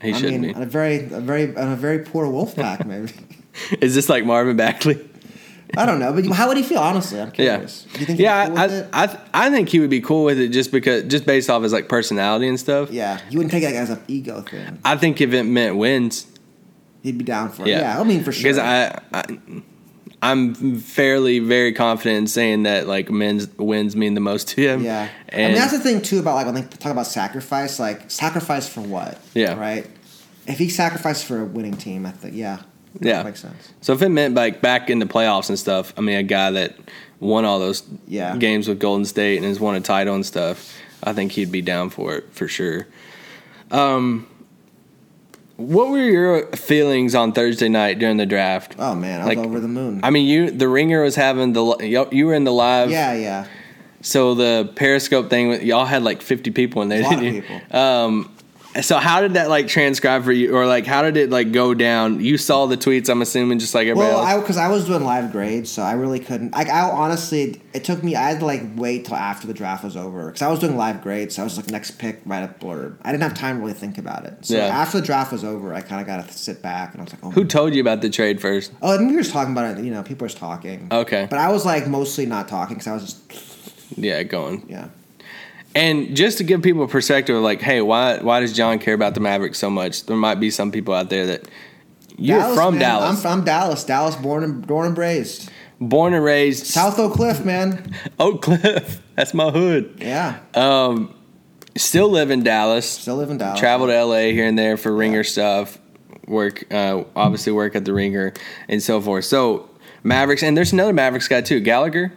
He 0.02 0.10
I 0.10 0.12
shouldn't 0.14 0.42
mean, 0.42 0.54
be. 0.54 0.62
a 0.62 0.66
very, 0.66 0.98
a 0.98 1.20
very, 1.20 1.54
a 1.56 1.76
very 1.76 2.00
poor 2.00 2.28
wolf 2.30 2.56
pack, 2.56 2.86
maybe. 2.86 3.12
Is 3.82 3.96
this 3.96 4.08
like 4.10 4.24
Marvin 4.26 4.56
Bagley? 4.56 5.00
I 5.76 5.86
don't 5.86 6.00
know, 6.00 6.14
but 6.14 6.26
how 6.28 6.48
would 6.48 6.56
he 6.58 6.64
feel? 6.64 6.78
Honestly, 6.80 7.20
I'm 7.20 7.28
Yeah. 7.36 7.56
curious. 7.56 7.86
Do 7.94 8.00
you 8.00 8.06
think? 8.06 8.18
he'd 8.20 8.24
Yeah, 8.24 8.46
be 8.50 8.56
cool 8.56 8.64
with 8.64 8.72
it? 8.74 8.90
I, 8.94 9.04
I, 9.06 9.48
I 9.48 9.50
think 9.50 9.68
he 9.70 9.80
would 9.80 9.90
be 9.90 10.00
cool 10.02 10.24
with 10.24 10.40
it 10.40 10.50
just 10.50 10.72
because, 10.72 11.04
just 11.06 11.26
based 11.26 11.50
off 11.50 11.64
his 11.64 11.74
like 11.74 11.90
personality 11.90 12.48
and 12.48 12.58
stuff. 12.60 12.90
yeah, 12.92 13.20
you 13.30 13.38
wouldn't 13.38 13.52
take 13.52 13.64
it 13.64 13.74
as 13.76 13.90
an 13.90 14.02
ego 14.08 14.42
thing. 14.42 14.80
I 14.86 14.96
think 14.96 15.20
if 15.20 15.34
it 15.34 15.44
meant 15.44 15.76
wins, 15.76 16.26
He'd 17.04 17.18
be 17.18 17.24
down 17.24 17.50
for 17.50 17.64
it. 17.64 17.70
yeah, 17.70 17.80
Yeah, 17.80 18.00
I 18.00 18.04
mean 18.04 18.24
for 18.24 18.32
sure. 18.32 18.44
Because 18.44 18.58
I, 18.58 19.00
I, 19.14 19.24
I'm 20.22 20.80
fairly 20.80 21.40
very 21.40 21.74
confident 21.74 22.18
in 22.18 22.28
saying 22.28 22.64
that 22.64 22.88
like 22.88 23.10
men's 23.12 23.48
wins 23.58 23.96
mean 23.96 24.14
the 24.16 24.20
most 24.22 24.48
to 24.50 24.62
him. 24.62 24.82
Yeah, 24.84 25.10
I 25.32 25.36
mean 25.36 25.56
that's 25.56 25.72
the 25.72 25.80
thing 25.80 26.02
too 26.02 26.20
about 26.20 26.36
like 26.36 26.46
when 26.46 26.56
they 26.56 26.64
talk 26.64 26.92
about 26.92 27.08
sacrifice. 27.08 27.80
Like 27.80 28.10
sacrifice 28.10 28.68
for 28.68 28.82
what? 28.82 29.20
Yeah. 29.34 29.54
right. 29.60 29.86
If 30.48 30.58
he 30.58 30.70
sacrificed 30.70 31.26
for 31.26 31.42
a 31.42 31.46
winning 31.46 31.76
team, 31.78 32.06
I 32.06 32.12
think 32.12 32.34
yeah, 32.36 32.62
that 33.02 33.08
Yeah. 33.08 33.24
makes 33.24 33.42
sense. 33.42 33.74
So 33.82 33.94
if 33.94 34.02
it 34.02 34.10
meant 34.10 34.34
like 34.34 34.62
back 34.62 34.90
in 34.90 35.00
the 35.00 35.06
playoffs 35.06 35.50
and 35.50 35.60
stuff, 35.60 35.94
I 35.98 36.02
mean, 36.02 36.18
a 36.18 36.24
guy 36.24 36.52
that 36.52 36.76
won 37.20 37.46
all 37.46 37.60
those 37.60 37.84
Yeah. 38.08 38.36
games 38.38 38.68
with 38.68 38.80
Golden 38.80 39.06
State 39.06 39.38
and 39.38 39.46
has 39.46 39.60
won 39.60 39.76
a 39.76 39.82
title 39.82 40.16
and 40.16 40.26
stuff, 40.26 40.74
I 41.04 41.14
think 41.14 41.34
he'd 41.34 41.52
be 41.52 41.62
down 41.62 41.90
for 41.90 42.16
it 42.16 42.26
for 42.32 42.48
sure. 42.48 42.88
Um, 43.72 44.26
what 45.58 45.90
were 45.90 45.98
your 46.00 46.48
feelings 46.56 47.14
on 47.16 47.34
Thursday 47.34 47.68
night 47.70 48.00
during 48.00 48.18
the 48.18 48.26
draft? 48.26 48.76
Oh 48.80 48.96
man, 48.96 49.22
I 49.22 49.26
Like, 49.26 49.38
over 49.40 49.60
the 49.60 49.68
moon. 49.68 50.00
I 50.04 50.10
mean, 50.12 50.26
you 50.28 50.50
the 50.52 50.68
ringer 50.70 51.04
was 51.04 51.16
having 51.16 51.54
the 51.54 51.78
you 51.82 52.08
you 52.12 52.26
were 52.28 52.34
in 52.34 52.44
the 52.44 52.54
live, 52.54 52.90
yeah, 52.92 53.14
yeah. 53.14 53.48
So 54.02 54.36
the 54.36 54.72
Periscope 54.76 55.30
thing, 55.30 55.62
y'all 55.66 55.86
had 55.86 56.04
like 56.04 56.22
fifty 56.22 56.52
people 56.52 56.82
in 56.84 56.90
there, 56.90 57.00
A 57.00 57.04
lot 57.04 57.10
didn't 57.20 57.28
of 57.28 57.34
you? 57.36 57.42
people. 57.42 57.78
Um, 57.78 58.34
so 58.82 58.98
how 58.98 59.22
did 59.22 59.34
that 59.34 59.50
like 59.50 59.68
transcribe 59.68 60.24
for 60.24 60.32
you, 60.32 60.56
or 60.56 60.66
like 60.66 60.86
how 60.86 61.02
did 61.02 61.18
it 61.18 61.30
like 61.30 61.52
go 61.52 61.74
down? 61.74 62.20
You 62.20 62.38
saw 62.38 62.66
the 62.66 62.78
tweets, 62.78 63.10
I'm 63.10 63.22
assuming, 63.22 63.60
just 63.60 63.74
like 63.76 63.88
everybody 63.88 64.14
Well, 64.14 64.24
I 64.24 64.40
because 64.40 64.58
I 64.58 64.68
was 64.70 64.86
doing 64.86 65.04
live 65.04 65.32
grades, 65.32 65.70
so 65.72 65.82
I 65.82 65.94
really 65.94 66.20
couldn't. 66.20 66.52
Like, 66.54 66.70
I 66.70 66.82
honestly, 66.82 67.62
it 67.74 67.84
took 67.84 68.04
me. 68.04 68.16
I 68.16 68.30
had 68.30 68.40
to 68.40 68.46
like 68.46 68.62
wait 68.76 69.06
till 69.06 69.16
after 69.16 69.48
the 69.48 69.54
draft 69.54 69.84
was 69.84 69.96
over 69.98 70.28
because 70.28 70.42
I 70.42 70.50
was 70.50 70.60
doing 70.60 70.76
live 70.78 71.02
grades. 71.02 71.36
So 71.36 71.42
I 71.42 71.46
was 71.46 71.58
like, 71.58 71.70
next 71.72 71.92
pick, 71.92 72.22
write 72.26 72.44
a 72.44 72.48
blurb. 72.48 72.98
I 73.04 73.12
didn't 73.12 73.24
have 73.24 73.34
time 73.34 73.58
to 73.58 73.62
really 73.62 73.74
think 73.74 73.98
about 73.98 74.26
it. 74.26 74.46
So 74.46 74.56
Yeah. 74.58 74.66
after 74.68 75.00
the 75.00 75.06
draft 75.06 75.32
was 75.32 75.44
over, 75.44 75.74
I 75.74 75.82
kind 75.82 76.02
of 76.02 76.08
got 76.08 76.28
to 76.28 76.34
sit 76.38 76.62
back 76.62 76.94
and 76.94 77.02
I 77.02 77.04
was 77.06 77.14
like, 77.14 77.24
oh, 77.24 77.32
Who 77.32 77.46
told 77.46 77.74
you 77.74 77.82
about 77.82 78.02
the 78.02 78.10
trade 78.10 78.42
first? 78.42 78.72
oh, 78.82 78.96
and 78.98 79.08
we 79.08 79.16
were 79.16 79.22
just 79.22 79.34
talking 79.34 79.52
about 79.54 79.78
it. 79.78 79.84
You 79.84 79.92
know, 79.92 80.04
people 80.04 80.26
were 80.26 80.30
just 80.30 80.38
talking. 80.40 80.88
Okay, 80.92 81.28
But 81.30 81.40
I 81.40 81.52
was 81.52 81.66
like 81.66 81.88
mostly 81.88 82.26
not 82.26 82.48
talking 82.48 82.76
because 82.76 82.88
I 82.88 82.94
was 82.94 83.04
just 83.04 83.98
yeah, 83.98 84.22
going. 84.24 84.66
yeah. 84.70 84.90
And 85.76 86.16
just 86.16 86.40
to 86.40 86.44
give 86.44 86.62
people 86.64 86.84
a 86.84 86.88
perspective 86.88 87.36
of 87.36 87.44
like, 87.44 87.62
hey, 87.62 87.82
why 87.82 88.18
why 88.20 88.40
does 88.40 88.54
John 88.54 88.80
care 88.80 88.94
about 88.96 89.14
the 89.14 89.20
Mavericks 89.20 89.60
so 89.60 89.70
much? 89.70 90.06
There 90.06 90.18
might 90.18 90.40
be 90.40 90.50
some 90.50 90.72
people 90.72 90.94
out 90.94 91.10
there 91.10 91.28
that 91.28 91.48
you're 92.18 92.40
Dallas, 92.40 92.56
from 92.58 92.74
man. 92.76 92.82
Dallas, 92.82 93.10
I'm 93.10 93.16
from 93.18 93.46
Dallas. 93.46 93.84
Dallas, 93.84 94.16
born 94.16 94.44
and 94.44 94.66
born 94.66 94.88
and 94.88 94.98
raised. 94.98 95.52
born 95.80 96.14
and 96.16 96.24
raised 96.24 96.66
South 96.66 96.98
Oak 96.98 97.14
Cliff, 97.14 97.46
man. 97.46 97.94
Oak 98.20 98.42
Cliff. 98.42 99.02
That's 99.16 99.34
my 99.36 99.52
hood. 99.52 99.98
Yeah, 100.00 100.40
Um, 100.56 101.14
still 101.76 102.10
live 102.10 102.32
in 102.32 102.42
Dallas. 102.44 102.90
still 102.90 103.18
live 103.18 103.30
in 103.30 103.38
Dallas. 103.38 103.60
travel 103.60 103.86
to 103.88 104.04
LA 104.04 104.32
here 104.32 104.48
and 104.48 104.58
there 104.58 104.78
for 104.78 104.92
ringer 104.96 105.24
stuff, 105.24 105.78
work 106.28 106.66
uh, 106.74 107.04
obviously 107.16 107.52
work 107.54 107.76
at 107.76 107.86
the 107.86 107.94
ringer 107.94 108.34
and 108.68 108.82
so 108.82 109.00
forth. 109.00 109.26
So 109.26 109.70
Mavericks 110.04 110.42
and 110.42 110.58
there's 110.58 110.74
another 110.74 110.94
Mavericks 110.94 111.28
guy 111.28 111.42
too, 111.42 111.60
Gallagher. 111.60 112.14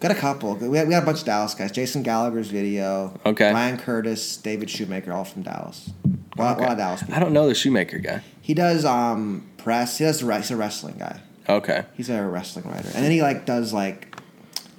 Got 0.00 0.10
a 0.10 0.14
couple. 0.14 0.54
We 0.56 0.76
had, 0.76 0.88
we 0.88 0.94
had 0.94 1.02
a 1.02 1.06
bunch 1.06 1.20
of 1.20 1.24
Dallas 1.26 1.54
guys. 1.54 1.72
Jason 1.72 2.02
Gallagher's 2.02 2.48
video. 2.48 3.18
Okay. 3.24 3.50
Bryan 3.50 3.78
Curtis, 3.78 4.36
David 4.36 4.68
Shoemaker, 4.68 5.12
all 5.12 5.24
from 5.24 5.42
Dallas. 5.42 5.90
A 6.36 6.42
lot, 6.42 6.58
a 6.58 6.62
lot 6.62 6.72
of 6.72 6.78
Dallas 6.78 7.00
people. 7.00 7.14
I 7.14 7.20
don't 7.20 7.32
know 7.32 7.48
the 7.48 7.54
shoemaker 7.54 7.98
guy. 7.98 8.22
He 8.40 8.54
does 8.54 8.84
um 8.84 9.46
press. 9.56 9.98
He 9.98 10.04
does 10.04 10.20
he's 10.20 10.50
a 10.50 10.56
wrestling 10.56 10.96
guy. 10.98 11.20
Okay. 11.48 11.84
He's 11.94 12.10
a 12.10 12.22
wrestling 12.22 12.66
writer, 12.66 12.88
and 12.94 13.04
then 13.04 13.10
he 13.10 13.22
like 13.22 13.46
does 13.46 13.72
like 13.72 14.18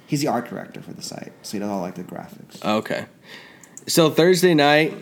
he's 0.06 0.20
the 0.20 0.28
art 0.28 0.48
director 0.48 0.80
for 0.82 0.92
the 0.92 1.02
site, 1.02 1.32
so 1.42 1.52
he 1.52 1.58
does 1.58 1.68
all 1.68 1.80
like 1.80 1.94
the 1.94 2.04
graphics. 2.04 2.64
Okay. 2.64 3.06
So 3.86 4.10
Thursday 4.10 4.54
night, 4.54 4.94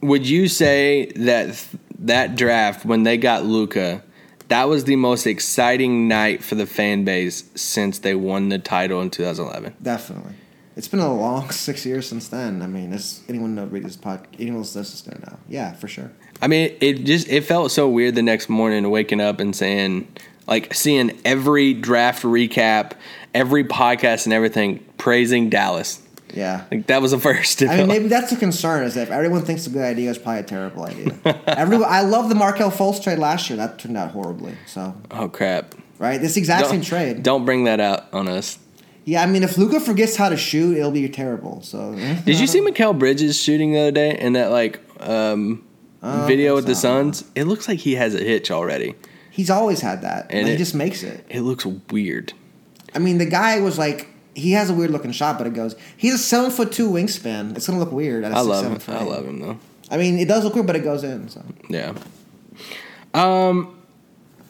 would 0.00 0.28
you 0.28 0.48
say 0.48 1.06
that 1.16 1.46
th- 1.46 1.82
that 2.00 2.36
draft 2.36 2.84
when 2.84 3.04
they 3.04 3.16
got 3.16 3.44
Luka 3.44 4.02
that 4.48 4.64
was 4.68 4.84
the 4.84 4.96
most 4.96 5.26
exciting 5.26 6.08
night 6.08 6.42
for 6.42 6.54
the 6.54 6.66
fan 6.66 7.04
base 7.04 7.44
since 7.54 7.98
they 7.98 8.14
won 8.14 8.48
the 8.48 8.58
title 8.58 9.00
in 9.00 9.10
2011. 9.10 9.74
Definitely. 9.82 10.34
It's 10.76 10.88
been 10.88 11.00
a 11.00 11.12
long 11.12 11.50
six 11.50 11.86
years 11.86 12.08
since 12.08 12.28
then. 12.28 12.62
I 12.62 12.66
mean, 12.66 12.90
does 12.90 13.22
anyone 13.28 13.54
know 13.54 13.64
read 13.64 13.84
this 13.84 13.96
pod? 13.96 14.26
Anyone 14.38 14.60
listening 14.60 14.84
to 14.84 15.20
it 15.20 15.30
now? 15.30 15.38
Yeah, 15.48 15.72
for 15.72 15.88
sure. 15.88 16.12
I 16.40 16.48
mean, 16.48 16.76
it 16.80 17.04
just 17.04 17.28
it 17.28 17.44
felt 17.44 17.70
so 17.70 17.88
weird 17.88 18.14
the 18.14 18.22
next 18.22 18.48
morning 18.48 18.88
waking 18.90 19.20
up 19.20 19.40
and 19.40 19.56
saying 19.56 20.06
like 20.46 20.74
seeing 20.74 21.18
every 21.24 21.74
draft 21.74 22.22
recap, 22.22 22.92
every 23.34 23.64
podcast 23.64 24.26
and 24.26 24.32
everything 24.32 24.84
praising 24.98 25.50
Dallas. 25.50 26.02
Yeah. 26.36 26.64
Like 26.70 26.86
that 26.86 27.00
was 27.02 27.10
the 27.12 27.18
first. 27.18 27.62
I 27.62 27.78
mean, 27.78 27.88
maybe 27.88 28.08
that's 28.08 28.30
the 28.30 28.36
concern 28.36 28.84
is 28.84 28.94
that 28.94 29.04
if 29.04 29.10
everyone 29.10 29.42
thinks 29.42 29.66
a 29.66 29.70
good 29.70 29.82
idea, 29.82 30.10
is 30.10 30.18
probably 30.18 30.40
a 30.40 30.44
terrible 30.44 30.84
idea. 30.84 31.18
Everyone, 31.46 31.88
I 31.88 32.02
love 32.02 32.28
the 32.28 32.34
Markelle 32.34 32.70
Fultz 32.70 33.02
trade 33.02 33.18
last 33.18 33.48
year. 33.50 33.56
That 33.56 33.78
turned 33.78 33.96
out 33.96 34.10
horribly. 34.10 34.54
So, 34.66 34.94
oh 35.10 35.28
crap! 35.28 35.74
right, 35.98 36.20
this 36.20 36.36
exact 36.36 36.66
same 36.66 36.80
Don't- 36.80 36.86
trade. 36.86 37.22
Don't 37.22 37.44
bring 37.44 37.64
that 37.64 37.80
out 37.80 38.04
on 38.12 38.28
us. 38.28 38.58
Yeah, 39.06 39.22
I 39.22 39.26
mean, 39.26 39.44
if 39.44 39.56
Luka 39.56 39.78
forgets 39.78 40.16
how 40.16 40.28
to 40.30 40.36
shoot, 40.36 40.76
it'll 40.76 40.90
be 40.90 41.08
terrible. 41.08 41.62
So, 41.62 41.94
Did 42.24 42.40
you 42.40 42.48
see 42.48 42.60
Mikal 42.60 42.98
Bridges 42.98 43.40
shooting 43.40 43.72
the 43.72 43.78
other 43.78 43.92
day 43.92 44.18
in 44.18 44.32
that 44.32 44.50
like 44.50 44.80
um, 45.00 45.64
Oh, 46.02 46.24
video 46.26 46.56
with 46.56 46.66
the 46.66 46.74
Suns? 46.74 47.24
It 47.36 47.44
looks 47.44 47.68
like 47.68 47.78
he 47.78 47.94
has 47.94 48.14
a 48.16 48.18
hitch 48.18 48.50
already. 48.50 48.94
He's 49.30 49.48
always 49.48 49.80
had 49.80 50.02
that, 50.02 50.26
And 50.30 50.40
and 50.40 50.48
he 50.48 50.56
just 50.56 50.74
makes 50.74 51.02
it. 51.04 51.24
It 51.28 51.42
looks 51.42 51.64
weird. 51.64 52.32
I 52.94 52.98
mean, 52.98 53.18
the 53.18 53.26
guy 53.26 53.60
was 53.60 53.78
like, 53.78 54.08
he 54.36 54.52
has 54.52 54.68
a 54.70 54.74
weird 54.74 54.90
looking 54.90 55.12
shot, 55.12 55.38
but 55.38 55.46
it 55.46 55.54
goes. 55.54 55.74
He's 55.96 56.14
a 56.14 56.18
seven 56.18 56.50
foot 56.50 56.70
two 56.70 56.88
wingspan. 56.90 57.56
It's 57.56 57.66
gonna 57.66 57.78
look 57.78 57.90
weird. 57.92 58.22
At 58.24 58.32
a 58.32 58.34
I 58.34 58.38
six, 58.38 58.46
love 58.48 58.58
seven 58.62 58.72
him. 58.74 58.78
foot 58.80 58.94
I 58.94 59.02
eight. 59.02 59.08
love 59.08 59.26
him 59.26 59.40
though. 59.40 59.58
I 59.90 59.96
mean, 59.96 60.18
it 60.18 60.28
does 60.28 60.44
look 60.44 60.54
weird, 60.54 60.66
but 60.66 60.76
it 60.76 60.84
goes 60.84 61.02
in. 61.04 61.28
So 61.28 61.42
Yeah. 61.70 61.94
Um, 63.14 63.78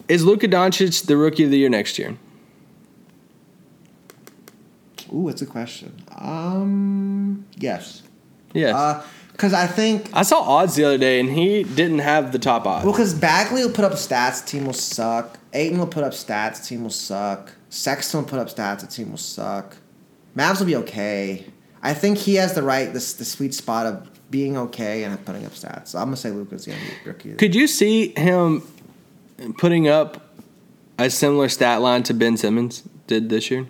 is 0.09 0.25
Luka 0.25 0.49
Doncic 0.49 1.07
the 1.07 1.17
rookie 1.17 1.45
of 1.45 1.51
the 1.51 1.59
year 1.59 1.69
next 1.69 1.99
year? 1.99 2.17
Ooh, 5.15 5.29
it's 5.29 5.41
a 5.43 5.47
question. 5.47 5.93
Um, 6.17 7.47
yes. 7.57 8.03
Yes. 8.53 9.05
Because 9.33 9.53
I 9.53 9.67
think 9.67 10.09
I 10.15 10.23
saw 10.23 10.41
odds 10.41 10.75
the 10.75 10.85
other 10.85 10.99
day, 10.99 11.21
and 11.21 11.29
he 11.29 11.63
didn't 11.63 11.99
have 12.01 12.33
the 12.33 12.39
top 12.39 12.67
odds. 12.67 12.85
well, 12.85 12.93
because 12.95 13.15
Bagley 13.15 13.65
will 13.65 13.73
put 13.73 13.85
up 13.85 13.93
stats, 13.93 14.45
team 14.45 14.65
will 14.67 14.73
suck. 14.73 15.39
Ayton 15.53 15.79
will 15.79 15.87
put 15.87 16.03
up 16.05 16.13
stats, 16.13 16.67
team 16.67 16.83
will 16.83 16.91
suck. 16.91 17.53
Sexton 17.77 18.21
will 18.21 18.29
put 18.29 18.39
up 18.39 18.49
stats, 18.49 18.81
the 18.81 18.87
team 18.87 19.11
will 19.11 19.19
suck. 19.19 19.77
Mavs 20.37 20.59
will 20.61 20.67
be 20.67 20.77
okay. 20.77 21.45
I 21.83 21.93
think 21.95 22.19
he 22.19 22.35
has 22.37 22.55
the 22.55 22.63
right, 22.63 22.87
the, 22.87 22.93
the 22.95 23.25
sweet 23.25 23.55
spot 23.55 23.87
of 23.87 24.09
being 24.31 24.57
okay 24.57 25.05
and 25.05 25.23
putting 25.25 25.45
up 25.47 25.53
stats. 25.53 25.89
So 25.89 25.99
I'm 25.99 26.07
gonna 26.07 26.17
say 26.17 26.31
Luka's 26.31 26.65
the 26.65 26.73
MVP 26.73 27.05
rookie. 27.07 27.35
Could 27.35 27.55
you 27.55 27.67
see 27.67 28.09
him 28.17 28.63
putting 29.59 29.89
up 29.89 30.35
a 30.99 31.11
similar 31.11 31.49
stat 31.49 31.81
line 31.83 32.03
to 32.05 32.15
Ben 32.15 32.37
Simmons 32.37 32.83
did 33.07 33.29
this 33.29 33.51
year? 33.51 33.67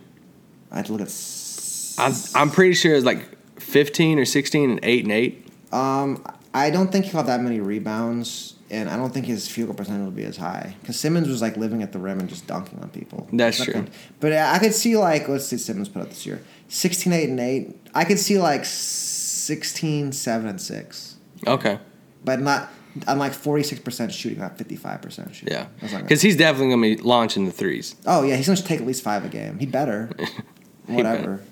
I 0.71 0.79
have 0.79 0.87
to 0.87 0.92
look 0.92 1.01
at. 1.03 1.09
s- 1.09 1.97
I'm, 1.99 2.42
I'm 2.42 2.51
pretty 2.51 2.75
sure 2.75 2.95
it's 2.95 3.05
like 3.05 3.37
15 3.61 4.19
or 4.19 4.25
16 4.25 4.71
and 4.71 4.81
8 4.83 5.03
and 5.05 5.12
8. 5.12 5.49
Um, 5.73 6.25
I 6.57 6.71
don't 6.71 6.90
think 6.90 7.05
he'll 7.07 7.16
have 7.19 7.27
that 7.27 7.40
many 7.42 7.61
rebounds, 7.61 8.55
and 8.71 8.88
I 8.88 8.97
don't 8.97 9.12
think 9.12 9.27
his 9.27 9.47
field 9.49 9.69
goal 9.69 9.77
percentage 9.77 10.05
will 10.05 10.11
be 10.11 10.25
as 10.25 10.37
high. 10.38 10.75
Because 10.81 10.99
Simmons 10.99 11.29
was 11.29 11.42
like 11.42 11.57
living 11.57 11.83
at 11.83 11.92
the 11.92 11.99
rim 11.99 12.19
and 12.19 12.29
just 12.29 12.47
dunking 12.47 12.79
on 12.81 12.88
people. 12.90 13.29
That's 13.33 13.62
true. 13.62 13.75
good. 13.75 13.90
But 14.21 14.33
I 14.33 14.59
could 14.59 14.73
see 14.75 14.97
like 14.97 15.29
let's 15.29 15.47
see 15.47 15.59
Simmons 15.59 15.88
put 15.88 16.03
up 16.03 16.09
this 16.09 16.25
year 16.27 16.42
16, 16.69 17.12
8, 17.12 17.29
and 17.29 17.40
eight. 17.40 17.77
I 17.95 18.05
could 18.05 18.19
see 18.19 18.38
like 18.38 18.64
16, 18.64 20.12
7, 20.12 20.49
and 20.49 20.61
six, 20.61 21.16
Okay. 21.47 21.79
but 22.25 22.40
not. 22.40 22.71
I'm 23.07 23.19
like 23.19 23.33
46% 23.33 24.11
shooting, 24.11 24.38
not 24.38 24.57
55% 24.57 25.35
shooting. 25.35 25.53
Yeah. 25.55 25.66
Because 26.01 26.23
he's 26.23 26.35
definitely 26.35 26.69
going 26.75 26.97
to 26.97 27.03
be 27.03 27.09
launching 27.09 27.45
the 27.45 27.53
threes. 27.53 27.95
oh 28.07 28.23
yeah, 28.23 28.37
he's 28.37 28.47
gonna 28.47 28.62
take 28.62 28.81
at 28.81 28.87
least 28.87 29.03
five 29.03 29.25
a 29.25 29.29
game. 29.29 29.59
He 29.59 29.66
better. 29.66 30.09
Whatever. 30.87 31.42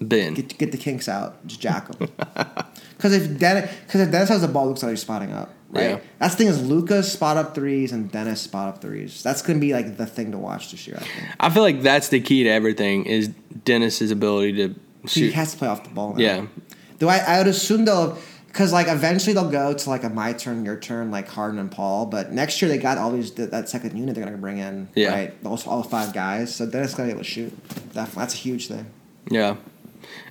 Ben. 0.00 0.34
Get 0.34 0.56
get 0.58 0.70
the 0.72 0.78
kinks 0.78 1.08
out. 1.08 1.44
Just 1.46 1.60
jack 1.60 1.88
them. 1.88 2.10
Because 2.96 3.12
if 3.12 3.38
Dennis, 3.38 3.70
because 3.86 4.00
if 4.02 4.10
Dennis 4.10 4.28
has 4.28 4.42
the 4.42 4.48
ball, 4.48 4.68
looks 4.68 4.82
like 4.82 4.90
he's 4.90 5.00
spotting 5.00 5.32
up. 5.32 5.52
Right. 5.70 5.90
Yeah. 5.90 6.00
That's 6.20 6.34
the 6.34 6.38
thing 6.38 6.48
is 6.48 6.62
Luka's 6.64 7.10
spot 7.10 7.36
up 7.36 7.54
threes 7.54 7.90
and 7.90 8.10
Dennis 8.10 8.40
spot 8.40 8.68
up 8.68 8.80
threes. 8.80 9.22
That's 9.22 9.42
gonna 9.42 9.58
be 9.58 9.72
like 9.72 9.96
the 9.96 10.06
thing 10.06 10.30
to 10.30 10.38
watch 10.38 10.70
this 10.70 10.86
year. 10.86 10.96
I 11.00 11.04
think 11.04 11.28
I 11.40 11.50
feel 11.50 11.62
like 11.62 11.82
that's 11.82 12.08
the 12.08 12.20
key 12.20 12.44
to 12.44 12.50
everything 12.50 13.06
is 13.06 13.28
Dennis's 13.64 14.12
ability 14.12 14.52
to 14.52 14.74
shoot. 15.08 15.26
he 15.26 15.32
has 15.32 15.52
to 15.52 15.58
play 15.58 15.68
off 15.68 15.82
the 15.82 15.90
ball. 15.90 16.14
Now. 16.14 16.20
Yeah. 16.20 16.46
Do 17.00 17.08
I? 17.08 17.18
I 17.18 17.38
would 17.38 17.48
assume 17.48 17.84
they'll. 17.84 18.18
Because 18.46 18.72
like 18.72 18.86
eventually 18.86 19.34
they'll 19.34 19.50
go 19.50 19.74
to 19.74 19.90
like 19.90 20.04
a 20.04 20.08
my 20.08 20.32
turn, 20.32 20.64
your 20.64 20.78
turn, 20.78 21.10
like 21.10 21.26
Harden 21.26 21.58
and 21.58 21.72
Paul. 21.72 22.06
But 22.06 22.30
next 22.30 22.62
year 22.62 22.68
they 22.68 22.78
got 22.78 22.98
all 22.98 23.10
these 23.10 23.32
that 23.32 23.68
second 23.68 23.98
unit 23.98 24.14
they're 24.14 24.24
gonna 24.24 24.36
bring 24.36 24.58
in. 24.58 24.88
Yeah. 24.94 25.08
Right. 25.08 25.42
Those 25.42 25.66
all 25.66 25.82
five 25.82 26.12
guys. 26.12 26.54
So 26.54 26.64
Dennis 26.64 26.94
gotta 26.94 27.08
be 27.08 27.10
able 27.10 27.22
to 27.22 27.24
shoot. 27.24 27.68
Definitely, 27.92 28.20
that's 28.20 28.34
a 28.34 28.36
huge 28.36 28.68
thing. 28.68 28.86
Yeah. 29.28 29.56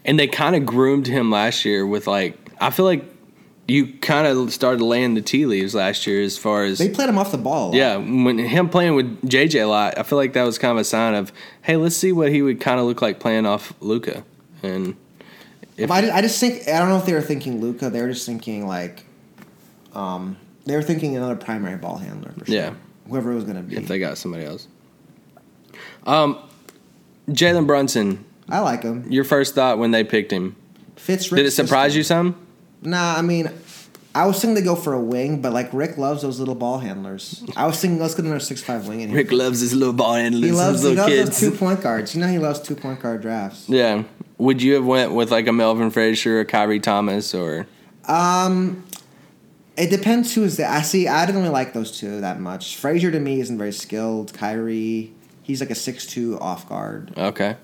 And 0.05 0.17
they 0.17 0.27
kind 0.27 0.55
of 0.55 0.65
groomed 0.65 1.07
him 1.07 1.31
last 1.31 1.65
year 1.65 1.85
with 1.85 2.07
like, 2.07 2.37
I 2.63 2.69
feel 2.69 2.85
like 2.85 3.03
you 3.67 3.93
kind 3.99 4.27
of 4.27 4.51
started 4.53 4.83
laying 4.83 5.13
the 5.13 5.21
tea 5.21 5.45
leaves 5.45 5.73
last 5.75 6.05
year 6.07 6.21
as 6.21 6.37
far 6.37 6.63
as. 6.63 6.79
They 6.79 6.89
played 6.89 7.09
him 7.09 7.17
off 7.17 7.31
the 7.31 7.37
ball. 7.37 7.75
Yeah, 7.75 7.97
when 7.97 8.37
him 8.37 8.69
playing 8.69 8.95
with 8.95 9.21
JJ 9.29 9.63
a 9.63 9.65
lot, 9.65 9.97
I 9.97 10.03
feel 10.03 10.17
like 10.17 10.33
that 10.33 10.43
was 10.43 10.57
kind 10.57 10.71
of 10.71 10.77
a 10.77 10.83
sign 10.83 11.13
of, 11.13 11.31
hey, 11.61 11.75
let's 11.77 11.95
see 11.95 12.11
what 12.11 12.31
he 12.31 12.41
would 12.41 12.59
kind 12.59 12.79
of 12.79 12.85
look 12.85 13.01
like 13.01 13.19
playing 13.19 13.45
off 13.45 13.73
Luka. 13.79 14.23
And 14.61 14.95
if 15.77 15.91
I, 15.91 16.01
just, 16.01 16.13
I 16.13 16.21
just 16.21 16.39
think 16.39 16.67
I 16.67 16.79
don't 16.79 16.89
know 16.89 16.97
if 16.97 17.05
they 17.05 17.13
were 17.13 17.21
thinking 17.21 17.59
Luka. 17.59 17.89
They 17.89 18.01
were 18.01 18.09
just 18.09 18.25
thinking 18.25 18.67
like, 18.67 19.05
um, 19.93 20.37
they 20.65 20.75
were 20.75 20.83
thinking 20.83 21.17
another 21.17 21.35
primary 21.35 21.77
ball 21.77 21.97
handler 21.97 22.31
for 22.31 22.45
sure. 22.45 22.55
Yeah. 22.55 22.73
whoever 23.09 23.31
it 23.31 23.35
was 23.35 23.43
going 23.43 23.57
to 23.57 23.63
be. 23.63 23.75
if 23.75 23.87
they 23.87 23.99
got 23.99 24.17
somebody 24.17 24.45
else, 24.45 24.67
um, 26.05 26.37
Jalen 27.29 27.67
Brunson, 27.67 28.23
I 28.49 28.59
like 28.59 28.83
him. 28.83 29.09
your 29.11 29.23
first 29.23 29.55
thought 29.55 29.77
when 29.77 29.91
they 29.91 30.03
picked 30.03 30.31
him, 30.31 30.55
Fits. 30.95 31.29
did 31.29 31.45
it 31.45 31.51
surprise 31.51 31.93
system. 31.93 31.97
you 32.27 32.33
some? 32.33 32.42
Nah, 32.85 33.15
I 33.17 33.21
mean, 33.21 33.49
I 34.15 34.25
was 34.27 34.39
thinking 34.39 34.55
they 34.55 34.61
go 34.61 34.75
for 34.75 34.93
a 34.93 34.99
wing, 34.99 35.41
but 35.41 35.53
like 35.53 35.69
Rick 35.73 35.97
loves 35.97 36.21
those 36.21 36.39
little 36.39 36.55
ball 36.55 36.77
handlers. 36.79 37.43
I 37.55 37.65
was 37.65 37.79
thinking 37.79 37.99
let's 37.99 38.13
get 38.15 38.25
another 38.25 38.39
six 38.39 38.61
five 38.61 38.87
wing 38.87 39.01
in 39.01 39.09
here. 39.09 39.17
Rick 39.17 39.31
loves 39.31 39.59
his 39.61 39.73
little 39.73 39.93
ball 39.93 40.13
handlers, 40.15 40.43
he 40.43 40.51
loves 40.51 40.81
he 40.81 40.89
little 40.89 41.03
loves 41.03 41.13
kids. 41.15 41.39
those 41.41 41.51
two 41.51 41.57
point 41.57 41.81
guards. 41.81 42.13
You 42.13 42.21
know 42.21 42.27
he 42.27 42.39
loves 42.39 42.59
two 42.59 42.75
point 42.75 42.99
guard 42.99 43.21
drafts. 43.21 43.67
Yeah. 43.69 44.03
Would 44.37 44.61
you 44.61 44.73
have 44.75 44.85
went 44.85 45.13
with 45.13 45.31
like 45.31 45.47
a 45.47 45.53
Melvin 45.53 45.89
Frazier 45.89 46.39
or 46.41 46.45
Khyri 46.45 46.81
Thomas 46.81 47.33
or 47.33 47.65
Um, 48.07 48.83
it 49.77 49.89
depends 49.89 50.33
who 50.35 50.43
is 50.43 50.57
there. 50.57 50.69
I 50.69 50.81
see. 50.81 51.07
I 51.07 51.25
didn't 51.25 51.41
really 51.41 51.53
like 51.53 51.73
those 51.73 51.97
two 51.97 52.21
that 52.21 52.39
much. 52.39 52.75
Frazier 52.77 53.11
to 53.11 53.19
me 53.19 53.39
isn't 53.39 53.57
very 53.57 53.71
skilled. 53.71 54.33
Kyrie, 54.33 55.13
he's 55.41 55.59
like 55.61 55.69
a 55.71 55.75
six 55.75 56.05
two 56.05 56.37
off 56.39 56.67
guard. 56.69 57.13
okay? 57.17 57.55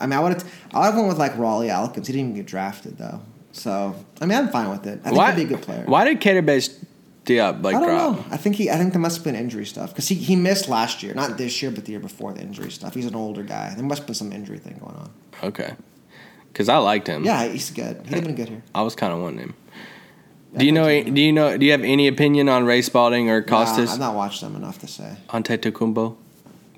I 0.00 0.06
mean, 0.06 0.18
I 0.18 0.22
would 0.22 0.32
have. 0.34 0.54
I 0.72 0.78
would 0.78 0.84
have 0.86 0.94
went 0.96 1.08
with 1.08 1.18
like 1.18 1.32
Rawle 1.34 1.68
Alkins. 1.68 2.06
He 2.06 2.12
didn't 2.14 2.20
even 2.30 2.34
get 2.34 2.46
drafted 2.46 2.96
though. 2.96 3.20
So 3.52 3.94
I 4.20 4.26
mean, 4.26 4.38
I'm 4.38 4.48
fine 4.48 4.70
with 4.70 4.86
it. 4.86 5.00
I 5.00 5.08
think 5.08 5.16
why 5.16 5.32
he'd 5.32 5.48
be 5.48 5.54
a 5.54 5.56
good 5.56 5.62
player. 5.64 5.84
Why 5.86 6.04
did 6.04 6.20
Cater 6.20 6.42
Base 6.42 6.68
Diop 7.24 7.62
like 7.62 7.74
I 7.76 7.80
don't 7.80 7.88
drop? 7.88 8.16
know. 8.16 8.24
I 8.30 8.36
think 8.36 8.56
he. 8.56 8.70
I 8.70 8.76
think 8.76 8.92
there 8.92 9.00
must 9.00 9.16
have 9.18 9.24
been 9.24 9.34
injury 9.34 9.66
stuff 9.66 9.90
because 9.90 10.08
he, 10.08 10.14
he 10.14 10.36
missed 10.36 10.68
last 10.68 11.02
year, 11.02 11.14
not 11.14 11.36
this 11.36 11.60
year, 11.62 11.70
but 11.70 11.84
the 11.84 11.92
year 11.92 12.00
before 12.00 12.32
the 12.32 12.40
injury 12.42 12.70
stuff. 12.70 12.94
He's 12.94 13.06
an 13.06 13.14
older 13.14 13.42
guy. 13.42 13.74
There 13.74 13.84
must 13.84 14.00
have 14.00 14.06
been 14.06 14.14
some 14.14 14.32
injury 14.32 14.58
thing 14.58 14.78
going 14.80 14.96
on. 14.96 15.10
Okay, 15.42 15.74
because 16.52 16.68
I 16.68 16.78
liked 16.78 17.06
him. 17.06 17.24
Yeah, 17.24 17.46
he's 17.46 17.70
good. 17.70 18.00
He'd 18.06 18.14
have 18.14 18.24
been 18.24 18.34
good 18.36 18.48
here. 18.48 18.62
I 18.74 18.82
was 18.82 18.94
kind 18.94 19.12
of 19.12 19.20
wanting 19.20 19.40
him. 19.40 19.54
Do 20.56 20.64
you 20.64 20.72
know? 20.72 20.86
Do 21.02 21.20
you 21.20 21.32
know? 21.32 21.56
Do 21.58 21.64
you 21.66 21.72
have 21.72 21.82
any 21.84 22.08
opinion 22.08 22.48
on 22.48 22.64
Ray 22.64 22.82
Spalding 22.82 23.28
or 23.30 23.40
Nah, 23.40 23.64
Kostas 23.64 23.88
I've 23.92 23.98
not 24.00 24.14
watched 24.14 24.40
them 24.40 24.56
enough 24.56 24.78
to 24.80 24.88
say. 24.88 25.16
Antetokounmpo? 25.28 26.16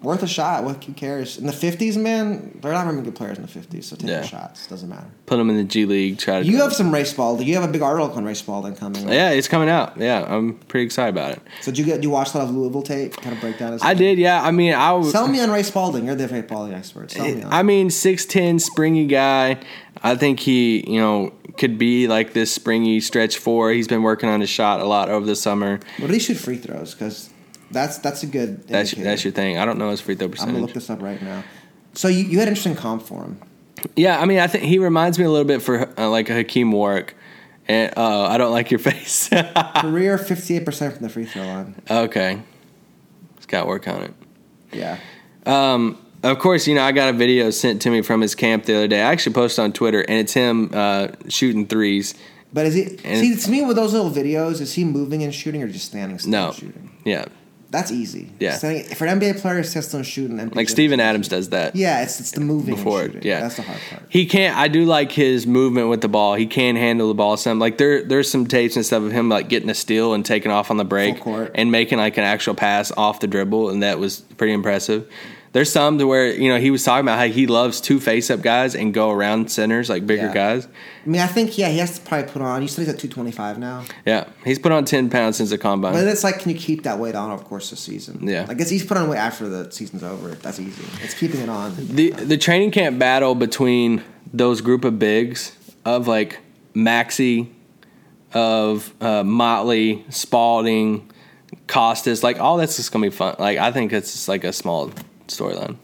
Worth 0.03 0.23
a 0.23 0.27
shot. 0.27 0.65
What 0.65 0.83
who 0.83 0.93
cares? 0.93 1.39
In 1.39 1.47
the 1.47 1.53
fifties, 1.53 1.97
man, 1.97 2.59
they're 2.61 2.73
not 2.73 2.87
very 2.87 3.03
good 3.03 3.15
players 3.15 3.37
in 3.39 3.43
the 3.43 3.49
fifties. 3.49 3.87
So 3.87 3.97
take 3.97 4.09
Yeah. 4.11 4.21
the 4.21 4.27
shots. 4.27 4.67
Doesn't 4.67 4.89
matter. 4.89 5.07
Put 5.27 5.37
them 5.37 5.49
in 5.51 5.57
the 5.57 5.65
G 5.65 5.85
League. 5.87 6.19
Try 6.19 6.43
to. 6.43 6.47
You 6.47 6.59
have 6.63 6.73
some 6.73 6.93
Ray 6.93 7.05
Spalding. 7.05 7.47
You 7.47 7.55
have 7.55 7.69
a 7.69 7.73
big 7.73 7.83
article 7.83 8.11
on 8.13 8.25
Ray 8.25 8.35
Spalding 8.35 8.75
coming. 8.75 9.05
right? 9.07 9.15
Yeah, 9.15 9.31
it's 9.31 9.49
coming 9.49 9.69
out. 9.69 9.97
Yeah, 9.97 10.25
I'm 10.29 10.55
pretty 10.69 10.85
excited 10.87 11.11
about 11.15 11.33
it. 11.33 11.41
So 11.61 11.71
did 11.71 11.79
you 11.79 11.85
get? 11.85 12.01
Do 12.01 12.07
you 12.09 12.11
watch 12.11 12.35
a 12.35 12.39
lot 12.39 12.49
of 12.49 12.55
Louisville 12.55 12.83
tape? 12.83 13.17
Kind 13.17 13.35
of 13.37 13.41
break 13.41 13.59
down. 13.59 13.73
His 13.73 13.83
I 13.83 13.95
did. 13.95 14.19
Yeah, 14.19 14.43
I 14.43 14.51
mean, 14.51 14.75
I. 14.75 14.89
w- 14.91 15.11
Sell 15.11 15.29
me 15.29 15.41
on 15.41 15.51
Ray 15.51 15.63
Spalding. 15.63 16.07
You're 16.07 16.15
the 16.17 16.27
Ray 16.29 16.43
Spalding 16.43 16.75
expert. 16.75 17.11
Sell 17.13 17.25
eh, 17.25 17.35
me 17.37 17.43
on. 17.45 17.53
I 17.53 17.63
mean, 17.63 17.91
six 17.91 18.25
ten, 18.27 18.59
springy 18.59 19.07
guy. 19.07 19.59
I 20.03 20.17
think 20.17 20.41
he, 20.41 20.85
you 20.91 20.99
know, 20.99 21.33
could 21.59 21.79
be 21.79 22.09
like 22.09 22.33
this 22.33 22.53
springy 22.53 22.99
stretch 23.01 23.37
four. 23.39 23.71
He's 23.71 23.87
been 23.87 24.03
working 24.03 24.29
on 24.29 24.41
his 24.41 24.51
shot 24.51 24.81
a 24.81 24.85
lot 24.85 25.09
over 25.11 25.25
the 25.25 25.37
summer. 25.37 25.79
What 25.99 26.11
they 26.11 26.19
shoot 26.19 26.39
free 26.39 26.57
throws? 26.57 26.95
Because 26.95 27.31
that's 27.73 27.99
that's 27.99 28.23
a 28.23 28.27
good. 28.27 28.67
That's 28.69 28.91
indicator. 28.93 29.05
that's 29.11 29.25
your 29.25 29.33
thing. 29.33 29.59
I 29.59 29.65
don't 29.65 29.79
know 29.79 29.91
his 29.91 30.01
free 30.01 30.15
throw 30.15 30.29
percentage. 30.29 30.49
I'm 30.51 30.55
gonna 30.55 30.67
look 30.67 30.75
this 30.75 30.91
up 30.91 31.03
right 31.03 31.21
now. 31.23 31.43
So 31.95 32.09
you, 32.09 32.25
you 32.25 32.39
had 32.39 32.49
interesting 32.49 32.75
comp 32.77 33.03
for 33.03 33.23
him. 33.23 33.39
Yeah, 33.97 34.19
I 34.21 34.25
mean, 34.27 34.39
I 34.39 34.47
think 34.47 34.65
he 34.65 34.79
reminds 34.79 35.19
me 35.19 35.25
a 35.25 35.31
little 35.31 35.47
bit 35.47 35.61
for 35.63 35.89
uh, 35.99 36.09
like 36.09 36.31
a 36.31 36.35
Hakim 36.35 36.71
Warrick. 36.73 37.15
And 37.69 37.93
uh, 37.97 38.23
I 38.25 38.39
don't 38.39 38.51
like 38.51 38.71
your 38.71 38.79
face. 38.91 39.29
Career 39.29 40.19
58% 40.19 40.93
from 40.95 41.03
the 41.03 41.09
free 41.09 41.25
throw 41.27 41.43
line. 41.45 41.75
okay, 41.89 42.43
he's 43.37 43.47
got 43.47 43.67
work 43.69 43.87
on 43.89 44.03
it. 44.03 44.15
Yeah. 44.73 44.99
Um, 45.47 45.99
of 46.25 46.39
course, 46.39 46.67
you 46.67 46.75
know 46.75 46.83
I 46.83 46.93
got 46.93 47.11
a 47.15 47.17
video 47.17 47.51
sent 47.51 47.83
to 47.83 47.91
me 47.91 48.03
from 48.03 48.21
his 48.21 48.35
camp 48.35 48.65
the 48.65 48.75
other 48.77 48.89
day. 48.89 49.01
I 49.01 49.13
actually 49.13 49.35
posted 49.35 49.63
on 49.65 49.73
Twitter, 49.73 50.01
and 50.01 50.19
it's 50.19 50.33
him 50.33 50.71
uh, 50.73 51.09
shooting 51.29 51.67
threes. 51.67 52.15
But 52.53 52.67
is 52.67 52.75
he 52.75 52.99
And- 53.05 53.21
see 53.21 53.37
to 53.37 53.51
me 53.51 53.63
with 53.65 53.77
those 53.77 53.93
little 53.93 54.11
videos, 54.11 54.61
is 54.61 54.75
he 54.75 54.85
moving 54.85 55.23
and 55.23 55.35
shooting 55.35 55.63
or 55.63 55.69
just 55.69 55.87
standing 55.87 56.19
still 56.19 56.31
No, 56.33 56.47
and 56.49 56.55
shooting? 56.57 56.91
yeah, 57.05 57.25
That's 57.73 57.91
easy. 57.91 58.31
Yeah. 58.39 58.53
Setting- 58.53 58.85
for 58.95 59.07
an 59.07 59.19
NBA 59.19 59.41
player, 59.41 59.59
it's 59.59 59.73
just 59.73 59.91
don't 59.93 60.03
shoot 60.03 60.31
an. 60.31 60.53
Like 60.55 60.69
Steven 60.69 61.01
Adams 61.01 61.27
does 61.27 61.49
that. 61.49 61.75
Yeah, 61.75 62.03
it's 62.03 62.21
it's 62.21 62.31
the 62.33 62.41
moving 62.43 62.77
before. 62.77 63.05
shooting. 63.05 63.23
Yeah, 63.25 63.41
that's 63.41 63.57
the 63.57 63.63
hard 63.63 63.81
part. 63.89 64.03
He 64.11 64.27
can't. 64.27 64.57
I 64.57 64.69
do 64.69 64.85
like 64.85 65.11
his 65.11 65.47
movement 65.47 65.89
with 65.89 66.03
the 66.03 66.09
ball. 66.09 66.35
He 66.35 66.47
can 66.47 66.77
handle 66.77 67.09
the 67.09 67.15
ball. 67.15 67.37
Some 67.39 67.59
like 67.59 67.79
there. 67.79 68.05
There's 68.05 68.31
some 68.31 68.47
tapes 68.47 68.77
and 68.77 68.85
stuff 68.85 69.03
of 69.03 69.11
him 69.11 69.31
like 69.31 69.49
getting 69.49 69.71
a 69.71 69.75
steal 69.75 70.13
and 70.13 70.25
taking 70.25 70.53
off 70.53 70.71
on 70.71 70.77
the 70.77 70.85
break 70.85 71.17
and 71.27 71.73
making 71.73 71.97
like 71.99 72.19
an 72.19 72.25
actual 72.25 72.55
pass 72.55 72.93
off 72.97 73.21
the 73.21 73.27
dribble, 73.27 73.71
and 73.71 73.83
that 73.83 73.99
was 73.99 74.21
pretty 74.21 74.53
impressive. 74.53 75.11
There's 75.53 75.71
some 75.71 75.99
to 75.99 76.07
where 76.07 76.33
you 76.33 76.49
know 76.49 76.59
he 76.59 76.71
was 76.71 76.83
talking 76.83 77.05
about 77.05 77.19
how 77.19 77.27
he 77.27 77.47
loves 77.47 77.81
two 77.81 78.01
face 78.01 78.31
up 78.31 78.41
guys 78.41 78.75
and 78.75 78.95
go 78.95 79.11
around 79.11 79.51
centers 79.51 79.91
like 79.91 80.07
bigger 80.07 80.27
Yeah. 80.29 80.33
guys. 80.35 80.67
I 81.05 81.09
mean, 81.09 81.21
I 81.21 81.27
think 81.27 81.59
yeah, 81.59 81.69
he 81.69 81.77
has 81.79 81.99
to 81.99 82.05
probably 82.07 82.31
put 82.33 82.41
on. 82.41 82.63
You 82.63 82.69
said 82.69 82.87
he's 82.87 82.95
at 82.95 82.99
two 82.99 83.09
twenty 83.09 83.33
five 83.33 83.59
now, 83.59 83.85
Yeah, 84.07 84.29
he's 84.47 84.59
put 84.59 84.73
on 84.73 84.87
ten 84.87 85.11
pounds 85.11 85.37
since 85.37 85.51
the 85.51 85.59
combine. 85.59 85.93
but 85.93 86.07
it's 86.07 86.25
like, 86.25 86.39
can 86.39 86.51
you 86.53 86.57
keep 86.59 86.85
that 86.85 86.99
weight 86.99 87.15
on 87.15 87.31
over 87.31 87.43
the 87.43 87.49
course 87.49 87.71
of 87.71 87.77
the 87.77 87.83
season? 87.83 88.27
Yeah. 88.27 88.47
I 88.49 88.55
guess 88.55 88.71
he's 88.71 88.85
put 88.87 88.97
on 88.97 89.09
weight 89.11 89.19
after 89.19 89.47
the 89.49 89.71
season's 89.71 90.03
over. 90.03 90.31
That's 90.31 90.59
easy. 90.59 90.85
It's 91.03 91.13
keeping 91.15 91.41
it 91.41 91.51
on. 91.51 91.75
the 91.77 92.11
the 92.13 92.39
training 92.39 92.71
camp 92.71 92.99
battle 92.99 93.35
between 93.35 94.03
those 94.33 94.63
group 94.63 94.85
of 94.87 94.99
bigs 94.99 95.55
of 95.85 96.09
like 96.09 96.39
Maxi, 96.75 97.49
of 98.33 98.95
uh, 99.03 99.23
Motley, 99.23 100.07
Spalding, 100.09 101.11
Kostas, 101.67 102.23
like 102.23 102.41
all 102.41 102.57
that's 102.57 102.77
just 102.77 102.91
gonna 102.93 103.05
be 103.07 103.11
fun. 103.11 103.37
Like 103.39 103.59
I 103.59 103.71
think 103.71 103.93
it's 103.93 104.13
just 104.13 104.29
like 104.29 104.45
a 104.45 104.53
small 104.55 104.91
storyline. 105.33 105.82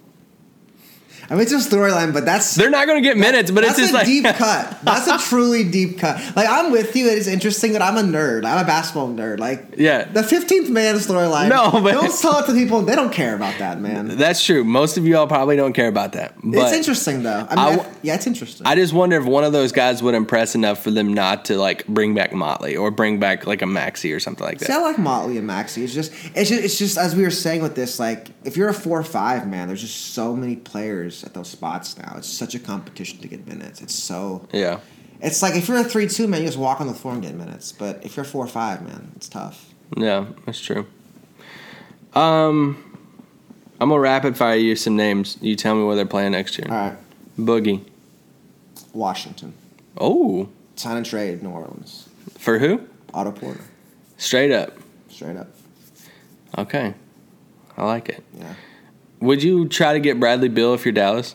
I 1.31 1.35
mean, 1.35 1.43
it's 1.43 1.53
a 1.53 1.57
storyline, 1.57 2.13
but 2.15 2.25
that's 2.25 2.55
They're 2.55 2.71
not 2.71 2.87
gonna 2.87 3.01
get 3.03 3.17
minutes, 3.17 3.51
but 3.51 3.63
it's 3.65 3.77
that's 3.77 3.91
just 3.91 3.93
a 3.93 3.97
like 3.99 4.07
deep 4.07 4.25
cut. 4.37 4.79
That's 4.83 5.07
a 5.09 5.19
truly 5.29 5.63
deep 5.65 5.99
cut. 5.99 6.17
Like 6.35 6.49
I'm 6.49 6.73
with 6.73 6.97
you. 6.97 7.07
It 7.09 7.19
is 7.19 7.29
interesting 7.29 7.73
that 7.75 7.83
I'm 7.83 7.97
a 7.99 8.03
nerd. 8.03 8.45
I'm 8.47 8.65
a 8.65 8.67
basketball 8.67 9.09
nerd. 9.09 9.39
Like 9.39 9.75
Yeah. 9.77 10.05
the 10.05 10.23
15th 10.23 10.71
man 10.71 10.95
storyline. 10.97 11.49
No, 11.51 11.71
but- 11.83 11.93
don't 11.93 12.19
tell 12.21 12.39
it 12.39 12.47
to 12.47 12.53
people. 12.55 12.81
They 12.83 12.95
don't 12.97 13.13
care 13.13 13.35
about 13.35 13.59
that, 13.59 13.81
man. 13.81 14.17
that's 14.17 14.43
true. 14.45 14.65
Most 14.65 14.97
of 14.97 15.07
y'all 15.07 15.27
probably 15.27 15.57
don't 15.57 15.73
care 15.75 15.89
about 15.89 16.13
that, 16.13 16.35
but 16.43 16.59
it's 16.69 16.73
interesting 16.77 17.23
though. 17.23 17.47
I 17.51 17.55
mean, 17.55 17.59
I 17.59 17.77
w- 17.77 17.95
yeah, 18.03 18.15
it's 18.15 18.27
interesting. 18.27 18.67
I 18.67 18.75
just 18.75 18.93
wonder 18.95 19.17
if 19.21 19.25
one 19.27 19.45
of 19.45 19.53
those 19.53 19.73
guys 19.73 20.03
would 20.03 20.15
impress 20.15 20.55
enough 20.55 20.83
for 20.83 20.91
them 20.91 21.13
not 21.13 21.45
to 21.47 21.59
like 21.59 21.87
bring 21.87 22.15
back 22.15 22.33
Motley 22.33 22.77
or 22.77 22.91
bring 22.91 23.19
back 23.21 23.47
like 23.47 23.61
a 23.61 23.67
Maxi 23.67 24.15
or 24.17 24.21
something 24.21 24.45
like 24.47 24.59
that. 24.61 24.67
See, 24.67 24.73
I 24.73 24.79
like 24.79 24.99
Motley 24.99 25.37
and 25.37 25.49
Maxi. 25.49 25.83
It's 25.85 25.93
just, 25.93 26.13
it's 26.35 26.49
just, 26.49 26.65
it's 26.65 26.79
just 26.79 26.97
as 26.97 27.15
we 27.15 27.23
were 27.23 27.31
saying 27.31 27.63
with 27.63 27.75
this. 27.75 27.99
Like, 27.99 28.29
if 28.45 28.57
you're 28.57 28.69
a 28.71 28.75
four 28.75 28.99
or 28.99 29.05
five 29.05 29.47
man, 29.47 29.69
there's 29.69 29.83
just 29.83 30.15
so 30.15 30.35
many 30.35 30.57
players 30.57 31.18
at 31.25 31.35
those 31.35 31.49
spots 31.49 31.97
now. 31.99 32.15
It's 32.17 32.29
such 32.29 32.55
a 32.55 32.59
competition 32.59 33.19
to 33.21 33.29
get 33.29 33.47
minutes. 33.47 33.81
It's 33.81 33.95
so. 33.95 34.47
yeah. 34.53 34.81
It's 35.21 35.43
like 35.43 35.57
if 35.57 35.67
you're 35.69 35.79
a 35.79 35.85
three 35.85 36.07
two 36.07 36.29
man, 36.29 36.43
you 36.43 36.47
just 36.47 36.59
walk 36.59 36.81
on 36.81 36.87
the 36.87 36.95
floor 36.95 37.15
and 37.15 37.23
get 37.23 37.35
minutes. 37.35 37.73
But 37.73 38.05
if 38.05 38.17
you're 38.17 38.25
four 38.25 38.47
five 38.47 38.83
man, 38.83 39.11
it's 39.17 39.29
tough. 39.29 39.67
Yeah, 39.97 40.27
that's 40.47 40.61
true. 40.61 40.87
Um, 42.15 42.77
I'm 43.81 43.89
gonna 43.89 44.01
rapid 44.01 44.37
fire 44.37 44.57
you 44.57 44.77
some 44.77 44.97
names. 44.97 45.37
You 45.41 45.57
tell 45.57 45.75
me 45.75 45.85
where 45.85 45.97
they're 45.97 46.07
playing 46.07 46.33
next 46.33 46.59
year. 46.59 46.69
All 46.71 46.77
right, 46.77 46.97
Boogie. 47.39 47.85
Washington, 48.93 49.55
Oh, 49.99 50.49
sign 50.77 50.97
and 50.97 51.07
trade, 51.07 51.43
New 51.43 51.51
Orleans, 51.51 52.09
for 52.39 52.59
who? 52.59 52.81
Otto 53.13 53.33
Porter, 53.33 53.61
Straight 54.17 54.51
up. 54.51 54.73
straight 55.11 55.37
up. 55.37 55.49
Okay, 56.57 56.95
I 57.77 57.85
like 57.85 58.09
it. 58.09 58.25
Yeah, 58.37 58.55
Would 59.21 59.43
you 59.43 59.69
try 59.69 59.93
to 59.93 60.01
get 60.01 60.21
Bradley 60.21 60.49
Beal 60.49 60.75
if 60.75 60.85
you're 60.85 60.93
Dallas? 60.93 61.35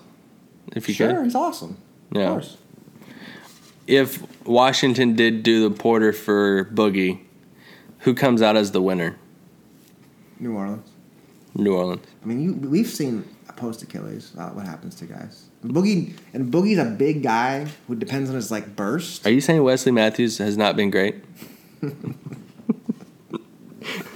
If 0.76 0.88
you 0.88 0.96
can 0.96 1.10
sure, 1.10 1.16
could. 1.18 1.26
he's 1.26 1.36
awesome. 1.36 1.78
Yeah. 2.12 2.22
Of 2.22 2.30
course. 2.30 2.58
If 3.86 4.46
Washington 4.48 5.16
did 5.16 5.44
do 5.44 5.68
the 5.68 5.76
Porter 5.76 6.14
for 6.14 6.66
Boogie, 6.66 7.20
who 8.00 8.14
comes 8.14 8.42
out 8.42 8.56
as 8.56 8.72
the 8.72 8.82
winner? 8.82 9.18
New 10.40 10.56
Orleans. 10.56 10.90
New 11.56 11.76
Orleans. 11.76 12.06
I 12.24 12.26
mean, 12.26 12.42
you, 12.42 12.54
we've 12.54 12.88
seen 12.88 13.26
post 13.56 13.84
Achilles. 13.84 14.32
Uh, 14.38 14.50
what 14.50 14.66
happens 14.66 14.96
to 14.96 15.06
guys? 15.06 15.46
Boogie 15.64 16.14
and 16.34 16.52
Boogie's 16.52 16.80
a 16.80 16.86
big 16.86 17.24
guy 17.24 17.68
who 17.88 17.96
depends 17.96 18.30
on 18.30 18.36
his 18.36 18.52
like 18.52 18.76
burst. 18.76 19.26
Are 19.26 19.32
you 19.32 19.42
saying 19.42 19.64
Wesley 19.64 19.92
Matthews 19.92 20.38
has 20.40 20.58
not 20.58 20.76
been 20.76 20.90
great? 20.90 21.24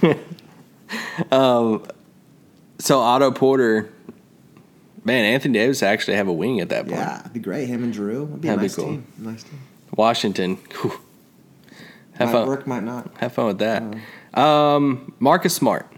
um, 1.32 1.86
so 2.78 3.00
Otto 3.00 3.30
Porter, 3.32 3.92
man, 5.04 5.24
Anthony 5.24 5.54
Davis 5.58 5.82
actually 5.82 6.16
have 6.16 6.28
a 6.28 6.32
wing 6.32 6.60
at 6.60 6.68
that 6.70 6.84
point. 6.86 6.96
Yeah, 6.98 7.20
it'd 7.20 7.32
be 7.32 7.40
great. 7.40 7.66
Him 7.68 7.82
and 7.84 7.92
Drew. 7.92 8.24
It'd 8.24 8.40
be 8.40 8.48
a 8.48 8.56
That'd 8.56 8.60
be 8.60 8.64
nice 8.64 8.74
cool. 8.76 8.84
team. 8.86 9.06
Nice 9.18 9.42
team. 9.42 9.60
Washington, 9.96 10.56
whew. 10.80 10.92
have 12.14 12.28
might 12.28 12.32
fun. 12.32 12.46
work, 12.48 12.66
might 12.66 12.82
not. 12.84 13.10
Have 13.18 13.32
fun 13.32 13.46
with 13.46 13.58
that. 13.58 13.82
Um, 14.38 15.14
Marcus 15.18 15.54
Smart, 15.54 15.90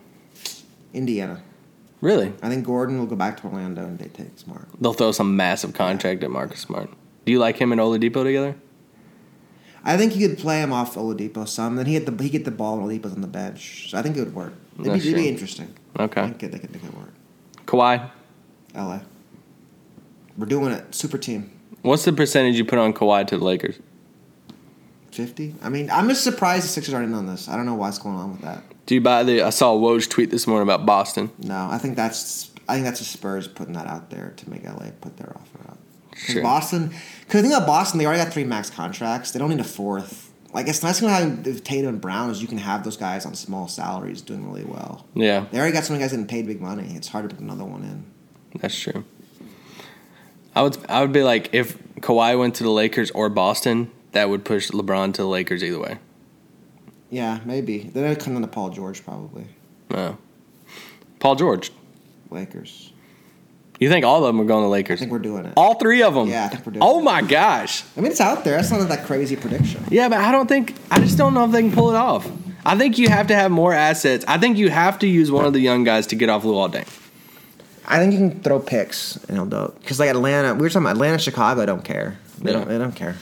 Indiana. 0.94 1.42
really? 2.00 2.32
I 2.42 2.48
think 2.48 2.64
Gordon 2.64 2.98
will 2.98 3.06
go 3.06 3.16
back 3.16 3.40
to 3.40 3.46
Orlando 3.48 3.82
and 3.84 3.98
they 3.98 4.08
take 4.08 4.38
Smart. 4.38 4.68
They'll 4.80 4.92
throw 4.92 5.12
some 5.12 5.36
massive 5.36 5.74
contract 5.74 6.22
at 6.22 6.30
Marcus 6.30 6.60
Smart. 6.60 6.88
Do 7.24 7.32
you 7.32 7.38
like 7.38 7.56
him 7.58 7.72
and 7.72 7.80
Oladipo 7.80 8.22
together? 8.24 8.54
I 9.84 9.96
think 9.96 10.14
you 10.14 10.28
could 10.28 10.38
play 10.38 10.60
him 10.62 10.72
off 10.72 10.94
Oladipo 10.94 11.48
some. 11.48 11.76
Then 11.76 11.86
he 11.86 11.92
get 11.98 12.06
the 12.06 12.22
he 12.22 12.30
get 12.30 12.44
the 12.44 12.50
ball 12.50 12.78
when 12.78 12.86
Oladipo's 12.86 13.12
on 13.14 13.22
the 13.22 13.26
bench. 13.26 13.90
So 13.90 13.98
I 13.98 14.02
think 14.02 14.16
it 14.16 14.20
would 14.20 14.34
work. 14.34 14.52
It'd, 14.74 14.84
be, 14.84 14.90
That's 14.90 15.04
it'd 15.04 15.14
be 15.16 15.22
true. 15.22 15.30
interesting. 15.30 15.74
Okay. 15.98 16.20
I 16.22 16.26
think 16.30 16.38
could 16.38 16.52
make 16.72 16.84
it 16.84 16.94
work. 16.94 17.10
Kawhi, 17.66 18.10
LA. 18.74 19.00
We're 20.38 20.46
doing 20.46 20.72
it. 20.72 20.94
Super 20.94 21.18
team. 21.18 21.50
what's 21.82 22.04
the 22.04 22.12
percentage 22.12 22.56
you 22.56 22.64
put 22.64 22.78
on 22.78 22.92
Kawhi 22.92 23.26
to 23.26 23.36
the 23.38 23.44
Lakers? 23.44 23.78
50. 25.12 25.56
I 25.62 25.68
mean, 25.68 25.90
I'm 25.90 26.08
just 26.08 26.22
surprised 26.22 26.64
the 26.64 26.68
Sixers 26.68 26.94
aren't 26.94 27.08
in 27.08 27.14
on 27.14 27.26
this. 27.26 27.48
I 27.48 27.56
don't 27.56 27.66
know 27.66 27.74
what's 27.74 27.98
going 27.98 28.16
on 28.16 28.30
with 28.32 28.40
that. 28.42 28.62
Do 28.86 28.94
you 28.94 29.00
buy 29.00 29.22
the? 29.24 29.42
I 29.42 29.50
saw 29.50 29.74
Woj 29.76 30.08
tweet 30.08 30.30
this 30.30 30.46
morning 30.46 30.62
about 30.62 30.86
Boston. 30.86 31.30
No, 31.38 31.68
I 31.70 31.78
think 31.78 31.96
that's 31.96 32.50
I 32.68 32.74
think 32.74 32.84
that's 32.86 33.00
the 33.00 33.04
Spurs 33.04 33.48
putting 33.48 33.74
that 33.74 33.86
out 33.86 34.10
there 34.10 34.32
to 34.36 34.50
make 34.50 34.64
LA 34.64 34.90
put 35.00 35.16
their 35.16 35.32
offer 35.36 35.68
up. 35.70 35.78
'Cause 36.12 36.20
Sure. 36.34 36.42
Boston, 36.42 36.88
because 37.20 37.42
the 37.42 37.48
thing 37.48 37.52
about 37.56 37.66
Boston, 37.66 37.98
they 37.98 38.06
already 38.06 38.22
got 38.22 38.32
three 38.32 38.44
max 38.44 38.68
contracts. 38.70 39.30
They 39.32 39.38
don't 39.38 39.50
need 39.50 39.60
a 39.60 39.64
fourth. 39.64 40.29
Like 40.52 40.66
it's 40.68 40.82
nice 40.82 40.98
about 41.00 41.10
having 41.20 41.42
Tatum 41.60 41.88
and 41.88 42.00
Brown 42.00 42.30
is 42.30 42.42
you 42.42 42.48
can 42.48 42.58
have 42.58 42.82
those 42.84 42.96
guys 42.96 43.24
on 43.24 43.34
small 43.34 43.68
salaries 43.68 44.20
doing 44.20 44.46
really 44.46 44.64
well. 44.64 45.06
Yeah, 45.14 45.46
They 45.50 45.58
already 45.58 45.72
got 45.72 45.84
so 45.84 45.92
many 45.92 46.02
guys 46.02 46.10
getting 46.10 46.26
paid 46.26 46.46
big 46.46 46.60
money. 46.60 46.92
It's 46.96 47.08
hard 47.08 47.28
to 47.28 47.34
put 47.36 47.42
another 47.42 47.64
one 47.64 47.82
in. 47.84 48.04
that's 48.60 48.76
true. 48.78 49.04
I 50.54 50.62
would 50.62 50.76
I 50.88 51.00
would 51.02 51.12
be 51.12 51.22
like 51.22 51.50
if 51.54 51.78
Kawhi 52.00 52.36
went 52.38 52.56
to 52.56 52.64
the 52.64 52.70
Lakers 52.70 53.10
or 53.12 53.28
Boston, 53.28 53.90
that 54.12 54.28
would 54.28 54.44
push 54.44 54.70
LeBron 54.70 55.14
to 55.14 55.22
the 55.22 55.28
Lakers 55.28 55.62
either 55.62 55.78
way. 55.78 55.98
Yeah, 57.10 57.40
maybe. 57.44 57.90
Then 57.92 58.04
it'd 58.04 58.22
come 58.22 58.32
down 58.34 58.42
to 58.42 58.48
Paul 58.48 58.70
George 58.70 59.04
probably. 59.04 59.46
No. 59.90 60.18
Paul 61.20 61.36
George. 61.36 61.70
Lakers. 62.30 62.92
You 63.80 63.88
think 63.88 64.04
all 64.04 64.18
of 64.24 64.26
them 64.32 64.40
are 64.40 64.44
going 64.44 64.62
to 64.62 64.68
Lakers? 64.68 64.98
I 64.98 65.00
think 65.00 65.10
we're 65.10 65.18
doing 65.18 65.46
it. 65.46 65.54
All 65.56 65.74
three 65.74 66.02
of 66.02 66.14
them. 66.14 66.28
Yeah, 66.28 66.44
I 66.44 66.48
think 66.48 66.66
we're 66.66 66.72
doing 66.72 66.82
Oh 66.84 67.00
it. 67.00 67.02
my 67.02 67.22
gosh. 67.22 67.82
I 67.96 68.00
mean, 68.02 68.10
it's 68.12 68.20
out 68.20 68.44
there. 68.44 68.56
That's 68.56 68.70
not 68.70 68.86
that 68.90 69.06
crazy 69.06 69.36
prediction. 69.36 69.82
Yeah, 69.90 70.08
but 70.10 70.18
I 70.18 70.30
don't 70.30 70.46
think 70.46 70.74
I 70.90 71.00
just 71.00 71.16
don't 71.18 71.32
know 71.34 71.44
if 71.46 71.50
they 71.50 71.62
can 71.62 71.72
pull 71.72 71.88
it 71.90 71.96
off. 71.96 72.30
I 72.64 72.76
think 72.76 72.98
you 72.98 73.08
have 73.08 73.26
to 73.28 73.34
have 73.34 73.50
more 73.50 73.72
assets. 73.72 74.22
I 74.28 74.36
think 74.36 74.58
you 74.58 74.68
have 74.68 74.98
to 74.98 75.06
use 75.06 75.30
one 75.30 75.46
of 75.46 75.54
the 75.54 75.60
young 75.60 75.82
guys 75.82 76.06
to 76.08 76.14
get 76.14 76.28
off 76.28 76.42
Luol 76.42 76.70
Deng. 76.70 76.86
I 77.86 77.98
think 77.98 78.12
you 78.12 78.18
can 78.18 78.40
throw 78.42 78.60
picks 78.60 79.16
and 79.28 79.36
he'll 79.38 79.46
do. 79.46 79.72
Because 79.80 79.98
like 79.98 80.10
Atlanta, 80.10 80.54
we 80.54 80.60
were 80.60 80.68
talking 80.68 80.82
about 80.82 80.92
Atlanta, 80.96 81.18
Chicago. 81.18 81.64
Don't 81.64 81.82
care. 81.82 82.18
They 82.38 82.52
Yeah. 82.52 82.58
don't. 82.58 82.68
They 82.68 82.76
don't 82.78 82.94
care. 82.94 83.16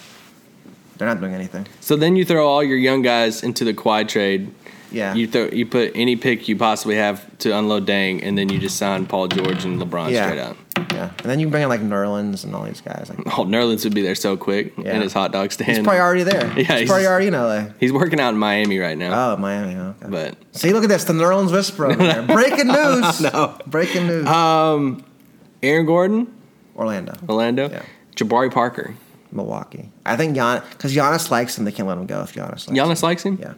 They're 0.96 1.06
not 1.06 1.20
doing 1.20 1.34
anything. 1.34 1.68
So 1.80 1.94
then 1.94 2.16
you 2.16 2.24
throw 2.24 2.48
all 2.48 2.64
your 2.64 2.76
young 2.76 3.02
guys 3.02 3.44
into 3.44 3.64
the 3.64 3.72
quad 3.72 4.08
trade. 4.08 4.52
Yeah. 4.90 5.14
You 5.14 5.26
throw 5.26 5.46
you 5.48 5.66
put 5.66 5.92
any 5.94 6.16
pick 6.16 6.48
you 6.48 6.56
possibly 6.56 6.96
have 6.96 7.26
to 7.38 7.56
unload 7.56 7.86
Deng, 7.86 8.20
and 8.22 8.36
then 8.38 8.48
you 8.48 8.58
just 8.58 8.76
sign 8.76 9.06
Paul 9.06 9.28
George 9.28 9.64
and 9.64 9.80
LeBron 9.80 10.10
Yeah. 10.10 10.26
straight 10.26 10.40
up. 10.40 10.56
Yeah, 10.92 11.10
and 11.18 11.30
then 11.30 11.40
you 11.40 11.48
bring 11.48 11.64
in 11.64 11.68
like 11.68 11.80
Nerlens 11.80 12.44
and 12.44 12.54
all 12.54 12.62
these 12.64 12.80
guys. 12.80 13.08
Like, 13.10 13.18
Oh, 13.38 13.44
Nerlens 13.44 13.82
would 13.84 13.94
be 13.94 14.00
there 14.02 14.14
so 14.14 14.36
quick 14.36 14.72
Yeah. 14.78 14.94
in 14.94 15.02
his 15.02 15.12
hot 15.12 15.32
dog 15.32 15.50
stand. 15.52 15.70
he's 15.70 15.78
probably 15.80 16.00
already 16.00 16.22
there. 16.22 16.46
Yeah, 16.56 16.62
he's, 16.62 16.66
he's- 16.68 16.88
probably 16.88 17.06
already 17.06 17.26
in 17.26 17.34
LA. 17.34 17.66
He's 17.80 17.92
working 17.92 18.20
out 18.20 18.30
in 18.30 18.38
Miami 18.38 18.78
right 18.78 18.96
now. 18.96 19.32
Oh, 19.32 19.36
Miami. 19.36 19.74
Okay. 19.74 20.06
But 20.08 20.36
see, 20.52 20.72
look 20.72 20.84
at 20.84 20.88
this, 20.88 21.04
the 21.04 21.12
Nerlens 21.14 21.52
whisper 21.52 21.86
over 21.86 21.96
there. 21.96 22.22
Breaking 22.26 22.68
news. 22.68 23.20
no, 23.20 23.58
breaking 23.66 24.06
news. 24.06 24.26
um, 24.26 25.04
Aaron 25.62 25.84
Gordon, 25.86 26.32
Orlando, 26.76 27.14
Orlando, 27.28 27.68
Yeah. 27.68 27.82
Jabari 28.16 28.52
Parker. 28.52 28.94
Milwaukee. 29.32 29.90
I 30.06 30.16
think 30.16 30.34
Gian 30.36 30.62
because 30.70 30.94
Giannis 30.96 31.30
likes 31.30 31.58
him. 31.58 31.64
They 31.66 31.72
can't 31.72 31.86
let 31.86 31.98
him 31.98 32.06
go 32.06 32.22
if 32.22 32.32
Giannis 32.34 32.66
likes 32.66 32.70
Giannis 32.70 33.02
him. 33.02 33.06
likes 33.08 33.22
him. 33.24 33.38
Yeah, 33.42 33.52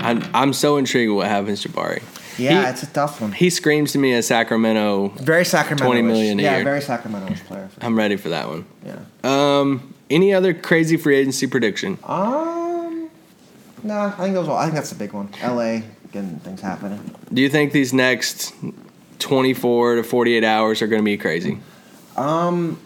I'm, 0.00 0.22
I'm 0.34 0.52
so 0.52 0.76
intrigued 0.76 1.10
with 1.10 1.18
what 1.18 1.28
happens 1.28 1.62
to 1.62 1.68
Jabari. 1.68 2.02
yeah, 2.38 2.64
He- 2.64 2.70
it's 2.70 2.82
a 2.82 2.86
tough 2.86 3.20
one. 3.20 3.32
He 3.32 3.50
screams 3.50 3.92
to 3.92 3.98
me 3.98 4.12
as 4.14 4.26
Sacramento. 4.26 5.08
Very 5.20 5.44
Sacramento. 5.44 5.84
20 5.84 6.02
million 6.02 6.38
a 6.40 6.42
yeah, 6.42 6.54
year. 6.56 6.64
very 6.64 6.80
Sacramento 6.80 7.34
player. 7.46 7.68
I'm 7.80 7.96
ready 7.96 8.16
for 8.16 8.28
that 8.30 8.48
one. 8.48 8.64
Yeah. 8.84 8.98
Um, 9.24 9.94
any 10.10 10.32
other 10.32 10.54
crazy 10.54 10.96
free 10.96 11.16
agency 11.16 11.46
prediction? 11.46 11.98
Um. 12.04 13.10
Nah, 13.82 14.06
I 14.06 14.10
think 14.22 14.34
those. 14.34 14.48
All, 14.48 14.56
I 14.56 14.64
think 14.64 14.74
that's 14.74 14.90
the 14.90 14.96
big 14.96 15.12
one. 15.12 15.28
L.A. 15.40 15.84
getting 16.12 16.38
things 16.40 16.60
happening. 16.60 17.14
Do 17.32 17.40
you 17.42 17.48
think 17.48 17.72
these 17.72 17.92
next 17.92 18.52
24 19.20 19.96
to 19.96 20.02
48 20.02 20.42
hours 20.44 20.82
are 20.82 20.86
going 20.86 21.00
to 21.00 21.04
be 21.04 21.16
crazy? 21.16 21.60
Um. 22.16 22.80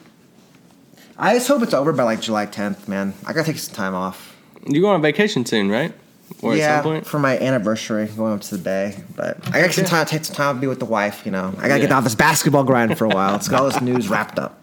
I 1.19 1.35
just 1.35 1.47
hope 1.47 1.63
it's 1.63 1.75
over 1.75 1.93
by 1.93 2.03
like 2.03 2.21
July 2.21 2.47
10th, 2.47 2.89
man. 2.89 3.15
I 3.25 3.33
gotta 3.33 3.47
take 3.53 3.59
some 3.61 3.75
time 3.75 3.95
off. 3.95 4.37
You 4.67 4.81
go 4.81 4.89
on 4.89 5.01
vacation 5.03 5.47
soon, 5.47 5.71
right? 5.71 5.93
Or 6.41 6.57
yeah, 6.57 6.64
at 6.78 6.83
some 6.83 6.93
point? 6.93 7.07
for 7.07 7.18
my 7.18 7.39
anniversary, 7.39 8.07
going 8.07 8.33
up 8.33 8.41
to 8.43 8.57
the 8.57 8.62
Bay. 8.62 8.97
But 9.14 9.39
I 9.55 9.61
got 9.61 9.72
some 9.72 9.85
time, 9.85 10.07
take 10.07 10.24
some 10.24 10.35
time 10.35 10.55
to 10.57 10.61
be 10.61 10.66
with 10.66 10.78
the 10.78 10.85
wife. 10.85 11.22
You 11.24 11.33
know, 11.33 11.55
I 11.59 11.68
gotta 11.68 11.80
get 11.80 11.91
Yeah. 11.91 11.99
off 11.99 12.05
this 12.05 12.14
basketball 12.14 12.64
grind 12.64 12.97
for 12.99 13.05
a 13.05 13.09
while. 13.09 13.33
Let's 13.33 13.49
get 13.49 13.61
all 13.61 13.66
this 13.68 13.80
news 13.80 14.09
wrapped 14.09 14.39
up. 14.39 14.62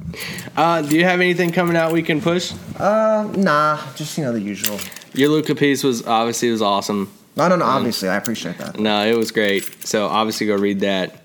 Uh, 0.57 0.81
do 0.81 0.97
you 0.97 1.03
have 1.05 1.19
anything 1.21 1.51
coming 1.51 1.77
out 1.77 1.91
we 1.91 2.01
can 2.01 2.19
push? 2.21 2.51
Nah, 2.79 3.77
just 3.95 4.17
you 4.17 4.23
know 4.23 4.31
the 4.31 4.41
usual. 4.41 4.79
Your 5.13 5.29
Luka 5.29 5.55
piece 5.55 5.83
was 5.83 6.05
obviously 6.05 6.51
was 6.51 6.61
awesome. 6.61 7.11
No, 7.35 7.47
no, 7.47 7.55
no. 7.55 7.65
Obviously, 7.65 8.09
I 8.09 8.15
appreciate 8.15 8.57
that. 8.57 8.79
No, 8.79 9.05
it 9.05 9.15
was 9.17 9.31
great. 9.31 9.87
So 9.87 10.07
obviously 10.07 10.47
go 10.47 10.55
read 10.55 10.81
that. 10.81 11.21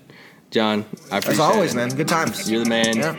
John, 0.51 0.85
I 1.11 1.17
appreciate 1.17 1.33
As 1.33 1.39
always, 1.39 1.73
it. 1.73 1.77
man. 1.77 1.89
Good 1.89 2.07
times. 2.07 2.49
You're 2.49 2.63
the 2.63 2.69
man. 2.69 2.95
Yeah. 2.95 3.15